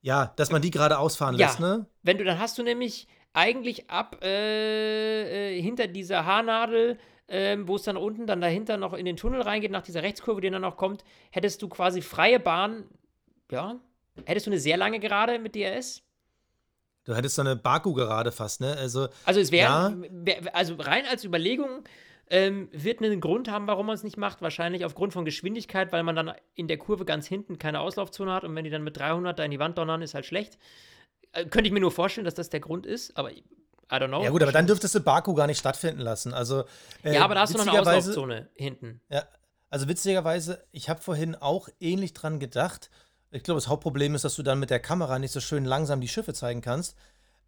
Ja, 0.00 0.32
dass 0.36 0.50
man 0.50 0.62
die 0.62 0.70
gerade 0.70 0.98
ausfahren 0.98 1.36
ja. 1.36 1.46
lässt, 1.46 1.60
ne? 1.60 1.86
Wenn 2.02 2.18
du, 2.18 2.24
dann 2.24 2.38
hast 2.38 2.58
du 2.58 2.62
nämlich 2.62 3.06
eigentlich 3.32 3.90
ab 3.90 4.18
äh, 4.22 5.56
äh, 5.56 5.62
hinter 5.62 5.86
dieser 5.86 6.26
Haarnadel 6.26 6.98
ähm, 7.28 7.66
wo 7.66 7.76
es 7.76 7.82
dann 7.82 7.96
unten 7.96 8.26
dann 8.26 8.42
dahinter 8.42 8.76
noch 8.76 8.92
in 8.92 9.06
den 9.06 9.16
Tunnel 9.16 9.40
reingeht, 9.40 9.70
nach 9.70 9.82
dieser 9.82 10.02
Rechtskurve, 10.02 10.42
die 10.42 10.50
dann 10.50 10.60
noch 10.60 10.76
kommt, 10.76 11.02
hättest 11.30 11.62
du 11.62 11.68
quasi 11.68 12.02
freie 12.02 12.38
Bahn, 12.38 12.84
ja, 13.50 13.80
hättest 14.26 14.46
du 14.46 14.50
eine 14.50 14.60
sehr 14.60 14.76
lange 14.76 15.00
Gerade 15.00 15.38
mit 15.38 15.54
DRS? 15.54 16.02
Du 17.04 17.16
hättest 17.16 17.36
so 17.36 17.42
eine 17.42 17.56
Baku 17.56 17.94
gerade 17.94 18.32
fast, 18.32 18.60
ne? 18.60 18.76
Also, 18.76 19.08
also 19.24 19.40
es 19.40 19.50
wäre, 19.50 19.96
ja. 20.26 20.34
also 20.52 20.74
rein 20.78 21.04
als 21.10 21.24
Überlegung 21.24 21.84
ähm, 22.28 22.68
wird 22.70 23.02
einen 23.02 23.20
Grund 23.20 23.50
haben, 23.50 23.66
warum 23.66 23.86
man 23.86 23.94
es 23.94 24.04
nicht 24.04 24.18
macht. 24.18 24.42
Wahrscheinlich 24.42 24.84
aufgrund 24.84 25.12
von 25.12 25.24
Geschwindigkeit, 25.24 25.90
weil 25.90 26.02
man 26.02 26.14
dann 26.14 26.32
in 26.54 26.68
der 26.68 26.76
Kurve 26.76 27.04
ganz 27.04 27.26
hinten 27.26 27.58
keine 27.58 27.80
Auslaufzone 27.80 28.32
hat 28.32 28.44
und 28.44 28.54
wenn 28.54 28.64
die 28.64 28.70
dann 28.70 28.84
mit 28.84 28.96
300 28.98 29.38
da 29.38 29.44
in 29.44 29.50
die 29.50 29.58
Wand 29.58 29.78
donnern, 29.78 30.02
ist 30.02 30.14
halt 30.14 30.26
schlecht. 30.26 30.58
Äh, 31.32 31.46
könnte 31.46 31.66
ich 31.68 31.72
mir 31.72 31.80
nur 31.80 31.92
vorstellen, 31.92 32.24
dass 32.24 32.34
das 32.34 32.50
der 32.50 32.60
Grund 32.60 32.86
ist, 32.86 33.16
aber 33.16 33.32
I 33.32 33.96
don't 33.96 34.08
know. 34.08 34.22
Ja 34.22 34.30
gut, 34.30 34.42
aber 34.42 34.52
dann 34.52 34.66
dürftest 34.66 34.94
du 34.94 35.00
Baku 35.00 35.34
gar 35.34 35.46
nicht 35.46 35.58
stattfinden 35.58 36.00
lassen. 36.00 36.32
Also, 36.32 36.64
äh, 37.02 37.14
ja, 37.14 37.24
aber 37.24 37.34
da 37.34 37.42
hast 37.42 37.54
du 37.54 37.58
noch 37.58 37.66
eine 37.66 37.80
Auslaufzone 37.80 38.48
hinten. 38.54 39.00
Ja, 39.10 39.24
also 39.68 39.88
witzigerweise, 39.88 40.64
ich 40.72 40.88
habe 40.88 41.02
vorhin 41.02 41.34
auch 41.34 41.68
ähnlich 41.80 42.12
dran 42.14 42.38
gedacht. 42.38 42.90
Ich 43.30 43.42
glaube, 43.42 43.58
das 43.58 43.68
Hauptproblem 43.68 44.14
ist, 44.14 44.24
dass 44.24 44.36
du 44.36 44.42
dann 44.42 44.58
mit 44.58 44.70
der 44.70 44.80
Kamera 44.80 45.18
nicht 45.18 45.32
so 45.32 45.40
schön 45.40 45.64
langsam 45.64 46.00
die 46.00 46.08
Schiffe 46.08 46.34
zeigen 46.34 46.60
kannst. 46.60 46.96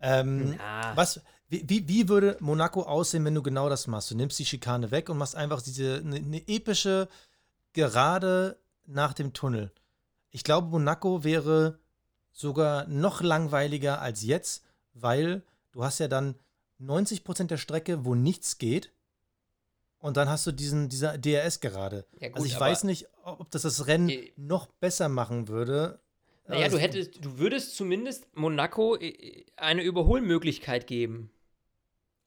Ähm, 0.01 0.59
was, 0.95 1.21
wie, 1.49 1.65
wie, 1.67 1.89
wie, 1.89 2.09
würde 2.09 2.37
Monaco 2.41 2.83
aussehen, 2.83 3.25
wenn 3.25 3.35
du 3.35 3.43
genau 3.43 3.69
das 3.69 3.87
machst? 3.87 4.11
Du 4.11 4.17
nimmst 4.17 4.39
die 4.39 4.45
Schikane 4.45 4.91
weg 4.91 5.09
und 5.09 5.19
machst 5.19 5.37
einfach 5.37 5.63
diese 5.63 5.97
eine 5.97 6.21
ne 6.21 6.43
epische 6.47 7.09
Gerade 7.75 8.61
nach 8.87 9.13
dem 9.15 9.33
Tunnel. 9.33 9.73
Ich 10.31 10.45
glaube, 10.45 10.69
Monaco 10.69 11.25
wäre 11.25 11.81
sogar 12.35 12.87
noch 12.89 13.23
langweiliger 13.23 14.03
als 14.03 14.23
jetzt, 14.23 14.65
weil 14.93 15.43
du 15.73 15.85
hast 15.85 16.01
ja 16.01 16.09
dann 16.09 16.35
90% 16.83 17.45
der 17.45 17.57
Strecke, 17.57 18.05
wo 18.05 18.15
nichts 18.15 18.59
geht. 18.59 18.93
Und 19.99 20.19
dann 20.19 20.29
hast 20.29 20.47
du 20.47 20.53
diesen, 20.53 20.91
dieser 20.91 21.17
DRS 21.17 21.61
gerade. 21.61 22.05
Ja, 22.21 22.29
also 22.35 22.45
ich 22.45 22.61
weiß 22.61 22.85
nicht, 22.85 23.07
ob 23.23 23.51
das 23.51 23.63
das 23.63 23.87
Rennen 23.87 24.11
äh, 24.11 24.33
noch 24.37 24.67
besser 24.67 25.09
machen 25.09 25.49
würde. 25.49 26.01
Naja, 26.47 26.69
du 26.69 26.79
hättest, 26.79 27.25
du 27.25 27.39
würdest 27.39 27.75
zumindest 27.75 28.27
Monaco 28.37 28.97
äh, 28.97 29.47
eine 29.57 29.83
Überholmöglichkeit 29.83 30.87
geben. 30.87 31.31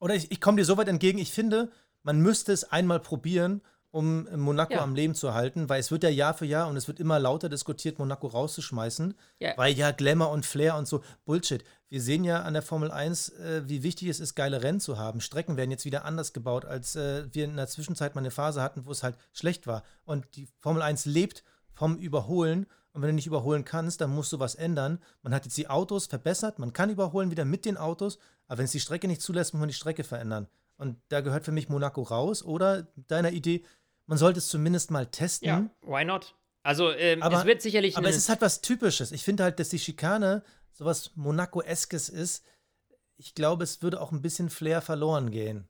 Oder 0.00 0.16
ich, 0.16 0.32
ich 0.32 0.40
komme 0.40 0.56
dir 0.56 0.64
so 0.64 0.76
weit 0.76 0.88
entgegen, 0.88 1.18
ich 1.18 1.30
finde, 1.30 1.70
man 2.02 2.20
müsste 2.20 2.52
es 2.52 2.64
einmal 2.64 2.98
probieren, 2.98 3.62
um 3.90 4.28
Monaco 4.36 4.74
ja. 4.74 4.82
am 4.82 4.94
Leben 4.94 5.14
zu 5.14 5.32
halten, 5.32 5.68
weil 5.68 5.80
es 5.80 5.90
wird 5.90 6.02
ja 6.02 6.10
Jahr 6.10 6.34
für 6.34 6.44
Jahr 6.44 6.68
und 6.68 6.76
es 6.76 6.88
wird 6.88 7.00
immer 7.00 7.18
lauter 7.18 7.48
diskutiert, 7.48 7.98
Monaco 7.98 8.26
rauszuschmeißen, 8.26 9.14
ja. 9.40 9.54
weil 9.56 9.72
ja 9.74 9.92
Glamour 9.92 10.30
und 10.30 10.44
Flair 10.44 10.76
und 10.76 10.86
so 10.86 11.02
Bullshit. 11.24 11.64
Wir 11.88 12.02
sehen 12.02 12.22
ja 12.22 12.42
an 12.42 12.52
der 12.52 12.62
Formel 12.62 12.90
1, 12.90 13.30
äh, 13.30 13.62
wie 13.66 13.82
wichtig 13.82 14.08
es 14.08 14.20
ist, 14.20 14.34
geile 14.34 14.62
Rennen 14.62 14.80
zu 14.80 14.98
haben. 14.98 15.22
Strecken 15.22 15.56
werden 15.56 15.70
jetzt 15.70 15.86
wieder 15.86 16.04
anders 16.04 16.34
gebaut, 16.34 16.66
als 16.66 16.96
äh, 16.96 17.24
wir 17.32 17.44
in 17.44 17.56
der 17.56 17.66
Zwischenzeit 17.66 18.14
mal 18.14 18.20
eine 18.20 18.30
Phase 18.30 18.60
hatten, 18.60 18.84
wo 18.84 18.90
es 18.90 19.02
halt 19.02 19.16
schlecht 19.32 19.66
war. 19.66 19.82
Und 20.04 20.26
die 20.36 20.48
Formel 20.60 20.82
1 20.82 21.06
lebt 21.06 21.42
vom 21.72 21.96
Überholen 21.96 22.66
und 22.92 23.02
wenn 23.02 23.10
du 23.10 23.14
nicht 23.14 23.26
überholen 23.26 23.64
kannst, 23.64 24.00
dann 24.00 24.10
musst 24.10 24.32
du 24.32 24.38
was 24.38 24.54
ändern. 24.54 24.98
Man 25.22 25.32
hat 25.32 25.44
jetzt 25.44 25.56
die 25.56 25.68
Autos 25.68 26.06
verbessert, 26.06 26.58
man 26.58 26.72
kann 26.72 26.90
überholen 26.90 27.30
wieder 27.30 27.44
mit 27.44 27.64
den 27.64 27.76
Autos, 27.76 28.18
aber 28.48 28.58
wenn 28.58 28.64
es 28.64 28.72
die 28.72 28.80
Strecke 28.80 29.06
nicht 29.06 29.22
zulässt, 29.22 29.54
muss 29.54 29.60
man 29.60 29.68
die 29.68 29.74
Strecke 29.74 30.04
verändern. 30.04 30.48
Und 30.78 30.96
da 31.08 31.20
gehört 31.20 31.44
für 31.44 31.52
mich 31.52 31.68
Monaco 31.68 32.02
raus. 32.02 32.44
Oder 32.44 32.84
deiner 32.94 33.32
Idee, 33.32 33.64
man 34.08 34.18
sollte 34.18 34.38
es 34.38 34.48
zumindest 34.48 34.90
mal 34.90 35.06
testen. 35.06 35.46
Ja, 35.46 35.70
why 35.82 36.04
not? 36.04 36.34
Also, 36.64 36.92
ähm, 36.92 37.22
aber, 37.22 37.38
es 37.38 37.44
wird 37.44 37.62
sicherlich. 37.62 37.96
Aber 37.96 38.08
es 38.08 38.16
ist 38.16 38.28
halt 38.28 38.40
was 38.40 38.60
Typisches. 38.60 39.12
Ich 39.12 39.22
finde 39.22 39.44
halt, 39.44 39.60
dass 39.60 39.68
die 39.68 39.78
Schikane 39.78 40.42
sowas 40.72 41.12
Monaco-eskes 41.14 42.08
ist. 42.08 42.44
Ich 43.16 43.34
glaube, 43.34 43.64
es 43.64 43.82
würde 43.82 44.00
auch 44.00 44.12
ein 44.12 44.22
bisschen 44.22 44.50
Flair 44.50 44.80
verloren 44.80 45.30
gehen. 45.30 45.68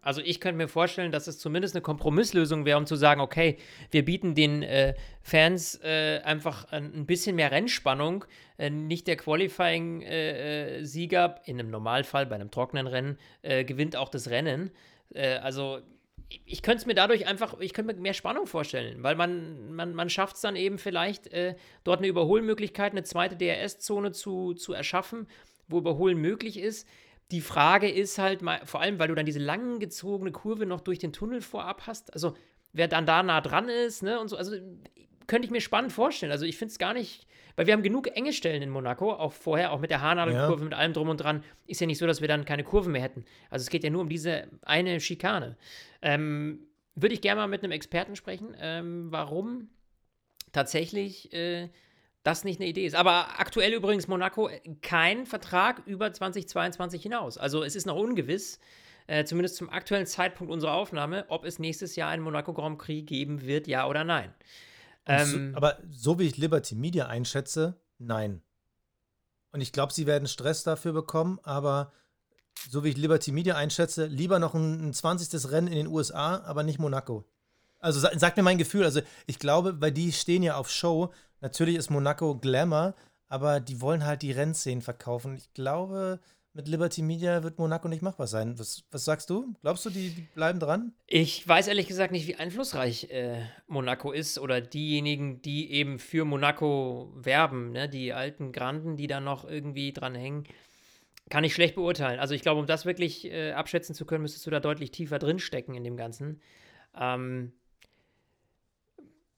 Also 0.00 0.22
ich 0.22 0.40
könnte 0.40 0.56
mir 0.56 0.66
vorstellen, 0.66 1.12
dass 1.12 1.28
es 1.28 1.38
zumindest 1.38 1.76
eine 1.76 1.82
Kompromisslösung 1.82 2.64
wäre, 2.64 2.78
um 2.78 2.86
zu 2.86 2.96
sagen, 2.96 3.20
okay, 3.20 3.58
wir 3.92 4.04
bieten 4.04 4.34
den 4.34 4.64
äh, 4.64 4.94
Fans 5.20 5.78
äh, 5.84 6.20
einfach 6.24 6.72
ein 6.72 7.06
bisschen 7.06 7.36
mehr 7.36 7.52
Rennspannung. 7.52 8.24
Äh, 8.58 8.70
nicht 8.70 9.06
der 9.06 9.16
Qualifying-Sieger, 9.16 11.36
äh, 11.36 11.50
in 11.50 11.60
einem 11.60 11.70
Normalfall, 11.70 12.26
bei 12.26 12.34
einem 12.34 12.50
trockenen 12.50 12.88
Rennen, 12.88 13.18
äh, 13.42 13.64
gewinnt 13.64 13.94
auch 13.94 14.08
das 14.08 14.30
Rennen. 14.30 14.72
Äh, 15.14 15.36
also 15.36 15.80
ich 16.44 16.62
könnte 16.62 16.78
es 16.78 16.86
mir 16.86 16.94
dadurch 16.94 17.26
einfach, 17.26 17.58
ich 17.60 17.72
könnte 17.72 17.94
mir 17.94 18.00
mehr 18.00 18.14
Spannung 18.14 18.46
vorstellen, 18.46 19.02
weil 19.02 19.16
man, 19.16 19.72
man, 19.74 19.94
man 19.94 20.10
schafft 20.10 20.36
es 20.36 20.42
dann 20.42 20.56
eben 20.56 20.78
vielleicht, 20.78 21.30
dort 21.84 21.98
eine 21.98 22.08
Überholmöglichkeit, 22.08 22.92
eine 22.92 23.02
zweite 23.02 23.36
DRS-Zone 23.36 24.12
zu, 24.12 24.54
zu 24.54 24.72
erschaffen, 24.72 25.26
wo 25.68 25.78
Überholen 25.78 26.18
möglich 26.18 26.58
ist. 26.58 26.88
Die 27.30 27.40
Frage 27.40 27.90
ist 27.90 28.18
halt 28.18 28.42
mal, 28.42 28.60
vor 28.64 28.80
allem, 28.80 28.98
weil 28.98 29.08
du 29.08 29.14
dann 29.14 29.26
diese 29.26 29.38
lang 29.38 29.78
gezogene 29.78 30.32
Kurve 30.32 30.66
noch 30.66 30.80
durch 30.80 30.98
den 30.98 31.12
Tunnel 31.12 31.40
vorab 31.40 31.86
hast, 31.86 32.12
also 32.12 32.34
wer 32.72 32.88
dann 32.88 33.06
da 33.06 33.22
nah 33.22 33.40
dran 33.40 33.68
ist, 33.68 34.02
ne, 34.02 34.20
und 34.20 34.28
so, 34.28 34.36
also 34.36 34.56
könnte 35.26 35.46
ich 35.46 35.50
mir 35.50 35.60
spannend 35.60 35.92
vorstellen. 35.92 36.32
Also 36.32 36.44
ich 36.44 36.56
finde 36.56 36.72
es 36.72 36.78
gar 36.78 36.94
nicht, 36.94 37.26
weil 37.56 37.66
wir 37.66 37.74
haben 37.74 37.82
genug 37.82 38.08
enge 38.16 38.32
Stellen 38.32 38.62
in 38.62 38.70
Monaco, 38.70 39.12
auch 39.12 39.32
vorher, 39.32 39.72
auch 39.72 39.80
mit 39.80 39.90
der 39.90 40.00
Haarnadelkurve, 40.00 40.60
ja. 40.60 40.64
mit 40.64 40.74
allem 40.74 40.92
drum 40.92 41.08
und 41.08 41.18
dran. 41.18 41.44
Ist 41.66 41.80
ja 41.80 41.86
nicht 41.86 41.98
so, 41.98 42.06
dass 42.06 42.20
wir 42.20 42.28
dann 42.28 42.44
keine 42.44 42.64
Kurven 42.64 42.92
mehr 42.92 43.02
hätten. 43.02 43.24
Also 43.50 43.62
es 43.62 43.70
geht 43.70 43.84
ja 43.84 43.90
nur 43.90 44.02
um 44.02 44.08
diese 44.08 44.48
eine 44.62 45.00
Schikane. 45.00 45.56
Ähm, 46.00 46.66
Würde 46.94 47.14
ich 47.14 47.20
gerne 47.20 47.40
mal 47.40 47.48
mit 47.48 47.62
einem 47.62 47.72
Experten 47.72 48.16
sprechen, 48.16 48.54
ähm, 48.60 49.08
warum 49.10 49.68
tatsächlich 50.52 51.32
äh, 51.32 51.68
das 52.22 52.44
nicht 52.44 52.60
eine 52.60 52.68
Idee 52.68 52.86
ist. 52.86 52.94
Aber 52.94 53.40
aktuell 53.40 53.72
übrigens 53.72 54.08
Monaco 54.08 54.48
äh, 54.48 54.60
kein 54.80 55.26
Vertrag 55.26 55.82
über 55.86 56.12
2022 56.12 57.02
hinaus. 57.02 57.38
Also 57.38 57.62
es 57.62 57.76
ist 57.76 57.86
noch 57.86 57.96
ungewiss, 57.96 58.60
äh, 59.06 59.24
zumindest 59.24 59.56
zum 59.56 59.70
aktuellen 59.70 60.06
Zeitpunkt 60.06 60.52
unserer 60.52 60.74
Aufnahme, 60.74 61.24
ob 61.28 61.44
es 61.44 61.58
nächstes 61.58 61.96
Jahr 61.96 62.10
einen 62.10 62.22
Monaco 62.22 62.52
Grand 62.52 62.78
Prix 62.78 63.06
geben 63.08 63.42
wird, 63.42 63.66
ja 63.66 63.86
oder 63.88 64.04
nein. 64.04 64.32
Ähm, 65.06 65.52
so, 65.52 65.56
aber 65.56 65.78
so 65.90 66.18
wie 66.18 66.24
ich 66.24 66.36
Liberty 66.36 66.74
Media 66.74 67.06
einschätze, 67.06 67.80
nein. 67.98 68.42
Und 69.52 69.60
ich 69.60 69.72
glaube, 69.72 69.92
sie 69.92 70.06
werden 70.06 70.28
Stress 70.28 70.62
dafür 70.62 70.92
bekommen, 70.92 71.38
aber 71.42 71.92
so 72.68 72.84
wie 72.84 72.88
ich 72.90 72.96
Liberty 72.96 73.32
Media 73.32 73.56
einschätze, 73.56 74.06
lieber 74.06 74.38
noch 74.38 74.54
ein, 74.54 74.88
ein 74.88 74.92
20. 74.92 75.50
Rennen 75.50 75.68
in 75.68 75.74
den 75.74 75.86
USA, 75.86 76.42
aber 76.44 76.62
nicht 76.62 76.78
Monaco. 76.78 77.24
Also 77.80 78.00
sagt 78.00 78.36
mir 78.36 78.44
mein 78.44 78.58
Gefühl, 78.58 78.84
also 78.84 79.00
ich 79.26 79.38
glaube, 79.40 79.80
weil 79.80 79.90
die 79.90 80.12
stehen 80.12 80.42
ja 80.42 80.56
auf 80.56 80.70
Show 80.70 81.12
Natürlich 81.42 81.74
ist 81.76 81.90
Monaco 81.90 82.36
Glamour, 82.36 82.94
aber 83.28 83.58
die 83.58 83.80
wollen 83.80 84.06
halt 84.06 84.22
die 84.22 84.30
Rennszenen 84.30 84.80
verkaufen. 84.80 85.34
Ich 85.34 85.52
glaube, 85.52 86.20
mit 86.54 86.68
Liberty 86.68 87.02
Media 87.02 87.42
wird 87.42 87.58
Monaco 87.58 87.88
nicht 87.88 88.02
machbar 88.02 88.26
sein. 88.26 88.58
Was, 88.58 88.84
was 88.90 89.04
sagst 89.04 89.30
du? 89.30 89.54
Glaubst 89.62 89.86
du, 89.86 89.90
die, 89.90 90.10
die, 90.10 90.22
bleiben 90.34 90.60
dran? 90.60 90.92
Ich 91.06 91.46
weiß 91.46 91.68
ehrlich 91.68 91.88
gesagt 91.88 92.12
nicht, 92.12 92.26
wie 92.26 92.36
einflussreich 92.36 93.10
äh, 93.10 93.42
Monaco 93.66 94.12
ist 94.12 94.38
oder 94.38 94.60
diejenigen, 94.60 95.40
die 95.40 95.72
eben 95.72 95.98
für 95.98 96.24
Monaco 96.24 97.12
werben, 97.14 97.72
ne? 97.72 97.88
die 97.88 98.12
alten 98.12 98.52
Granden, 98.52 98.96
die 98.96 99.06
da 99.06 99.20
noch 99.20 99.48
irgendwie 99.48 99.92
dran 99.92 100.14
hängen. 100.14 100.44
Kann 101.30 101.44
ich 101.44 101.54
schlecht 101.54 101.76
beurteilen. 101.76 102.20
Also 102.20 102.34
ich 102.34 102.42
glaube, 102.42 102.60
um 102.60 102.66
das 102.66 102.84
wirklich 102.84 103.24
äh, 103.24 103.52
abschätzen 103.52 103.94
zu 103.94 104.04
können, 104.04 104.22
müsstest 104.22 104.46
du 104.46 104.50
da 104.50 104.60
deutlich 104.60 104.90
tiefer 104.90 105.18
drinstecken 105.18 105.74
in 105.74 105.84
dem 105.84 105.96
Ganzen. 105.96 106.42
Ähm, 106.94 107.52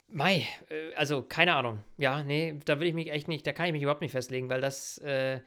Mai, 0.09 0.47
äh, 0.69 0.95
also 0.95 1.23
keine 1.23 1.55
Ahnung. 1.55 1.85
Ja, 1.97 2.23
nee, 2.23 2.59
da 2.65 2.81
will 2.81 2.89
ich 2.89 2.95
mich 2.95 3.11
echt 3.11 3.29
nicht, 3.29 3.47
da 3.47 3.53
kann 3.53 3.67
ich 3.67 3.73
mich 3.73 3.83
überhaupt 3.83 4.01
nicht 4.01 4.13
festlegen, 4.13 4.49
weil 4.49 4.61
das, 4.61 4.99
äh, 4.99 5.41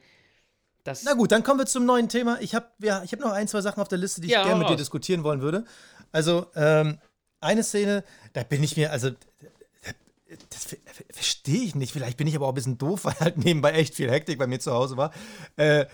das 0.88 1.04
Na 1.04 1.14
gut, 1.14 1.32
dann 1.32 1.42
kommen 1.42 1.60
wir 1.60 1.66
zum 1.66 1.84
neuen 1.84 2.08
Thema. 2.08 2.40
Ich 2.40 2.54
habe 2.54 2.66
ja, 2.82 3.02
hab 3.02 3.20
noch 3.20 3.32
ein, 3.32 3.48
zwei 3.48 3.60
Sachen 3.60 3.80
auf 3.80 3.88
der 3.88 3.98
Liste, 3.98 4.20
die 4.20 4.28
ich 4.28 4.34
gerne 4.34 4.56
mit 4.56 4.68
dir 4.68 4.76
diskutieren 4.76 5.24
wollen 5.24 5.40
würde. 5.40 5.64
Also, 6.12 6.46
ähm, 6.54 6.98
eine 7.40 7.62
Szene, 7.62 8.04
da 8.32 8.42
bin 8.42 8.62
ich 8.62 8.76
mir, 8.76 8.90
also, 8.90 9.10
das 10.50 10.76
verstehe 11.10 11.62
ich 11.62 11.74
nicht. 11.74 11.92
Vielleicht 11.92 12.16
bin 12.16 12.26
ich 12.26 12.36
aber 12.36 12.46
auch 12.46 12.52
ein 12.52 12.54
bisschen 12.54 12.78
doof, 12.78 13.04
weil 13.04 13.18
halt 13.20 13.38
nebenbei 13.38 13.72
echt 13.72 13.94
viel 13.94 14.10
Hektik 14.10 14.38
bei 14.38 14.46
mir 14.46 14.60
zu 14.60 14.72
Hause 14.72 14.96
war. 14.96 15.12
Äh, 15.56 15.86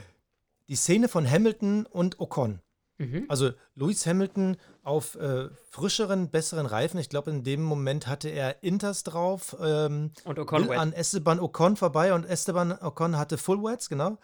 die 0.69 0.77
Szene 0.77 1.09
von 1.09 1.31
Hamilton 1.31 1.87
und 1.87 2.21
Ocon. 2.21 2.61
Mhm. 2.99 3.25
Also 3.29 3.51
Lewis 3.75 4.07
Hamilton 4.07 4.57
auf 4.83 5.17
äh, 5.17 5.49
frischeren, 5.71 6.31
besseren 6.31 6.67
Reifen. 6.67 6.99
Ich 7.01 7.09
glaube, 7.09 7.31
in 7.31 7.43
dem 7.43 7.63
Moment 7.63 8.07
hatte 8.07 8.29
er 8.29 8.63
Inters 8.63 9.03
drauf. 9.03 9.57
Ähm, 9.61 10.13
und 10.25 10.39
Ocon 10.39 10.71
an 10.71 10.93
Esteban 10.93 11.41
Ocon 11.41 11.77
vorbei 11.77 12.15
und 12.15 12.25
Esteban 12.25 12.73
Ocon 12.73 13.19
hatte 13.19 13.37
Full 13.37 13.63
Wets, 13.63 13.89
genau. 13.89 14.19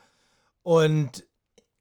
Und 0.63 1.27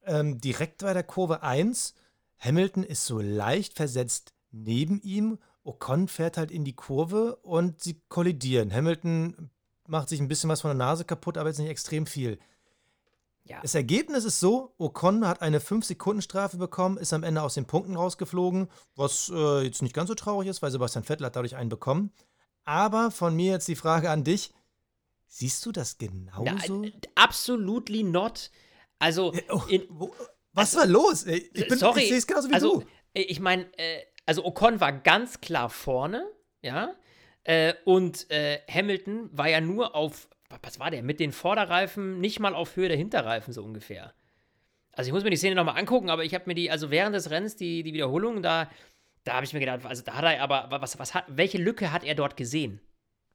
ähm, 0.04 0.40
direkt 0.40 0.80
bei 0.80 0.94
der 0.94 1.04
Kurve 1.04 1.44
1, 1.44 1.94
Hamilton 2.40 2.84
ist 2.84 3.06
so 3.06 3.20
leicht 3.20 3.74
versetzt 3.74 4.34
neben 4.52 5.02
ihm. 5.02 5.40
Ocon 5.64 6.08
fährt 6.08 6.38
halt 6.38 6.52
in 6.52 6.64
die 6.64 6.76
Kurve 6.76 7.36
und 7.38 7.82
sie 7.82 8.02
kollidieren. 8.10 8.74
Hamilton 8.74 9.50
macht 9.88 10.10
sich 10.10 10.20
ein 10.20 10.28
bisschen 10.28 10.50
was 10.50 10.62
von 10.62 10.70
der 10.70 10.78
Nase 10.78 11.06
kaputt, 11.06 11.38
aber 11.38 11.50
jetzt 11.50 11.60
nicht 11.60 11.70
extrem 11.70 12.06
viel. 12.06 12.40
Ja. 13.44 13.60
Das 13.62 13.76
Ergebnis 13.76 14.26
ist 14.26 14.40
so: 14.40 14.74
Ocon 14.78 15.28
hat 15.28 15.42
eine 15.42 15.60
5-Sekunden-Strafe 15.60 16.58
bekommen, 16.58 16.98
ist 16.98 17.14
am 17.14 17.24
Ende 17.24 17.42
aus 17.42 17.56
den 17.56 17.66
Punkten 17.66 17.96
rausgeflogen, 17.96 18.70
was 18.96 19.32
äh, 19.34 19.64
jetzt 19.64 19.82
nicht 19.82 19.96
ganz 19.96 20.08
so 20.08 20.16
traurig 20.16 20.48
ist, 20.48 20.62
weil 20.62 20.72
Sebastian 20.72 21.04
Vettel 21.04 21.26
hat 21.26 21.36
dadurch 21.36 21.56
einen 21.56 21.70
bekommen. 21.70 22.12
Aber 22.64 23.10
von 23.12 23.36
mir 23.36 23.54
jetzt 23.54 23.68
die 23.68 23.76
Frage 23.76 24.12
an 24.12 24.24
dich: 24.24 24.54
Siehst 25.28 25.66
du 25.66 25.72
das 25.72 25.98
genauso? 25.98 26.82
Na, 26.82 26.90
absolutely 27.16 28.04
not. 28.04 28.52
Also, 29.00 29.34
oh, 29.50 29.64
in, 29.70 29.88
was 30.54 30.76
war 30.76 30.86
los? 30.86 31.26
Ich, 31.26 31.52
bin, 31.54 31.78
sorry, 31.78 32.02
ich 32.02 32.10
sehe 32.10 32.18
es 32.18 32.28
genauso 32.28 32.50
wie 32.50 32.54
also, 32.54 32.80
du. 32.82 32.86
Ich 33.14 33.40
meine, 33.40 33.66
äh, 33.78 34.04
also 34.26 34.46
Ocon 34.46 34.80
war 34.80 34.92
ganz 34.92 35.42
klar 35.42 35.70
vorne, 35.70 36.30
ja. 36.62 36.96
Äh, 37.44 37.74
und 37.86 38.30
äh, 38.30 38.60
Hamilton 38.70 39.30
war 39.32 39.50
ja 39.50 39.62
nur 39.62 39.96
auf 39.96 40.28
was 40.64 40.80
war 40.80 40.90
der? 40.90 41.04
Mit 41.04 41.20
den 41.20 41.32
Vorderreifen 41.32 42.20
nicht 42.20 42.40
mal 42.40 42.56
auf 42.56 42.76
Höhe 42.76 42.88
der 42.88 42.98
Hinterreifen 42.98 43.54
so 43.54 43.64
ungefähr. 43.64 44.16
Also 44.94 45.10
ich 45.10 45.14
muss 45.14 45.24
mir 45.24 45.30
die 45.30 45.38
Szene 45.38 45.54
nochmal 45.54 45.78
angucken, 45.78 46.10
aber 46.10 46.24
ich 46.24 46.34
habe 46.34 46.46
mir 46.48 46.56
die, 46.56 46.72
also 46.72 46.90
während 46.90 47.16
des 47.16 47.30
Rennens, 47.30 47.56
die, 47.56 47.84
die 47.84 47.94
Wiederholung, 47.94 48.42
da 48.42 48.68
da 49.24 49.36
habe 49.36 49.46
ich 49.46 49.54
mir 49.54 49.60
gedacht, 49.60 49.86
also 49.86 50.04
da 50.04 50.16
hat 50.16 50.24
er 50.24 50.42
aber, 50.42 50.68
was, 50.82 50.98
was 50.98 51.14
hat, 51.14 51.26
welche 51.28 51.58
Lücke 51.58 51.92
hat 51.92 52.04
er 52.04 52.16
dort 52.16 52.38
gesehen? 52.38 52.82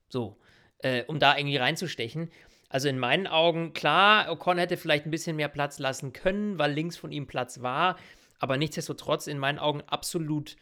So, 0.08 0.38
äh, 0.78 1.04
um 1.04 1.18
da 1.18 1.36
irgendwie 1.36 1.56
reinzustechen. 1.56 2.30
Also 2.74 2.88
in 2.88 2.98
meinen 2.98 3.28
Augen, 3.28 3.72
klar, 3.72 4.28
Ocon 4.32 4.58
hätte 4.58 4.76
vielleicht 4.76 5.06
ein 5.06 5.12
bisschen 5.12 5.36
mehr 5.36 5.46
Platz 5.46 5.78
lassen 5.78 6.12
können, 6.12 6.58
weil 6.58 6.72
links 6.72 6.96
von 6.96 7.12
ihm 7.12 7.28
Platz 7.28 7.62
war, 7.62 7.96
aber 8.40 8.56
nichtsdestotrotz 8.56 9.28
in 9.28 9.38
meinen 9.38 9.60
Augen 9.60 9.80
absolut 9.82 10.56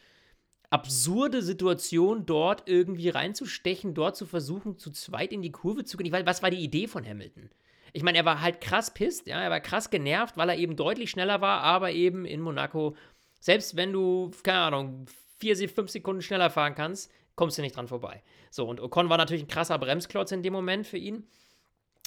absurde 0.69 1.41
Situation, 1.41 2.27
dort 2.27 2.69
irgendwie 2.69 3.09
reinzustechen, 3.09 3.95
dort 3.95 4.15
zu 4.15 4.27
versuchen, 4.27 4.77
zu 4.77 4.91
zweit 4.91 5.33
in 5.33 5.41
die 5.41 5.51
Kurve 5.51 5.85
zu 5.85 5.97
gehen. 5.97 6.11
Weil 6.11 6.27
was 6.27 6.43
war 6.43 6.51
die 6.51 6.63
Idee 6.63 6.85
von 6.85 7.03
Hamilton? 7.03 7.49
Ich 7.93 8.03
meine, 8.03 8.19
er 8.19 8.25
war 8.25 8.41
halt 8.41 8.61
krass 8.61 8.93
pisst, 8.93 9.25
ja, 9.25 9.41
er 9.41 9.49
war 9.49 9.59
krass 9.59 9.89
genervt, 9.89 10.37
weil 10.37 10.49
er 10.49 10.57
eben 10.57 10.75
deutlich 10.75 11.09
schneller 11.09 11.41
war, 11.41 11.61
aber 11.61 11.93
eben 11.93 12.25
in 12.25 12.41
Monaco, 12.41 12.95
selbst 13.39 13.75
wenn 13.75 13.91
du, 13.91 14.29
keine 14.43 14.59
Ahnung, 14.59 15.07
vier, 15.39 15.57
fünf 15.67 15.89
Sekunden 15.89 16.21
schneller 16.21 16.51
fahren 16.51 16.75
kannst, 16.75 17.11
kommst 17.33 17.57
du 17.57 17.63
nicht 17.63 17.75
dran 17.75 17.87
vorbei. 17.87 18.21
So, 18.51 18.67
und 18.69 18.81
Ocon 18.81 19.09
war 19.09 19.17
natürlich 19.17 19.45
ein 19.45 19.47
krasser 19.47 19.79
Bremsklotz 19.79 20.31
in 20.31 20.43
dem 20.43 20.53
Moment 20.53 20.85
für 20.85 20.99
ihn. 20.99 21.25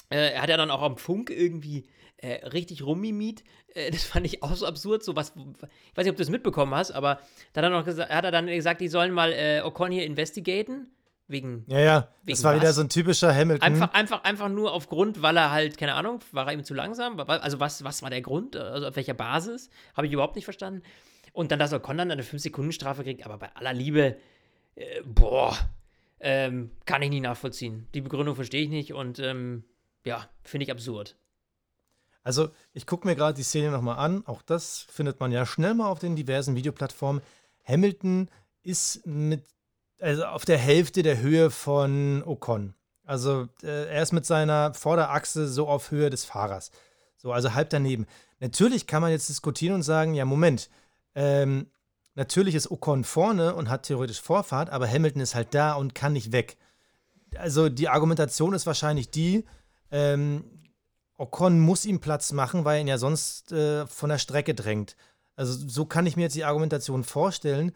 Äh, 0.09 0.33
er 0.33 0.41
hat 0.41 0.49
ja 0.49 0.57
dann 0.57 0.71
auch 0.71 0.81
am 0.81 0.97
Funk 0.97 1.29
irgendwie 1.29 1.85
äh, 2.17 2.45
richtig 2.47 2.83
rummimiet. 2.83 3.43
Äh, 3.73 3.91
das 3.91 4.03
fand 4.03 4.25
ich 4.25 4.43
auch 4.43 4.55
so 4.55 4.65
absurd. 4.65 5.03
So 5.03 5.15
was, 5.15 5.33
ich 5.35 5.97
weiß 5.97 6.05
nicht, 6.05 6.11
ob 6.11 6.15
du 6.15 6.23
das 6.23 6.29
mitbekommen 6.29 6.73
hast, 6.73 6.91
aber 6.91 7.19
da 7.53 7.61
hat 7.61 7.71
er, 7.71 7.83
gesagt, 7.83 8.11
hat 8.11 8.25
er 8.25 8.31
dann 8.31 8.47
gesagt, 8.47 8.81
die 8.81 8.87
sollen 8.87 9.11
mal 9.11 9.33
äh, 9.33 9.61
Ocon 9.63 9.91
hier 9.91 10.05
investigaten. 10.05 10.91
Wegen. 11.29 11.65
Ja, 11.67 11.79
ja. 11.79 12.07
Wegen 12.23 12.37
das 12.37 12.43
war 12.45 12.53
was? 12.53 12.61
wieder 12.61 12.71
so 12.71 12.81
ein 12.81 12.87
typischer 12.87 13.35
Hamilton. 13.35 13.61
Einfach, 13.61 13.93
einfach, 13.93 14.23
einfach 14.23 14.47
nur 14.47 14.71
aufgrund, 14.71 15.21
weil 15.21 15.35
er 15.35 15.51
halt, 15.51 15.77
keine 15.77 15.95
Ahnung, 15.95 16.21
war 16.31 16.47
er 16.47 16.53
ihm 16.53 16.63
zu 16.63 16.73
langsam? 16.73 17.19
Also, 17.19 17.59
was, 17.59 17.83
was 17.83 18.01
war 18.01 18.09
der 18.09 18.21
Grund? 18.21 18.55
Also, 18.55 18.87
auf 18.87 18.95
welcher 18.95 19.13
Basis? 19.13 19.69
Habe 19.93 20.07
ich 20.07 20.13
überhaupt 20.13 20.37
nicht 20.37 20.45
verstanden. 20.45 20.83
Und 21.33 21.51
dann, 21.51 21.59
dass 21.59 21.73
Ocon 21.73 21.97
dann 21.97 22.09
eine 22.09 22.23
5-Sekunden-Strafe 22.23 23.03
kriegt, 23.03 23.25
aber 23.25 23.37
bei 23.37 23.53
aller 23.55 23.73
Liebe, 23.73 24.15
äh, 24.75 25.01
boah, 25.05 25.55
ähm, 26.21 26.71
kann 26.85 27.01
ich 27.01 27.09
nicht 27.09 27.23
nachvollziehen. 27.23 27.87
Die 27.93 28.01
Begründung 28.01 28.35
verstehe 28.35 28.63
ich 28.63 28.69
nicht 28.69 28.93
und 28.93 29.19
ähm, 29.19 29.65
ja, 30.07 30.27
finde 30.41 30.63
ich 30.63 30.71
absurd. 30.71 31.15
Also, 32.23 32.49
ich 32.73 32.85
gucke 32.85 33.07
mir 33.07 33.15
gerade 33.15 33.35
die 33.35 33.43
Szene 33.43 33.71
nochmal 33.71 33.99
an. 33.99 34.25
Auch 34.25 34.41
das 34.41 34.85
findet 34.89 35.19
man 35.19 35.31
ja 35.31 35.45
schnell 35.45 35.73
mal 35.73 35.87
auf 35.87 35.99
den 35.99 36.15
diversen 36.15 36.55
Videoplattformen. 36.55 37.21
Hamilton 37.63 38.29
ist 38.63 39.05
mit, 39.05 39.45
also 39.99 40.25
auf 40.25 40.43
der 40.43 40.57
Hälfte 40.57 41.03
der 41.03 41.19
Höhe 41.19 41.51
von 41.51 42.23
Ocon. 42.25 42.73
Also, 43.05 43.47
äh, 43.63 43.87
er 43.87 44.03
ist 44.03 44.11
mit 44.11 44.25
seiner 44.25 44.73
Vorderachse 44.73 45.47
so 45.47 45.69
auf 45.69 45.91
Höhe 45.91 46.09
des 46.09 46.25
Fahrers. 46.25 46.71
So, 47.15 47.31
also 47.31 47.53
halb 47.53 47.69
daneben. 47.69 48.05
Natürlich 48.39 48.87
kann 48.87 49.01
man 49.01 49.11
jetzt 49.11 49.29
diskutieren 49.29 49.75
und 49.75 49.83
sagen: 49.83 50.13
Ja, 50.13 50.25
Moment, 50.25 50.69
ähm, 51.15 51.67
natürlich 52.15 52.55
ist 52.55 52.69
Ocon 52.69 53.05
vorne 53.05 53.55
und 53.55 53.69
hat 53.69 53.83
theoretisch 53.83 54.21
Vorfahrt, 54.21 54.69
aber 54.69 54.89
Hamilton 54.89 55.21
ist 55.21 55.35
halt 55.35 55.53
da 55.53 55.73
und 55.75 55.95
kann 55.95 56.11
nicht 56.13 56.33
weg. 56.33 56.57
Also, 57.37 57.69
die 57.69 57.87
Argumentation 57.87 58.53
ist 58.53 58.67
wahrscheinlich 58.67 59.09
die, 59.09 59.45
ähm, 59.91 60.43
Ocon 61.17 61.59
muss 61.59 61.85
ihm 61.85 61.99
Platz 61.99 62.31
machen, 62.31 62.65
weil 62.65 62.77
er 62.77 62.81
ihn 62.81 62.87
ja 62.87 62.97
sonst 62.97 63.51
äh, 63.51 63.87
von 63.87 64.09
der 64.09 64.19
Strecke 64.19 64.53
drängt. 64.53 64.95
Also 65.35 65.53
so 65.67 65.85
kann 65.85 66.05
ich 66.05 66.15
mir 66.15 66.23
jetzt 66.23 66.35
die 66.35 66.45
Argumentation 66.45 67.03
vorstellen, 67.03 67.71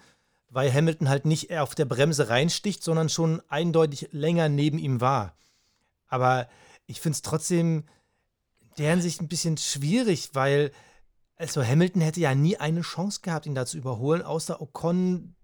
weil 0.50 0.72
Hamilton 0.72 1.10
halt 1.10 1.26
nicht 1.26 1.56
auf 1.58 1.76
der 1.76 1.86
Bremse 1.86 2.30
reinsticht, 2.30 2.84
sondern 2.84 3.10
schon 3.10 3.42
eindeutig 3.48 4.10
länger 4.12 4.50
neben 4.50 4.78
ihm 4.78 5.02
war. 5.02 5.36
Aber 6.08 6.48
ich 6.86 7.00
finde 7.00 7.16
es 7.16 7.22
trotzdem 7.22 7.86
in 8.60 8.70
der 8.78 8.92
Hinsicht 8.92 9.22
ein 9.22 9.28
bisschen 9.28 9.58
schwierig, 9.58 10.32
weil 10.34 10.72
also 11.38 11.66
Hamilton 11.66 12.02
hätte 12.02 12.20
ja 12.20 12.36
nie 12.36 12.58
eine 12.58 12.82
Chance 12.82 13.22
gehabt, 13.22 13.48
ihn 13.48 13.56
da 13.56 13.66
zu 13.66 13.78
überholen, 13.78 14.22
außer 14.22 14.62
Ocon 14.62 15.36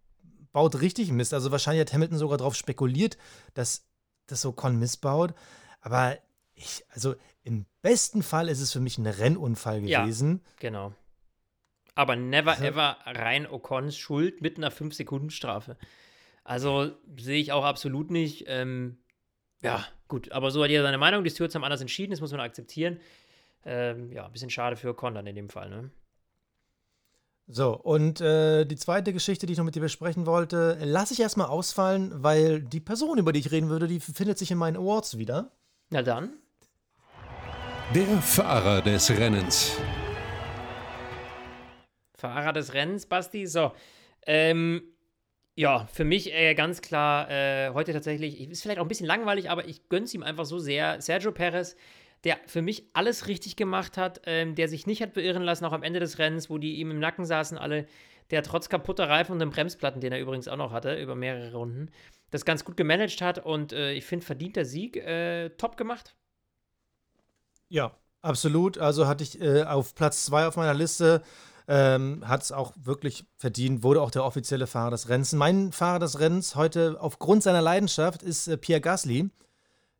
baut 0.51 0.81
richtig 0.81 1.11
Mist. 1.11 1.33
Also 1.33 1.51
wahrscheinlich 1.51 1.81
hat 1.81 1.93
Hamilton 1.93 2.19
sogar 2.19 2.37
darauf 2.37 2.55
spekuliert, 2.55 3.17
dass 3.55 3.85
das 4.27 4.45
Ocon 4.45 4.77
missbaut. 4.77 5.33
Aber 5.81 6.17
ich, 6.57 6.83
also 6.89 7.15
im 7.43 7.65
besten 7.81 8.23
Fall 8.23 8.49
ist 8.49 8.59
es 8.59 8.73
für 8.73 8.79
mich 8.79 8.97
ein 8.97 9.05
Rennunfall 9.07 9.83
Ja. 9.87 10.01
gewesen. 10.01 10.41
Genau. 10.59 10.93
Aber 11.95 12.15
never 12.15 12.51
Also- 12.51 12.65
ever 12.65 12.97
rein 13.05 13.47
Ocons 13.49 13.97
Schuld 13.97 14.41
mit 14.41 14.57
einer 14.57 14.71
5-Sekunden-Strafe. 14.71 15.77
Also 16.43 16.91
sehe 17.17 17.39
ich 17.39 17.51
auch 17.51 17.63
absolut 17.63 18.11
nicht. 18.11 18.45
Ähm, 18.47 18.97
ja, 19.61 19.85
gut, 20.07 20.31
aber 20.31 20.51
so 20.51 20.63
hat 20.63 20.69
jeder 20.69 20.83
seine 20.83 20.97
Meinung. 20.97 21.23
Die 21.23 21.29
Stewards 21.29 21.55
haben 21.55 21.63
anders 21.63 21.81
entschieden, 21.81 22.11
das 22.11 22.21
muss 22.21 22.31
man 22.31 22.39
akzeptieren. 22.41 22.99
Ähm, 23.65 24.11
ja, 24.11 24.25
ein 24.25 24.31
bisschen 24.31 24.49
schade 24.49 24.75
für 24.75 24.89
Ocon 24.89 25.15
dann 25.15 25.27
in 25.27 25.35
dem 25.35 25.49
Fall, 25.49 25.69
ne? 25.69 25.89
So, 27.49 27.75
und 27.77 28.19
äh, 28.19 28.65
die 28.65 28.75
zweite 28.75 29.13
Geschichte, 29.13 29.45
die 29.45 29.53
ich 29.53 29.57
noch 29.57 29.65
mit 29.65 29.75
dir 29.75 29.81
besprechen 29.81 30.25
wollte, 30.25 30.77
lasse 30.83 31.13
ich 31.13 31.21
erstmal 31.21 31.47
ausfallen, 31.47 32.11
weil 32.21 32.61
die 32.61 32.81
Person, 32.81 33.17
über 33.17 33.31
die 33.31 33.39
ich 33.39 33.51
reden 33.51 33.69
würde, 33.69 33.87
die 33.87 34.01
findet 34.01 34.37
sich 34.37 34.51
in 34.51 34.57
meinen 34.57 34.75
Awards 34.75 35.17
wieder. 35.17 35.51
Na 35.89 36.01
dann. 36.01 36.33
Der 37.95 38.05
Fahrer 38.21 38.81
des 38.81 39.09
Rennens. 39.09 39.79
Fahrer 42.17 42.51
des 42.51 42.73
Rennens, 42.73 43.05
Basti. 43.05 43.47
So. 43.47 43.71
Ähm, 44.25 44.81
ja, 45.55 45.87
für 45.87 46.03
mich 46.03 46.33
äh, 46.33 46.53
ganz 46.53 46.81
klar 46.81 47.31
äh, 47.31 47.69
heute 47.73 47.93
tatsächlich, 47.93 48.41
ist 48.41 48.61
vielleicht 48.61 48.79
auch 48.79 48.83
ein 48.83 48.89
bisschen 48.89 49.07
langweilig, 49.07 49.49
aber 49.49 49.69
ich 49.69 49.87
gönn's 49.87 50.13
ihm 50.13 50.21
einfach 50.21 50.43
so 50.43 50.59
sehr. 50.59 50.99
Sergio 50.99 51.31
Perez, 51.31 51.77
der 52.25 52.37
für 52.45 52.61
mich 52.61 52.89
alles 52.91 53.29
richtig 53.29 53.55
gemacht 53.55 53.95
hat, 53.95 54.19
ähm, 54.25 54.55
der 54.55 54.67
sich 54.67 54.85
nicht 54.85 55.01
hat 55.01 55.13
beirren 55.13 55.43
lassen, 55.43 55.63
auch 55.63 55.71
am 55.71 55.83
Ende 55.83 56.01
des 56.01 56.19
Rennens, 56.19 56.49
wo 56.49 56.57
die 56.57 56.75
ihm 56.75 56.91
im 56.91 56.99
Nacken 56.99 57.23
saßen, 57.23 57.57
alle, 57.57 57.85
der 58.31 58.43
trotz 58.43 58.67
kaputter 58.67 59.07
Reifen 59.07 59.31
und 59.31 59.39
den 59.39 59.49
Bremsplatten, 59.49 60.01
den 60.01 60.11
er 60.11 60.19
übrigens 60.19 60.49
auch 60.49 60.57
noch 60.57 60.73
hatte, 60.73 60.99
über 60.99 61.15
mehrere 61.15 61.53
Runden, 61.53 61.89
das 62.31 62.43
ganz 62.43 62.65
gut 62.65 62.75
gemanagt 62.75 63.21
hat 63.21 63.45
und 63.45 63.71
äh, 63.71 63.93
ich 63.93 64.03
finde, 64.03 64.25
verdienter 64.25 64.65
Sieg, 64.65 64.97
äh, 64.97 65.51
top 65.51 65.77
gemacht. 65.77 66.16
Ja, 67.69 67.91
absolut. 68.21 68.77
Also 68.77 69.07
hatte 69.07 69.23
ich 69.23 69.39
äh, 69.41 69.63
auf 69.63 69.95
Platz 69.95 70.25
zwei 70.25 70.47
auf 70.47 70.55
meiner 70.55 70.73
Liste. 70.73 71.21
Ähm, 71.69 72.23
hat 72.25 72.43
es 72.43 72.53
auch 72.53 72.71
wirklich 72.77 73.25
verdient, 73.35 73.83
wurde 73.83 74.01
auch 74.01 74.09
der 74.11 74.23
offizielle 74.23 74.67
Fahrer 74.67 74.91
des 74.91 75.09
Rennens. 75.09 75.33
Mein 75.33 75.73
Fahrer 75.73 75.99
des 75.99 76.17
Rennens 76.19 76.55
heute 76.55 76.95
aufgrund 77.01 77.43
seiner 77.43 77.61
Leidenschaft 77.61 78.23
ist 78.23 78.47
äh, 78.47 78.55
Pierre 78.57 78.79
Gasly. 78.79 79.29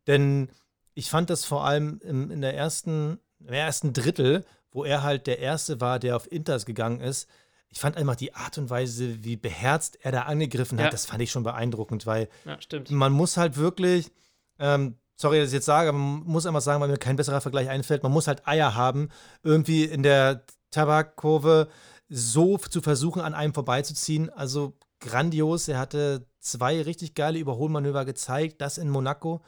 Denn 0.06 0.48
ich 0.94 1.10
fand 1.10 1.28
das 1.30 1.44
vor 1.44 1.66
allem 1.66 2.00
im, 2.02 2.30
in 2.30 2.40
der 2.40 2.54
ersten, 2.56 3.18
im 3.40 3.52
ersten 3.52 3.92
Drittel, 3.92 4.46
wo 4.70 4.84
er 4.84 5.02
halt 5.02 5.26
der 5.26 5.40
Erste 5.40 5.80
war, 5.82 5.98
der 5.98 6.16
auf 6.16 6.30
Inters 6.32 6.64
gegangen 6.64 7.00
ist. 7.00 7.28
Ich 7.68 7.80
fand 7.80 7.98
einfach 7.98 8.16
die 8.16 8.34
Art 8.34 8.56
und 8.56 8.70
Weise, 8.70 9.22
wie 9.22 9.36
beherzt 9.36 9.98
er 10.00 10.12
da 10.12 10.22
angegriffen 10.22 10.78
hat, 10.78 10.86
Ja. 10.86 10.90
das 10.90 11.04
fand 11.04 11.20
ich 11.20 11.30
schon 11.30 11.42
beeindruckend, 11.42 12.06
weil 12.06 12.30
Ja, 12.46 12.58
stimmt. 12.62 12.90
man 12.90 13.12
muss 13.12 13.36
halt 13.36 13.58
wirklich, 13.58 14.10
ähm, 14.58 14.96
sorry, 15.18 15.40
dass 15.40 15.48
ich 15.48 15.54
jetzt 15.54 15.66
sage, 15.66 15.90
aber 15.90 15.98
man 15.98 16.22
muss 16.24 16.46
einfach 16.46 16.60
sagen, 16.60 16.80
weil 16.80 16.88
mir 16.88 16.96
kein 16.96 17.16
besserer 17.16 17.40
Vergleich 17.40 17.68
einfällt, 17.68 18.02
man 18.02 18.12
muss 18.12 18.28
halt 18.28 18.46
Eier 18.46 18.74
haben, 18.74 19.10
irgendwie 19.42 19.84
in 19.84 20.02
der 20.02 20.44
Tabakkurve 20.70 21.68
so 22.08 22.56
zu 22.56 22.80
versuchen, 22.80 23.20
an 23.20 23.34
einem 23.34 23.52
vorbeizuziehen. 23.52 24.30
Also 24.30 24.74
grandios. 25.00 25.68
Er 25.68 25.78
hatte 25.78 26.26
zwei 26.40 26.80
richtig 26.82 27.14
geile 27.14 27.38
Überholmanöver 27.38 28.04
gezeigt, 28.04 28.60
das 28.60 28.78
in 28.78 28.88
Monaco. 28.88 29.42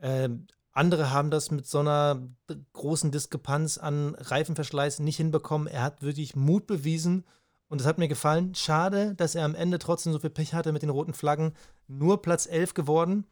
Ähm, 0.00 0.46
andere 0.72 1.10
haben 1.10 1.30
das 1.30 1.50
mit 1.50 1.66
so 1.66 1.80
einer 1.80 2.22
großen 2.72 3.10
Diskrepanz 3.10 3.78
an 3.78 4.14
Reifenverschleiß 4.18 5.00
nicht 5.00 5.18
hinbekommen. 5.18 5.68
Er 5.68 5.82
hat 5.82 6.02
wirklich 6.02 6.34
Mut 6.34 6.66
bewiesen 6.66 7.24
und 7.68 7.80
das 7.80 7.86
hat 7.86 7.98
mir 7.98 8.08
gefallen. 8.08 8.54
Schade, 8.54 9.14
dass 9.14 9.34
er 9.34 9.44
am 9.44 9.54
Ende 9.54 9.78
trotzdem 9.78 10.12
so 10.12 10.18
viel 10.18 10.30
Pech 10.30 10.54
hatte 10.54 10.72
mit 10.72 10.82
den 10.82 10.90
roten 10.90 11.12
Flaggen. 11.12 11.52
Nur 11.88 12.22
Platz 12.22 12.46
11 12.46 12.74
geworden. 12.74 13.26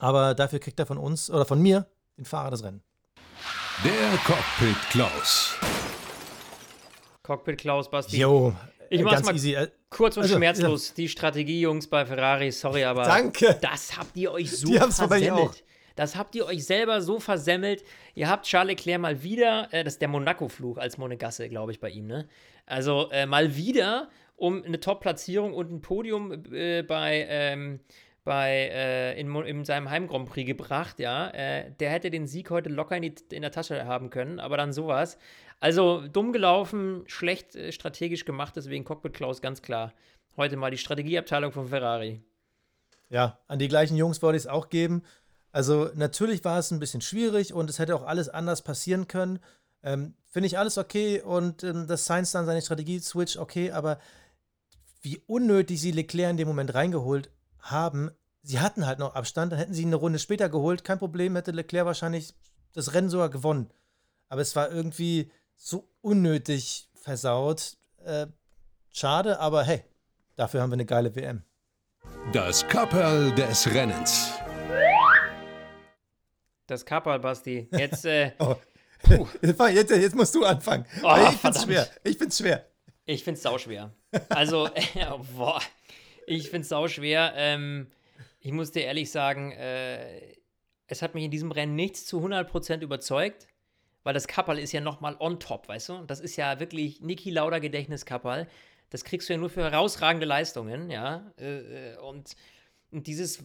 Aber 0.00 0.34
dafür 0.34 0.58
kriegt 0.58 0.78
er 0.80 0.86
von 0.86 0.98
uns 0.98 1.30
oder 1.30 1.44
von 1.44 1.60
mir 1.60 1.86
den 2.16 2.24
Fahrer 2.24 2.50
des 2.50 2.64
Rennens. 2.64 2.82
Der 3.84 4.18
Cockpit 4.26 4.76
Klaus. 4.90 5.54
Cockpit 7.22 7.58
Klaus, 7.58 7.90
Basti. 7.90 8.18
Jo, 8.18 8.54
Ich 8.88 9.02
mach's 9.02 9.14
ganz 9.16 9.26
mal 9.26 9.34
easy. 9.36 9.54
Äh, 9.54 9.68
Kurz 9.90 10.16
und 10.16 10.22
Also, 10.24 10.36
schmerzlos, 10.36 10.94
die 10.94 11.08
Strategie, 11.08 11.60
Jungs, 11.60 11.86
bei 11.86 12.04
Ferrari, 12.06 12.50
sorry, 12.52 12.84
aber 12.84 13.04
Danke. 13.04 13.58
das 13.60 13.96
habt 13.96 14.16
ihr 14.16 14.32
euch 14.32 14.50
so 14.56 14.68
Die 14.68 14.78
versemmelt. 14.78 15.32
auch. 15.32 15.54
Das 15.96 16.16
habt 16.16 16.34
ihr 16.34 16.46
euch 16.46 16.64
selber 16.64 17.02
so 17.02 17.20
versemmelt. 17.20 17.84
Ihr 18.14 18.28
habt 18.30 18.46
Charles 18.46 18.70
Leclerc 18.76 19.00
mal 19.00 19.22
wieder, 19.22 19.68
äh, 19.72 19.84
das 19.84 19.94
ist 19.94 20.00
der 20.00 20.08
Monaco-Fluch 20.08 20.78
als 20.78 20.96
Monegasse, 20.96 21.48
glaube 21.48 21.72
ich, 21.72 21.80
bei 21.80 21.90
ihm, 21.90 22.06
ne? 22.06 22.28
Also 22.66 23.10
äh, 23.10 23.26
mal 23.26 23.54
wieder 23.56 24.08
um 24.36 24.62
eine 24.64 24.80
Top-Platzierung 24.80 25.52
und 25.52 25.70
ein 25.70 25.80
Podium 25.82 26.44
äh, 26.52 26.82
bei, 26.82 27.26
ähm, 27.28 27.80
bei 28.30 28.70
äh, 28.72 29.20
in, 29.20 29.34
in 29.34 29.64
seinem 29.64 29.90
Heim 29.90 30.06
Grand 30.06 30.28
Prix 30.28 30.46
gebracht, 30.46 31.00
ja. 31.00 31.30
Äh, 31.30 31.72
der 31.80 31.90
hätte 31.90 32.12
den 32.12 32.28
Sieg 32.28 32.48
heute 32.50 32.68
locker 32.68 32.96
in, 32.96 33.02
die, 33.02 33.14
in 33.32 33.42
der 33.42 33.50
Tasche 33.50 33.86
haben 33.86 34.08
können, 34.08 34.38
aber 34.38 34.56
dann 34.56 34.72
sowas. 34.72 35.18
Also 35.58 36.06
dumm 36.06 36.32
gelaufen, 36.32 37.02
schlecht 37.08 37.56
äh, 37.56 37.72
strategisch 37.72 38.24
gemacht, 38.24 38.54
deswegen 38.54 38.84
Cockpit 38.84 39.14
Klaus 39.14 39.42
ganz 39.42 39.62
klar. 39.62 39.92
Heute 40.36 40.56
mal 40.56 40.70
die 40.70 40.78
Strategieabteilung 40.78 41.50
von 41.50 41.66
Ferrari. 41.66 42.22
Ja, 43.08 43.40
an 43.48 43.58
die 43.58 43.66
gleichen 43.66 43.96
Jungs 43.96 44.22
wollte 44.22 44.36
ich 44.36 44.44
es 44.44 44.46
auch 44.46 44.68
geben. 44.68 45.02
Also 45.50 45.90
natürlich 45.96 46.44
war 46.44 46.60
es 46.60 46.70
ein 46.70 46.78
bisschen 46.78 47.00
schwierig 47.00 47.52
und 47.52 47.68
es 47.68 47.80
hätte 47.80 47.96
auch 47.96 48.04
alles 48.04 48.28
anders 48.28 48.62
passieren 48.62 49.08
können. 49.08 49.40
Ähm, 49.82 50.14
Finde 50.28 50.46
ich 50.46 50.56
alles 50.56 50.78
okay 50.78 51.20
und 51.20 51.64
ähm, 51.64 51.88
dass 51.88 52.04
Sainz 52.04 52.30
dann 52.30 52.46
seine 52.46 52.62
Strategie 52.62 53.00
switcht, 53.00 53.38
okay, 53.38 53.72
aber 53.72 53.98
wie 55.02 55.20
unnötig 55.26 55.80
sie 55.80 55.90
Leclerc 55.90 56.30
in 56.30 56.36
dem 56.36 56.46
Moment 56.46 56.74
reingeholt 56.74 57.28
haben. 57.58 58.12
Sie 58.42 58.60
hatten 58.60 58.86
halt 58.86 58.98
noch 58.98 59.14
Abstand, 59.14 59.52
dann 59.52 59.58
hätten 59.58 59.74
sie 59.74 59.82
ihn 59.82 59.88
eine 59.88 59.96
Runde 59.96 60.18
später 60.18 60.48
geholt, 60.48 60.82
kein 60.84 60.98
Problem, 60.98 61.36
hätte 61.36 61.50
Leclerc 61.50 61.84
wahrscheinlich 61.86 62.34
das 62.72 62.94
Rennen 62.94 63.10
sogar 63.10 63.28
gewonnen. 63.28 63.70
Aber 64.28 64.40
es 64.40 64.56
war 64.56 64.70
irgendwie 64.70 65.30
so 65.56 65.88
unnötig 66.00 66.88
versaut. 66.94 67.76
Äh, 68.04 68.28
schade, 68.92 69.40
aber 69.40 69.64
hey, 69.64 69.84
dafür 70.36 70.62
haben 70.62 70.70
wir 70.70 70.74
eine 70.74 70.86
geile 70.86 71.14
WM. 71.14 71.42
Das 72.32 72.66
Kapperl 72.66 73.34
des 73.34 73.66
Rennens. 73.74 74.32
Das 76.66 76.86
Kapperl, 76.86 77.18
Basti. 77.18 77.68
Jetzt, 77.72 78.04
äh, 78.04 78.32
Oh. 78.38 78.56
Jetzt, 79.42 79.90
jetzt 79.90 80.14
musst 80.14 80.34
du 80.34 80.44
anfangen. 80.44 80.84
Oh, 81.02 81.14
ich 81.16 81.22
find's 81.28 81.40
verdammt. 81.40 81.64
schwer. 81.64 81.88
Ich 82.04 82.18
find's 82.18 82.38
schwer. 82.38 82.66
Ich 83.06 83.24
finde 83.24 83.38
es 83.38 83.42
sauschwer. 83.42 83.92
Also, 84.28 84.68
boah, 85.36 85.60
ich 86.26 86.50
finde 86.50 86.62
es 86.62 86.68
sauschwer. 86.68 87.32
Ähm, 87.34 87.86
ich 88.40 88.52
muss 88.52 88.72
dir 88.72 88.84
ehrlich 88.84 89.10
sagen, 89.10 89.52
äh, 89.52 90.36
es 90.86 91.02
hat 91.02 91.14
mich 91.14 91.24
in 91.24 91.30
diesem 91.30 91.52
Rennen 91.52 91.76
nichts 91.76 92.06
zu 92.06 92.18
100% 92.18 92.80
überzeugt, 92.82 93.46
weil 94.02 94.14
das 94.14 94.26
Kapperl 94.26 94.58
ist 94.58 94.72
ja 94.72 94.80
nochmal 94.80 95.16
on 95.18 95.38
top, 95.38 95.68
weißt 95.68 95.88
du? 95.90 95.98
Das 96.06 96.20
ist 96.20 96.36
ja 96.36 96.58
wirklich 96.58 97.00
Niki 97.00 97.30
Lauda 97.30 97.58
Gedächtniskapperl. 97.58 98.48
Das 98.88 99.04
kriegst 99.04 99.28
du 99.28 99.34
ja 99.34 99.38
nur 99.38 99.50
für 99.50 99.62
herausragende 99.62 100.26
Leistungen, 100.26 100.90
ja? 100.90 101.32
Äh, 101.38 101.92
äh, 101.92 101.96
und, 101.98 102.34
und 102.90 103.06
dieses 103.06 103.44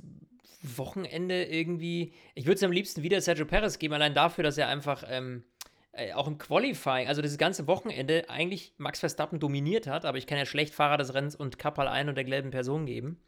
Wochenende 0.62 1.44
irgendwie, 1.44 2.14
ich 2.34 2.46
würde 2.46 2.56
es 2.56 2.64
am 2.64 2.72
liebsten 2.72 3.04
wieder 3.04 3.22
Sergio 3.22 3.46
Perez 3.46 3.78
geben, 3.78 3.94
allein 3.94 4.16
dafür, 4.16 4.44
dass 4.44 4.58
er 4.58 4.70
einfach 4.70 5.04
ähm, 5.08 5.44
äh, 5.92 6.14
auch 6.14 6.28
im 6.28 6.38
Qualifying, 6.38 7.08
also 7.08 7.22
das 7.22 7.38
ganze 7.38 7.68
Wochenende 7.68 8.30
eigentlich 8.30 8.74
Max 8.78 9.02
Verstappen 9.02 9.40
dominiert 9.40 9.88
hat, 9.88 10.06
aber 10.06 10.18
ich 10.18 10.26
kann 10.26 10.38
ja 10.38 10.46
schlecht 10.46 10.74
Fahrer 10.74 10.98
des 10.98 11.14
Rennens 11.14 11.36
und 11.36 11.60
Kappal 11.60 11.88
ein 11.88 12.10
und 12.10 12.16
der 12.16 12.24
gelben 12.24 12.50
Person 12.50 12.86
geben. 12.86 13.20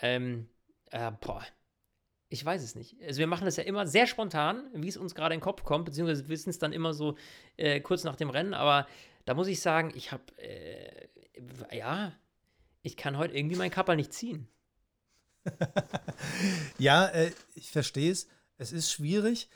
Ähm, 0.00 0.48
äh, 0.90 1.10
boah, 1.20 1.44
ich 2.28 2.44
weiß 2.44 2.62
es 2.62 2.74
nicht. 2.74 2.96
Also 3.02 3.20
wir 3.20 3.26
machen 3.26 3.46
das 3.46 3.56
ja 3.56 3.64
immer 3.64 3.86
sehr 3.86 4.06
spontan, 4.06 4.68
wie 4.74 4.88
es 4.88 4.96
uns 4.96 5.14
gerade 5.14 5.34
in 5.34 5.40
den 5.40 5.44
Kopf 5.44 5.64
kommt, 5.64 5.86
beziehungsweise 5.86 6.28
wissen 6.28 6.50
es 6.50 6.58
dann 6.58 6.72
immer 6.72 6.92
so 6.92 7.16
äh, 7.56 7.80
kurz 7.80 8.04
nach 8.04 8.16
dem 8.16 8.30
Rennen, 8.30 8.54
aber 8.54 8.86
da 9.24 9.34
muss 9.34 9.48
ich 9.48 9.60
sagen, 9.60 9.92
ich 9.94 10.12
habe, 10.12 10.24
äh, 10.38 11.08
ja, 11.76 12.12
ich 12.82 12.96
kann 12.96 13.18
heute 13.18 13.36
irgendwie 13.36 13.56
meinen 13.56 13.70
Kappal 13.70 13.96
nicht 13.96 14.12
ziehen. 14.12 14.48
Ja, 16.78 17.06
äh, 17.06 17.32
ich 17.54 17.70
verstehe 17.70 18.12
es. 18.12 18.28
Es 18.56 18.72
ist 18.72 18.90
schwierig. 18.92 19.48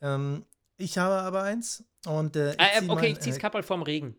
Ähm, 0.00 0.44
ich 0.76 0.98
habe 0.98 1.14
aber 1.14 1.42
eins. 1.42 1.84
Und, 2.06 2.36
äh, 2.36 2.52
ich 2.52 2.58
äh, 2.58 2.78
okay, 2.88 2.94
mein, 2.94 3.04
ich 3.12 3.20
zieh's 3.20 3.36
äh, 3.36 3.40
Kappal 3.40 3.62
vorm 3.62 3.82
Regen. 3.82 4.16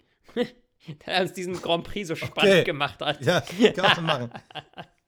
der 1.05 1.21
uns 1.21 1.33
diesen 1.33 1.61
Grand 1.61 1.83
Prix 1.83 2.07
so 2.07 2.15
spannend 2.15 2.53
Okay. 2.53 2.63
gemacht 2.63 2.99
hat. 3.01 3.21
Ja, 3.21 3.41
kann 3.41 4.05
man 4.05 4.05
machen. 4.05 4.31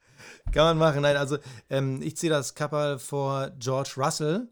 kann 0.51 0.65
man 0.65 0.77
machen. 0.77 1.01
Nein, 1.01 1.17
also 1.17 1.37
ähm, 1.69 2.01
ich 2.01 2.17
ziehe 2.17 2.29
das 2.29 2.55
Kapperl 2.55 2.99
vor 2.99 3.51
George 3.59 3.93
Russell. 3.97 4.47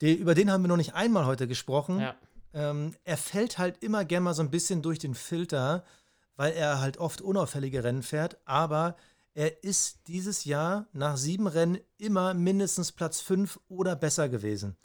Die, 0.00 0.14
über 0.14 0.34
den 0.34 0.50
haben 0.50 0.64
wir 0.64 0.68
noch 0.68 0.76
nicht 0.76 0.94
einmal 0.94 1.26
heute 1.26 1.46
gesprochen. 1.46 2.00
Ja. 2.00 2.14
Ähm, 2.54 2.94
er 3.04 3.16
fällt 3.16 3.58
halt 3.58 3.82
immer 3.82 4.04
gerne 4.04 4.24
mal 4.24 4.34
so 4.34 4.42
ein 4.42 4.50
bisschen 4.50 4.82
durch 4.82 4.98
den 4.98 5.14
Filter, 5.14 5.84
weil 6.36 6.52
er 6.52 6.80
halt 6.80 6.98
oft 6.98 7.20
unauffällige 7.20 7.84
Rennen 7.84 8.02
fährt. 8.02 8.38
Aber 8.44 8.96
er 9.34 9.64
ist 9.64 10.08
dieses 10.08 10.44
Jahr 10.44 10.86
nach 10.92 11.16
sieben 11.16 11.46
Rennen 11.46 11.78
immer 11.96 12.34
mindestens 12.34 12.92
Platz 12.92 13.20
fünf 13.20 13.58
oder 13.68 13.96
besser 13.96 14.28
gewesen. 14.28 14.76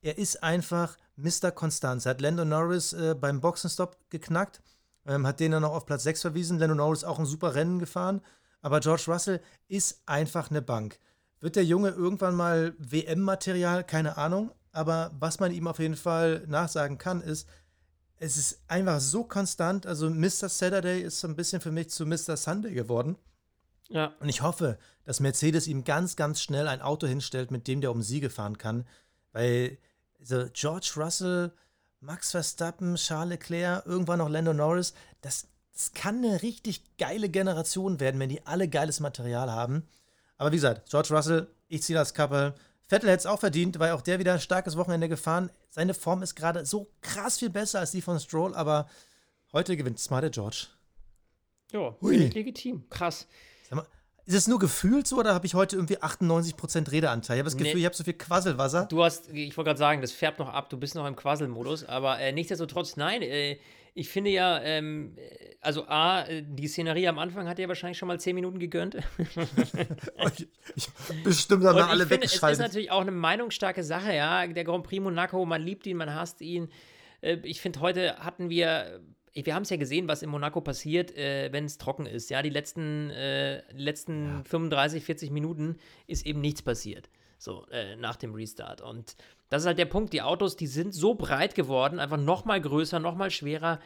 Er 0.00 0.18
ist 0.18 0.42
einfach 0.42 0.96
Mr. 1.16 1.50
Konstanz. 1.50 2.06
Er 2.06 2.10
hat 2.10 2.20
Lando 2.20 2.44
Norris 2.44 2.92
äh, 2.92 3.14
beim 3.14 3.40
Boxenstopp 3.40 3.96
geknackt, 4.10 4.62
ähm, 5.06 5.26
hat 5.26 5.40
den 5.40 5.52
dann 5.52 5.62
noch 5.62 5.74
auf 5.74 5.86
Platz 5.86 6.04
6 6.04 6.22
verwiesen. 6.22 6.58
Lando 6.58 6.74
Norris 6.74 7.04
auch 7.04 7.18
ein 7.18 7.26
super 7.26 7.54
Rennen 7.54 7.78
gefahren. 7.78 8.20
Aber 8.60 8.80
George 8.80 9.04
Russell 9.08 9.40
ist 9.68 10.02
einfach 10.06 10.50
eine 10.50 10.62
Bank. 10.62 10.98
Wird 11.40 11.56
der 11.56 11.64
Junge 11.64 11.90
irgendwann 11.90 12.34
mal 12.34 12.74
WM-Material? 12.78 13.84
Keine 13.84 14.16
Ahnung. 14.16 14.50
Aber 14.72 15.12
was 15.18 15.40
man 15.40 15.52
ihm 15.52 15.68
auf 15.68 15.78
jeden 15.78 15.96
Fall 15.96 16.44
nachsagen 16.46 16.98
kann, 16.98 17.20
ist, 17.20 17.48
es 18.16 18.36
ist 18.36 18.60
einfach 18.66 19.00
so 19.00 19.24
konstant. 19.24 19.86
Also 19.86 20.10
Mr. 20.10 20.48
Saturday 20.48 21.00
ist 21.00 21.20
so 21.20 21.28
ein 21.28 21.36
bisschen 21.36 21.60
für 21.60 21.70
mich 21.70 21.90
zu 21.90 22.06
Mr. 22.06 22.36
Sunday 22.36 22.72
geworden. 22.72 23.16
Ja. 23.88 24.12
Und 24.20 24.28
ich 24.28 24.42
hoffe, 24.42 24.78
dass 25.04 25.20
Mercedes 25.20 25.66
ihm 25.66 25.84
ganz, 25.84 26.16
ganz 26.16 26.42
schnell 26.42 26.68
ein 26.68 26.82
Auto 26.82 27.06
hinstellt, 27.06 27.50
mit 27.50 27.66
dem 27.68 27.80
der 27.80 27.90
um 27.90 28.02
Siege 28.02 28.30
fahren 28.30 28.58
kann. 28.58 28.86
Weil 29.32 29.78
so 30.20 30.46
George 30.52 30.92
Russell, 30.96 31.52
Max 32.00 32.32
Verstappen, 32.32 32.96
Charles 32.96 33.30
Leclerc, 33.30 33.86
irgendwann 33.86 34.18
noch 34.18 34.28
Lando 34.28 34.52
Norris, 34.52 34.92
das, 35.20 35.48
das 35.78 35.92
kann 35.92 36.24
eine 36.24 36.42
richtig 36.42 36.82
geile 36.98 37.28
Generation 37.28 38.00
werden, 38.00 38.18
wenn 38.20 38.28
die 38.28 38.44
alle 38.44 38.68
geiles 38.68 38.98
Material 38.98 39.50
haben. 39.52 39.84
Aber 40.36 40.50
wie 40.50 40.56
gesagt, 40.56 40.90
George 40.90 41.14
Russell, 41.14 41.46
ich 41.68 41.84
ziehe 41.84 41.96
das 41.96 42.14
Kappel. 42.14 42.52
Vettel 42.88 43.08
hätte 43.10 43.20
es 43.20 43.26
auch 43.26 43.38
verdient, 43.38 43.78
weil 43.78 43.92
auch 43.92 44.00
der 44.02 44.18
wieder 44.18 44.32
ein 44.32 44.40
starkes 44.40 44.76
Wochenende 44.76 45.08
gefahren. 45.08 45.50
Seine 45.70 45.94
Form 45.94 46.22
ist 46.22 46.34
gerade 46.34 46.66
so 46.66 46.90
krass 47.00 47.38
viel 47.38 47.50
besser 47.50 47.78
als 47.78 47.92
die 47.92 48.02
von 48.02 48.18
Stroll, 48.18 48.56
aber 48.56 48.88
heute 49.52 49.76
gewinnt 49.76 50.00
smarte 50.00 50.30
George. 50.30 50.66
Ja, 51.72 51.94
legitim. 52.00 52.88
Krass. 52.90 53.28
Mal, 53.70 53.86
ist 54.26 54.34
es 54.34 54.48
nur 54.48 54.58
gefühlt 54.58 55.06
so 55.06 55.16
oder 55.18 55.32
habe 55.32 55.46
ich 55.46 55.54
heute 55.54 55.76
irgendwie 55.76 55.98
98% 55.98 56.90
Redeanteil? 56.90 57.36
Ich 57.36 57.40
habe 57.40 57.44
das 57.44 57.54
Nee. 57.54 57.64
Gefühl, 57.64 57.78
ich 57.80 57.84
habe 57.86 57.94
so 57.94 58.02
viel 58.02 58.14
Quasselwasser. 58.14 58.86
Du 58.86 59.04
hast, 59.04 59.28
ich 59.28 59.56
wollte 59.56 59.68
gerade 59.68 59.78
sagen, 59.78 60.00
das 60.00 60.10
färbt 60.10 60.38
noch 60.40 60.48
ab, 60.48 60.70
du 60.70 60.76
bist 60.76 60.94
noch 60.96 61.06
im 61.06 61.14
Quasselmodus, 61.14 61.84
aber 61.84 62.18
äh, 62.18 62.32
nichtsdestotrotz, 62.32 62.96
nein, 62.96 63.22
äh, 63.22 63.58
ich 63.98 64.08
finde 64.08 64.30
ja, 64.30 64.62
ähm, 64.62 65.14
äh, 65.16 65.56
also 65.60 65.86
A, 65.88 66.22
äh, 66.22 66.44
die 66.46 66.68
Szenerie 66.68 67.08
am 67.08 67.18
Anfang 67.18 67.48
hat 67.48 67.58
dir 67.58 67.66
wahrscheinlich 67.68 67.98
schon 67.98 68.06
mal 68.06 68.20
10 68.20 68.34
Minuten 68.34 68.60
gegönnt. 68.60 68.96
ich, 70.36 70.48
ich, 70.76 70.88
bestimmt 71.24 71.64
haben 71.64 71.76
wir 71.76 71.88
alle 71.88 72.06
finde, 72.06 72.26
es 72.26 72.34
ist 72.34 72.42
weggeschaltet. 72.42 72.60
natürlich 72.60 72.90
auch 72.92 73.00
eine 73.00 73.10
meinungsstarke 73.10 73.82
Sache, 73.82 74.14
ja. 74.14 74.46
Der 74.46 74.64
Grand 74.64 74.84
Prix 74.84 75.02
Monaco, 75.02 75.44
man 75.44 75.62
liebt 75.62 75.86
ihn, 75.86 75.96
man 75.96 76.14
hasst 76.14 76.40
ihn. 76.40 76.68
Äh, 77.22 77.38
Ich 77.42 77.60
finde, 77.60 77.80
heute 77.80 78.18
hatten 78.18 78.50
wir, 78.50 79.00
wir 79.34 79.54
haben 79.54 79.64
es 79.64 79.70
ja 79.70 79.76
gesehen, 79.76 80.06
was 80.06 80.22
in 80.22 80.30
Monaco 80.30 80.60
passiert, 80.60 81.16
äh, 81.16 81.48
wenn 81.52 81.64
es 81.64 81.76
trocken 81.78 82.06
ist. 82.06 82.30
Ja, 82.30 82.40
die 82.42 82.50
letzten, 82.50 83.10
äh, 83.10 83.62
die 83.72 83.82
letzten 83.82 84.44
35, 84.44 85.02
40 85.02 85.32
Minuten 85.32 85.76
ist 86.06 86.24
eben 86.24 86.40
nichts 86.40 86.62
passiert. 86.62 87.10
So, 87.38 87.66
äh, 87.70 87.96
nach 87.96 88.16
dem 88.16 88.34
Restart. 88.34 88.80
Und 88.80 89.16
das 89.48 89.62
ist 89.62 89.66
halt 89.66 89.78
der 89.78 89.86
Punkt. 89.86 90.12
Die 90.12 90.22
Autos, 90.22 90.56
die 90.56 90.66
sind 90.66 90.92
so 90.92 91.14
breit 91.14 91.54
geworden, 91.54 92.00
einfach 92.00 92.18
noch 92.18 92.44
mal 92.44 92.60
größer, 92.60 92.98
noch 92.98 93.14
mal 93.14 93.30
schwerer. 93.30 93.78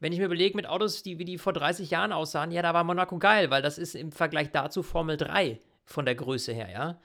Wenn 0.00 0.12
ich 0.12 0.18
mir 0.18 0.26
überlege, 0.26 0.56
mit 0.56 0.66
Autos, 0.66 1.02
die, 1.02 1.18
wie 1.18 1.24
die 1.24 1.38
vor 1.38 1.52
30 1.52 1.90
Jahren 1.90 2.12
aussahen, 2.12 2.50
ja, 2.50 2.62
da 2.62 2.74
war 2.74 2.84
Monaco 2.84 3.18
geil, 3.18 3.50
weil 3.50 3.62
das 3.62 3.78
ist 3.78 3.94
im 3.94 4.12
Vergleich 4.12 4.50
dazu 4.50 4.82
Formel 4.82 5.16
3 5.16 5.58
von 5.84 6.04
der 6.04 6.16
Größe 6.16 6.52
her, 6.52 6.68
ja. 6.70 7.00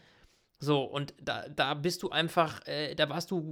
So, 0.59 0.83
und 0.83 1.13
da, 1.19 1.47
da 1.49 1.73
bist 1.73 2.03
du 2.03 2.09
einfach, 2.09 2.65
äh, 2.67 2.93
da 2.93 3.09
warst 3.09 3.31
du 3.31 3.51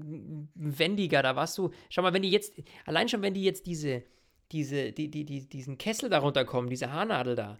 wendiger, 0.53 1.23
da 1.23 1.35
warst 1.35 1.57
du, 1.57 1.71
schau 1.89 2.01
mal, 2.01 2.13
wenn 2.13 2.21
die 2.21 2.29
jetzt, 2.29 2.53
allein 2.85 3.09
schon, 3.09 3.21
wenn 3.21 3.33
die 3.33 3.43
jetzt 3.43 3.65
diese, 3.65 4.03
diese, 4.51 4.91
die, 4.91 5.09
die, 5.09 5.25
die, 5.25 5.47
diesen 5.47 5.77
Kessel 5.77 6.09
darunter 6.09 6.45
kommen, 6.45 6.69
diese 6.69 6.91
Haarnadel 6.91 7.35
da, 7.35 7.57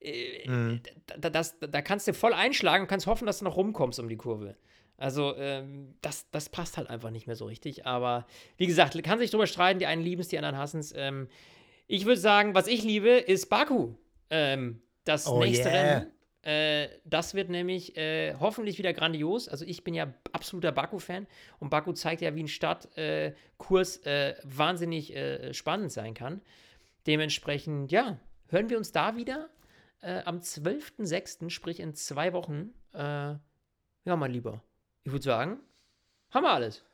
äh, 0.00 0.78
da, 1.06 1.16
da, 1.18 1.30
das, 1.30 1.58
da 1.58 1.82
kannst 1.82 2.08
du 2.08 2.14
voll 2.14 2.32
einschlagen 2.32 2.82
und 2.82 2.88
kannst 2.88 3.06
hoffen, 3.06 3.26
dass 3.26 3.38
du 3.38 3.44
noch 3.44 3.56
rumkommst 3.56 4.00
um 4.00 4.08
die 4.08 4.16
Kurve. 4.16 4.56
Also, 4.96 5.34
ähm, 5.36 5.94
das, 6.02 6.30
das 6.30 6.50
passt 6.50 6.76
halt 6.76 6.90
einfach 6.90 7.10
nicht 7.10 7.26
mehr 7.26 7.36
so 7.36 7.46
richtig. 7.46 7.86
Aber 7.86 8.26
wie 8.58 8.66
gesagt, 8.66 9.02
kann 9.02 9.18
sich 9.18 9.30
drüber 9.30 9.46
streiten, 9.46 9.78
die 9.78 9.86
einen 9.86 10.02
lieben 10.02 10.20
es, 10.20 10.28
die 10.28 10.36
anderen 10.36 10.58
hassen 10.58 10.80
es. 10.80 10.92
Ähm, 10.94 11.28
ich 11.86 12.04
würde 12.04 12.20
sagen, 12.20 12.54
was 12.54 12.66
ich 12.66 12.82
liebe, 12.84 13.08
ist 13.08 13.48
Baku. 13.48 13.94
Ähm, 14.28 14.82
das 15.04 15.26
Oh 15.26 15.40
nächste 15.40 15.68
yeah. 15.68 15.80
Rennen. 15.80 16.06
Äh, 16.42 16.88
das 17.04 17.34
wird 17.34 17.50
nämlich 17.50 17.96
äh, 17.96 18.34
hoffentlich 18.38 18.78
wieder 18.78 18.92
grandios. 18.92 19.48
Also 19.48 19.64
ich 19.64 19.84
bin 19.84 19.94
ja 19.94 20.12
absoluter 20.32 20.72
Baku-Fan 20.72 21.26
und 21.58 21.70
Baku 21.70 21.92
zeigt 21.92 22.22
ja, 22.22 22.34
wie 22.34 22.42
ein 22.44 22.48
Stadtkurs 22.48 23.96
äh, 24.04 24.30
äh, 24.30 24.34
wahnsinnig 24.44 25.14
äh, 25.14 25.52
spannend 25.52 25.92
sein 25.92 26.14
kann. 26.14 26.40
Dementsprechend, 27.06 27.90
ja, 27.92 28.18
hören 28.48 28.70
wir 28.70 28.78
uns 28.78 28.92
da 28.92 29.16
wieder 29.16 29.50
äh, 30.00 30.22
am 30.24 30.38
12.06., 30.38 31.50
sprich 31.50 31.80
in 31.80 31.94
zwei 31.94 32.32
Wochen. 32.32 32.72
Äh, 32.92 33.34
ja, 34.04 34.16
mein 34.16 34.30
Lieber, 34.30 34.62
ich 35.04 35.12
würde 35.12 35.24
sagen, 35.24 35.60
haben 36.30 36.44
wir 36.44 36.52
alles, 36.52 36.84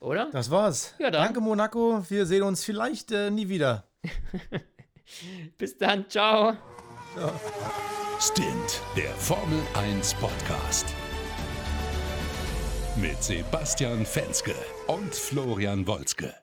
oder? 0.00 0.30
Das 0.32 0.50
war's. 0.50 0.94
Ja, 0.98 1.10
dann. 1.10 1.24
Danke, 1.24 1.40
Monaco. 1.40 2.04
Wir 2.08 2.26
sehen 2.26 2.42
uns 2.42 2.64
vielleicht 2.64 3.12
äh, 3.12 3.30
nie 3.30 3.48
wieder. 3.48 3.84
Bis 5.58 5.76
dann, 5.76 6.08
ciao. 6.08 6.56
Stint, 8.18 8.80
der 8.96 9.10
Formel 9.10 9.60
1 9.74 10.14
Podcast. 10.14 10.86
Mit 12.96 13.22
Sebastian 13.22 14.06
Fenske 14.06 14.54
und 14.86 15.14
Florian 15.14 15.86
Wolzke. 15.86 16.41